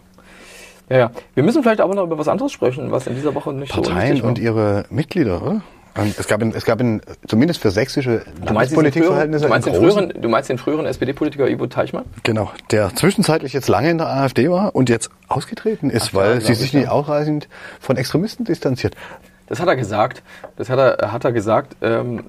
Ja, 0.89 0.99
ja. 0.99 1.11
Wir 1.35 1.45
müssen 1.45 1.63
vielleicht 1.63 1.81
aber 1.81 1.95
noch 1.95 2.05
über 2.05 2.19
was 2.19 2.29
anderes 2.29 2.53
sprechen, 2.53 2.91
was 2.91 3.07
in 3.07 3.15
dieser 3.15 3.35
Woche 3.35 3.53
nicht 3.53 3.73
so 3.73 3.81
Parteien 3.81 4.23
unwichtig 4.23 4.23
war. 4.23 4.29
und 4.29 4.39
ihre 4.39 4.85
Mitglieder, 4.91 5.43
oder? 5.43 5.63
Und 5.97 6.19
es 6.19 6.27
gab, 6.29 6.41
in, 6.41 6.53
es 6.55 6.65
gab 6.65 6.81
in, 6.81 7.01
zumindest 7.27 7.61
für 7.61 7.71
sächsische 7.71 8.23
Landespolitikverhältnisse 8.45 9.45
du, 9.45 9.51
meinst 9.51 9.67
den 9.67 9.75
früheren, 9.75 10.13
du 10.21 10.29
meinst 10.29 10.49
den 10.49 10.59
früheren 10.59 10.87
SPD-Politiker 10.87 11.49
Ivo 11.49 11.67
Teichmann? 11.67 12.05
Genau, 12.23 12.51
der 12.71 12.95
zwischenzeitlich 12.95 13.53
jetzt 13.53 13.69
lange 13.69 13.91
in 13.91 13.99
der 13.99 14.09
AfD 14.09 14.51
war 14.51 14.75
und 14.75 14.89
jetzt 14.89 15.11
ausgetreten 15.29 15.91
ist, 15.91 16.11
Ach, 16.11 16.13
ja, 16.13 16.19
weil 16.19 16.33
glaub 16.35 16.47
sie 16.47 16.53
ich, 16.53 16.59
sich 16.59 16.73
ja. 16.73 16.81
nicht 16.81 16.89
ausreichend 16.89 17.49
von 17.81 17.97
Extremisten 17.97 18.45
distanziert. 18.45 18.95
Das 19.49 19.59
hat 19.59 19.67
er 19.67 19.77
gesagt. 19.77 20.23
Das 20.57 20.71
hat 20.71 20.79
er, 20.79 21.13
hat 21.13 21.25
er 21.25 21.33
gesagt. 21.33 21.77
Ähm, 21.83 22.25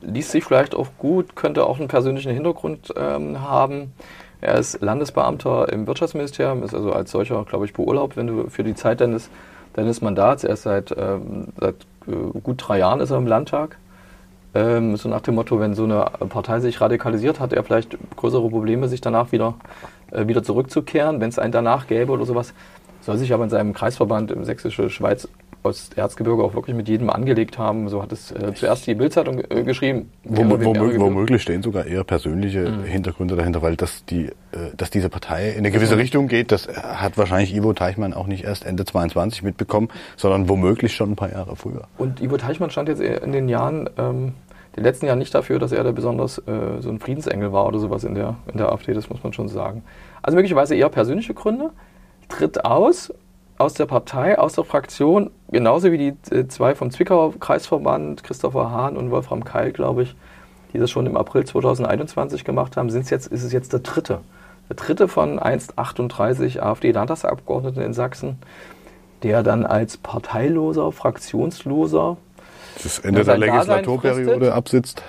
liest 0.00 0.30
sich 0.30 0.44
vielleicht 0.44 0.74
auch 0.74 0.88
gut, 0.98 1.36
könnte 1.36 1.66
auch 1.66 1.78
einen 1.78 1.88
persönlichen 1.88 2.32
Hintergrund 2.32 2.92
ähm, 2.96 3.40
haben. 3.40 3.92
Er 4.40 4.54
ist 4.54 4.80
Landesbeamter 4.80 5.72
im 5.72 5.86
Wirtschaftsministerium, 5.86 6.62
ist 6.62 6.74
also 6.74 6.92
als 6.92 7.10
solcher, 7.10 7.44
glaube 7.44 7.64
ich, 7.64 7.72
beurlaubt, 7.72 8.16
wenn 8.16 8.28
du 8.28 8.48
für 8.48 8.62
die 8.62 8.74
Zeit 8.74 9.00
deines, 9.00 9.30
deines 9.74 10.00
Mandats, 10.00 10.44
er 10.44 10.54
ist 10.54 10.62
seit, 10.62 10.94
ähm, 10.96 11.48
seit 11.58 11.74
äh, 12.06 12.38
gut 12.40 12.62
drei 12.66 12.78
Jahren 12.78 13.00
ist 13.00 13.10
er 13.10 13.18
im 13.18 13.26
Landtag. 13.26 13.76
Ähm, 14.54 14.96
so 14.96 15.08
nach 15.08 15.20
dem 15.20 15.34
Motto, 15.34 15.60
wenn 15.60 15.74
so 15.74 15.84
eine 15.84 16.06
Partei 16.28 16.60
sich 16.60 16.80
radikalisiert, 16.80 17.40
hat 17.40 17.52
er 17.52 17.64
vielleicht 17.64 17.98
größere 18.16 18.48
Probleme, 18.48 18.88
sich 18.88 19.00
danach 19.00 19.32
wieder, 19.32 19.54
äh, 20.12 20.26
wieder 20.26 20.42
zurückzukehren, 20.42 21.20
wenn 21.20 21.28
es 21.28 21.38
einen 21.38 21.52
danach 21.52 21.86
gäbe 21.86 22.12
oder 22.12 22.24
sowas. 22.24 22.54
Soll 23.00 23.18
sich 23.18 23.32
aber 23.32 23.44
in 23.44 23.50
seinem 23.50 23.74
Kreisverband 23.74 24.30
im 24.30 24.44
Sächsische 24.44 24.88
Schweiz 24.90 25.28
aus 25.62 25.90
Erzgebirge 25.96 26.42
auch 26.42 26.54
wirklich 26.54 26.76
mit 26.76 26.88
jedem 26.88 27.10
angelegt 27.10 27.58
haben. 27.58 27.88
So 27.88 28.02
hat 28.02 28.12
es 28.12 28.30
äh, 28.30 28.54
zuerst 28.54 28.86
die 28.86 28.94
Bildzeitung 28.94 29.42
äh, 29.48 29.62
geschrieben. 29.62 30.10
Wo, 30.24 30.42
oder 30.42 30.60
weniger 30.60 31.00
womöglich, 31.00 31.42
stehen 31.42 31.62
sogar 31.62 31.86
eher 31.86 32.04
persönliche 32.04 32.68
Mhm. 32.68 32.84
Hintergründe 32.84 33.36
dahinter, 33.36 33.62
weil 33.62 33.76
dass, 33.76 34.04
die, 34.04 34.26
äh, 34.26 34.32
dass 34.76 34.90
diese 34.90 35.08
Partei 35.08 35.50
in 35.50 35.58
eine 35.58 35.70
gewisse 35.70 35.96
Richtung 35.96 36.28
geht, 36.28 36.52
das 36.52 36.68
hat 36.68 37.18
wahrscheinlich 37.18 37.54
Ivo 37.54 37.72
Teichmann 37.72 38.14
auch 38.14 38.26
nicht 38.26 38.44
erst 38.44 38.64
Ende 38.64 38.84
22 38.84 39.42
mitbekommen, 39.42 39.88
sondern 40.16 40.48
womöglich 40.48 40.94
schon 40.94 41.12
ein 41.12 41.16
paar 41.16 41.32
Jahre 41.32 41.56
früher. 41.56 41.88
Und 41.96 42.20
Ivo 42.20 42.36
Teichmann 42.36 42.70
stand 42.70 42.88
jetzt 42.88 43.00
in 43.00 43.32
den 43.32 43.48
Jahren, 43.48 43.88
ähm, 43.98 44.34
den 44.76 44.84
letzten 44.84 45.06
Jahren 45.06 45.18
nicht 45.18 45.34
dafür, 45.34 45.58
dass 45.58 45.72
er 45.72 45.82
da 45.84 45.92
besonders 45.92 46.38
äh, 46.38 46.80
so 46.80 46.90
ein 46.90 46.98
Friedensengel 47.00 47.52
war 47.52 47.66
oder 47.66 47.78
sowas 47.78 48.04
in 48.04 48.14
der, 48.14 48.36
in 48.50 48.58
der 48.58 48.70
AfD, 48.70 48.94
das 48.94 49.10
muss 49.10 49.22
man 49.22 49.32
schon 49.32 49.48
sagen. 49.48 49.82
Also 50.22 50.36
möglicherweise 50.36 50.74
eher 50.74 50.88
persönliche 50.88 51.34
Gründe, 51.34 51.70
tritt 52.28 52.64
aus 52.64 53.12
aus 53.58 53.74
der 53.74 53.86
Partei, 53.86 54.38
aus 54.38 54.54
der 54.54 54.64
Fraktion, 54.64 55.30
genauso 55.50 55.90
wie 55.90 55.98
die 55.98 56.34
äh, 56.34 56.46
zwei 56.46 56.74
vom 56.74 56.90
Zwickauer 56.90 57.38
Kreisverband, 57.38 58.22
Christopher 58.22 58.70
Hahn 58.70 58.96
und 58.96 59.10
Wolfram 59.10 59.44
Keil, 59.44 59.72
glaube 59.72 60.04
ich, 60.04 60.14
die 60.72 60.78
das 60.78 60.90
schon 60.90 61.06
im 61.06 61.16
April 61.16 61.44
2021 61.44 62.44
gemacht 62.44 62.76
haben, 62.76 62.88
sind's 62.90 63.10
jetzt, 63.10 63.26
ist 63.26 63.42
es 63.42 63.52
jetzt 63.52 63.72
der 63.72 63.80
dritte. 63.80 64.20
Der 64.68 64.76
dritte 64.76 65.08
von 65.08 65.40
1,38 65.40 66.60
AfD-Landtagsabgeordneten 66.60 67.82
in 67.82 67.94
Sachsen, 67.94 68.38
der 69.22 69.42
dann 69.42 69.66
als 69.66 69.96
parteiloser, 69.96 70.92
fraktionsloser 70.92 72.16
Das 72.82 73.00
Ende 73.00 73.24
der 73.24 73.38
Legislaturperiode 73.38 74.52
absitzt. 74.52 75.02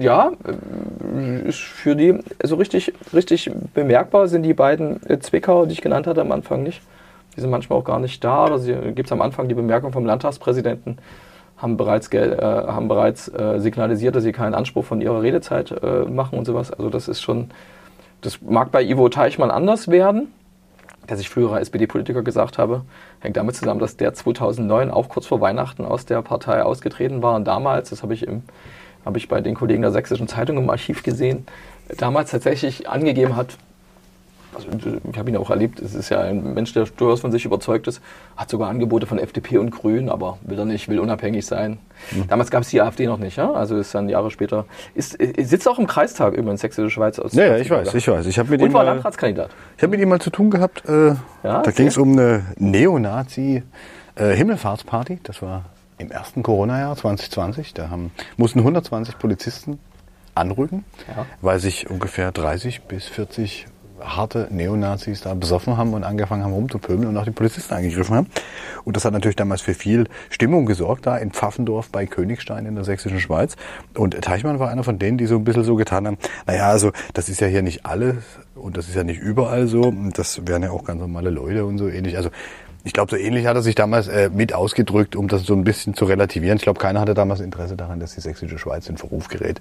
ja, 0.00 0.32
äh, 0.44 1.48
ist 1.48 1.60
für 1.60 1.94
die 1.94 2.18
so 2.42 2.56
richtig, 2.56 2.94
richtig 3.12 3.50
bemerkbar 3.74 4.26
sind 4.26 4.42
die 4.42 4.54
beiden 4.54 4.98
äh, 5.08 5.20
Zwickauer, 5.20 5.66
die 5.66 5.74
ich 5.74 5.82
genannt 5.82 6.08
hatte 6.08 6.22
am 6.22 6.32
Anfang 6.32 6.64
nicht. 6.64 6.80
Die 7.36 7.40
sind 7.40 7.50
manchmal 7.50 7.78
auch 7.78 7.84
gar 7.84 7.98
nicht 7.98 8.22
da. 8.22 8.46
Da 8.46 8.58
gibt 8.90 9.06
es 9.06 9.12
am 9.12 9.22
Anfang 9.22 9.48
die 9.48 9.54
Bemerkung 9.54 9.92
vom 9.92 10.04
Landtagspräsidenten, 10.04 10.98
haben 11.56 11.76
bereits, 11.76 12.12
äh, 12.12 12.40
haben 12.40 12.88
bereits 12.88 13.28
äh, 13.28 13.58
signalisiert, 13.58 14.14
dass 14.14 14.24
sie 14.24 14.32
keinen 14.32 14.54
Anspruch 14.54 14.84
von 14.84 15.00
ihrer 15.00 15.22
Redezeit 15.22 15.70
äh, 15.70 16.04
machen 16.04 16.38
und 16.38 16.44
sowas. 16.44 16.70
Also 16.70 16.90
das 16.90 17.08
ist 17.08 17.22
schon, 17.22 17.50
das 18.20 18.42
mag 18.42 18.70
bei 18.70 18.82
Ivo 18.82 19.08
Teichmann 19.08 19.50
anders 19.50 19.88
werden, 19.88 20.28
der 21.08 21.16
sich 21.16 21.28
früherer 21.28 21.60
SPD-Politiker 21.60 22.22
gesagt 22.22 22.58
habe, 22.58 22.82
hängt 23.20 23.36
damit 23.36 23.56
zusammen, 23.56 23.80
dass 23.80 23.96
der 23.96 24.14
2009 24.14 24.90
auch 24.90 25.08
kurz 25.08 25.26
vor 25.26 25.40
Weihnachten 25.40 25.84
aus 25.84 26.04
der 26.04 26.22
Partei 26.22 26.62
ausgetreten 26.62 27.22
war 27.22 27.34
und 27.34 27.44
damals, 27.44 27.90
das 27.90 28.02
habe 28.02 28.14
ich, 28.14 28.26
im, 28.26 28.42
habe 29.04 29.18
ich 29.18 29.28
bei 29.28 29.40
den 29.40 29.54
Kollegen 29.54 29.82
der 29.82 29.90
Sächsischen 29.90 30.28
Zeitung 30.28 30.58
im 30.58 30.70
Archiv 30.70 31.02
gesehen, 31.02 31.46
damals 31.98 32.30
tatsächlich 32.30 32.88
angegeben 32.88 33.36
hat, 33.36 33.56
also 34.54 34.68
ich 35.10 35.18
habe 35.18 35.30
ihn 35.30 35.36
auch 35.36 35.50
erlebt, 35.50 35.80
es 35.80 35.94
ist 35.94 36.08
ja 36.10 36.20
ein 36.20 36.54
Mensch, 36.54 36.72
der 36.74 36.84
durchaus 36.84 37.20
von 37.20 37.32
sich 37.32 37.44
überzeugt 37.44 37.86
ist, 37.86 38.00
hat 38.36 38.50
sogar 38.50 38.68
Angebote 38.68 39.06
von 39.06 39.18
FDP 39.18 39.58
und 39.58 39.70
Grünen, 39.70 40.08
aber 40.08 40.38
will 40.42 40.58
er 40.58 40.64
nicht, 40.64 40.88
will 40.88 40.98
unabhängig 41.00 41.46
sein. 41.46 41.78
Damals 42.28 42.50
gab 42.50 42.62
es 42.62 42.68
die 42.70 42.80
AfD 42.80 43.06
noch 43.06 43.18
nicht, 43.18 43.36
ja? 43.36 43.50
also 43.52 43.76
ist 43.76 43.94
dann 43.94 44.08
Jahre 44.08 44.30
später. 44.30 44.66
Ist, 44.94 45.18
äh, 45.20 45.42
sitzt 45.44 45.68
auch 45.68 45.78
im 45.78 45.86
Kreistag 45.86 46.34
übrigens 46.34 46.60
Sächsische 46.60 46.90
Schweiz 46.90 47.18
aus. 47.18 47.32
Ja, 47.32 47.46
ja, 47.46 47.56
ich 47.58 47.70
weiß, 47.70 47.94
ich 47.94 48.06
weiß. 48.08 48.26
Ich 48.26 48.38
habe 48.38 48.50
mit, 48.50 48.60
Und 48.60 48.68
ihm 48.68 48.72
war 48.74 48.84
mal- 48.84 48.92
Landratskandidat. 48.92 49.50
ich 49.76 49.82
hab 49.82 49.90
mit 49.90 50.00
ihm 50.00 50.08
mal 50.08 50.20
zu 50.20 50.30
tun 50.30 50.50
gehabt. 50.50 50.84
Äh, 50.88 51.14
Ja, 51.44 51.62
da 51.62 51.70
ging 51.70 51.86
es 51.86 51.96
um 51.96 52.12
eine 52.12 52.44
Neonazi-Himmelfahrtsparty. 54.16 55.20
das 55.22 55.42
war 55.42 55.64
im 55.98 56.10
ersten 56.10 56.42
Corona-Jahr 56.42 56.96
2020. 56.96 57.74
Da 57.74 57.90
haben, 57.90 58.10
mussten 58.36 58.58
120 58.60 59.18
Polizisten 59.18 59.78
anrücken, 60.34 60.84
Ja. 61.14 61.26
weil 61.42 61.58
sich 61.60 61.88
ungefähr 61.90 62.32
30 62.32 62.82
bis 62.82 63.06
40 63.06 63.66
harte 64.04 64.48
Neonazis 64.50 65.22
da 65.22 65.34
besoffen 65.34 65.76
haben 65.76 65.94
und 65.94 66.04
angefangen 66.04 66.44
haben 66.44 66.52
rumzupöbeln 66.52 67.08
und 67.08 67.16
auch 67.16 67.24
die 67.24 67.30
Polizisten 67.30 67.74
angegriffen 67.74 68.16
haben. 68.16 68.26
Und 68.84 68.96
das 68.96 69.04
hat 69.04 69.12
natürlich 69.12 69.36
damals 69.36 69.60
für 69.60 69.74
viel 69.74 70.06
Stimmung 70.30 70.66
gesorgt, 70.66 71.06
da 71.06 71.16
in 71.16 71.30
Pfaffendorf 71.30 71.90
bei 71.90 72.06
Königstein 72.06 72.66
in 72.66 72.74
der 72.74 72.84
sächsischen 72.84 73.20
Schweiz. 73.20 73.56
Und 73.94 74.20
Teichmann 74.20 74.58
war 74.58 74.70
einer 74.70 74.84
von 74.84 74.98
denen, 74.98 75.18
die 75.18 75.26
so 75.26 75.36
ein 75.36 75.44
bisschen 75.44 75.64
so 75.64 75.76
getan 75.76 76.06
haben, 76.06 76.18
naja, 76.46 76.68
also 76.68 76.92
das 77.14 77.28
ist 77.28 77.40
ja 77.40 77.46
hier 77.46 77.62
nicht 77.62 77.86
alles 77.86 78.16
und 78.54 78.76
das 78.76 78.88
ist 78.88 78.94
ja 78.94 79.04
nicht 79.04 79.20
überall 79.20 79.66
so. 79.66 79.82
Und 79.82 80.18
Das 80.18 80.46
wären 80.46 80.62
ja 80.62 80.70
auch 80.70 80.84
ganz 80.84 81.00
normale 81.00 81.30
Leute 81.30 81.64
und 81.64 81.78
so 81.78 81.88
ähnlich. 81.88 82.16
Also 82.16 82.30
ich 82.84 82.92
glaube, 82.92 83.10
so 83.10 83.16
ähnlich 83.16 83.46
hat 83.46 83.56
er 83.56 83.62
sich 83.62 83.74
damals 83.74 84.08
äh, 84.08 84.30
mit 84.32 84.52
ausgedrückt, 84.54 85.14
um 85.14 85.28
das 85.28 85.44
so 85.44 85.54
ein 85.54 85.64
bisschen 85.64 85.94
zu 85.94 86.04
relativieren. 86.04 86.56
Ich 86.56 86.62
glaube, 86.62 86.80
keiner 86.80 87.00
hatte 87.00 87.14
damals 87.14 87.40
Interesse 87.40 87.76
daran, 87.76 88.00
dass 88.00 88.14
die 88.14 88.20
sächsische 88.20 88.58
Schweiz 88.58 88.88
in 88.88 88.96
Verruf 88.96 89.28
gerät. 89.28 89.60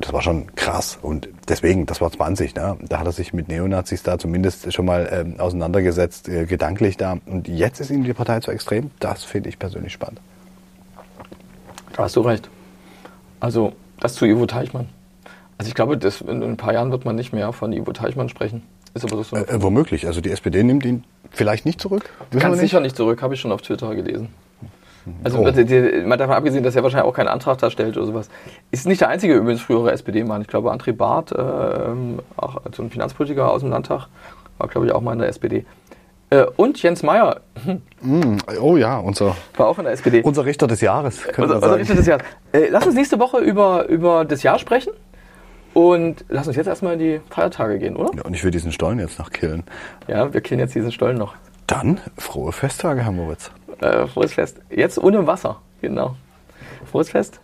Das 0.00 0.12
war 0.12 0.22
schon 0.22 0.54
krass. 0.54 0.98
Und 1.00 1.28
deswegen, 1.48 1.86
das 1.86 2.00
war 2.00 2.10
20, 2.10 2.54
ne? 2.54 2.76
da 2.88 2.98
hat 3.00 3.06
er 3.06 3.12
sich 3.12 3.32
mit 3.32 3.48
Neonazis 3.48 4.02
da 4.02 4.18
zumindest 4.18 4.72
schon 4.72 4.84
mal 4.84 5.08
ähm, 5.10 5.40
auseinandergesetzt, 5.40 6.28
äh, 6.28 6.46
gedanklich 6.46 6.96
da. 6.96 7.18
Und 7.26 7.48
jetzt 7.48 7.80
ist 7.80 7.90
ihm 7.90 8.04
die 8.04 8.12
Partei 8.12 8.40
zu 8.40 8.50
extrem. 8.52 8.90
Das 9.00 9.24
finde 9.24 9.48
ich 9.48 9.58
persönlich 9.58 9.92
spannend. 9.92 10.20
Da 11.94 12.04
hast 12.04 12.14
du 12.14 12.20
recht. 12.20 12.48
Also, 13.40 13.72
das 13.98 14.14
zu 14.14 14.24
Ivo 14.24 14.46
Teichmann. 14.46 14.88
Also 15.58 15.68
ich 15.68 15.74
glaube, 15.74 15.98
das, 15.98 16.20
in 16.20 16.42
ein 16.42 16.56
paar 16.56 16.72
Jahren 16.72 16.92
wird 16.92 17.04
man 17.04 17.16
nicht 17.16 17.32
mehr 17.32 17.52
von 17.52 17.72
Ivo 17.72 17.92
Teichmann 17.92 18.28
sprechen. 18.28 18.62
Ist 18.94 19.04
aber 19.04 19.22
so. 19.22 19.36
Äh, 19.36 19.42
äh, 19.42 19.62
womöglich. 19.62 20.06
Also 20.06 20.20
die 20.20 20.30
SPD 20.30 20.62
nimmt 20.62 20.84
ihn 20.84 21.04
vielleicht 21.30 21.66
nicht 21.66 21.80
zurück. 21.80 22.10
Ganz 22.30 22.52
nicht. 22.52 22.60
sicher 22.60 22.80
nicht 22.80 22.96
zurück, 22.96 23.22
habe 23.22 23.34
ich 23.34 23.40
schon 23.40 23.50
auf 23.50 23.62
Twitter 23.62 23.94
gelesen. 23.94 24.28
Also 25.24 25.38
Oh. 25.38 25.42
mal 26.06 26.16
davon 26.16 26.34
abgesehen, 26.36 26.62
dass 26.64 26.76
er 26.76 26.82
wahrscheinlich 26.82 27.08
auch 27.08 27.14
keinen 27.14 27.28
Antrag 27.28 27.58
da 27.58 27.70
stellt 27.70 27.96
oder 27.96 28.06
sowas. 28.06 28.28
Ist 28.70 28.86
nicht 28.86 29.00
der 29.00 29.08
einzige 29.08 29.34
übrigens 29.34 29.60
frühere 29.62 29.92
SPD-Mann. 29.92 30.42
Ich 30.42 30.48
glaube, 30.48 30.72
André 30.72 30.92
Barth, 30.92 31.32
ähm, 31.36 32.20
auch 32.36 32.60
so 32.74 32.82
ein 32.82 32.90
Finanzpolitiker 32.90 33.50
aus 33.50 33.60
dem 33.62 33.70
Landtag, 33.70 34.08
war 34.58 34.68
glaube 34.68 34.86
ich 34.86 34.92
auch 34.92 35.00
mal 35.00 35.12
in 35.12 35.18
der 35.20 35.28
SPD. 35.28 35.64
Äh, 36.30 36.44
und 36.56 36.82
Jens 36.82 37.02
Meyer 37.02 37.40
Mm, 38.02 38.36
oh 38.60 38.76
ja, 38.76 38.98
unser, 38.98 39.34
war 39.56 39.66
auch 39.68 39.78
in 39.78 39.84
der 39.84 39.94
SPD. 39.94 40.22
unser 40.22 40.44
Richter 40.44 40.66
des 40.66 40.80
Jahres, 40.80 41.24
Unser, 41.26 41.40
man 41.40 41.50
unser 41.56 41.60
sagen. 41.60 41.74
Richter 41.80 41.94
des 41.96 42.06
Jahres. 42.06 42.24
Äh, 42.52 42.68
lass 42.70 42.86
uns 42.86 42.94
nächste 42.94 43.18
Woche 43.18 43.38
über, 43.38 43.88
über 43.88 44.24
das 44.24 44.42
Jahr 44.42 44.58
sprechen. 44.58 44.92
Und 45.74 46.24
lass 46.28 46.46
uns 46.46 46.56
jetzt 46.56 46.66
erstmal 46.66 46.94
in 46.94 46.98
die 46.98 47.20
Feiertage 47.30 47.78
gehen, 47.78 47.96
oder? 47.96 48.10
Ja, 48.16 48.22
und 48.22 48.34
ich 48.34 48.42
will 48.44 48.50
diesen 48.50 48.72
Stollen 48.72 48.98
jetzt 48.98 49.18
noch 49.18 49.30
killen. 49.30 49.64
Ja, 50.06 50.32
wir 50.32 50.40
killen 50.40 50.60
jetzt 50.60 50.74
diesen 50.74 50.90
Stollen 50.92 51.16
noch. 51.18 51.34
Dann 51.66 52.00
frohe 52.16 52.52
Festtage, 52.52 53.02
Herr 53.02 53.12
Moritz 53.12 53.50
äh, 53.80 54.06
frohes 54.06 54.32
Fest. 54.34 54.60
Jetzt 54.70 54.98
ohne 54.98 55.26
Wasser, 55.26 55.60
genau. 55.80 56.16
Frohes 56.90 57.10
Fest. 57.10 57.40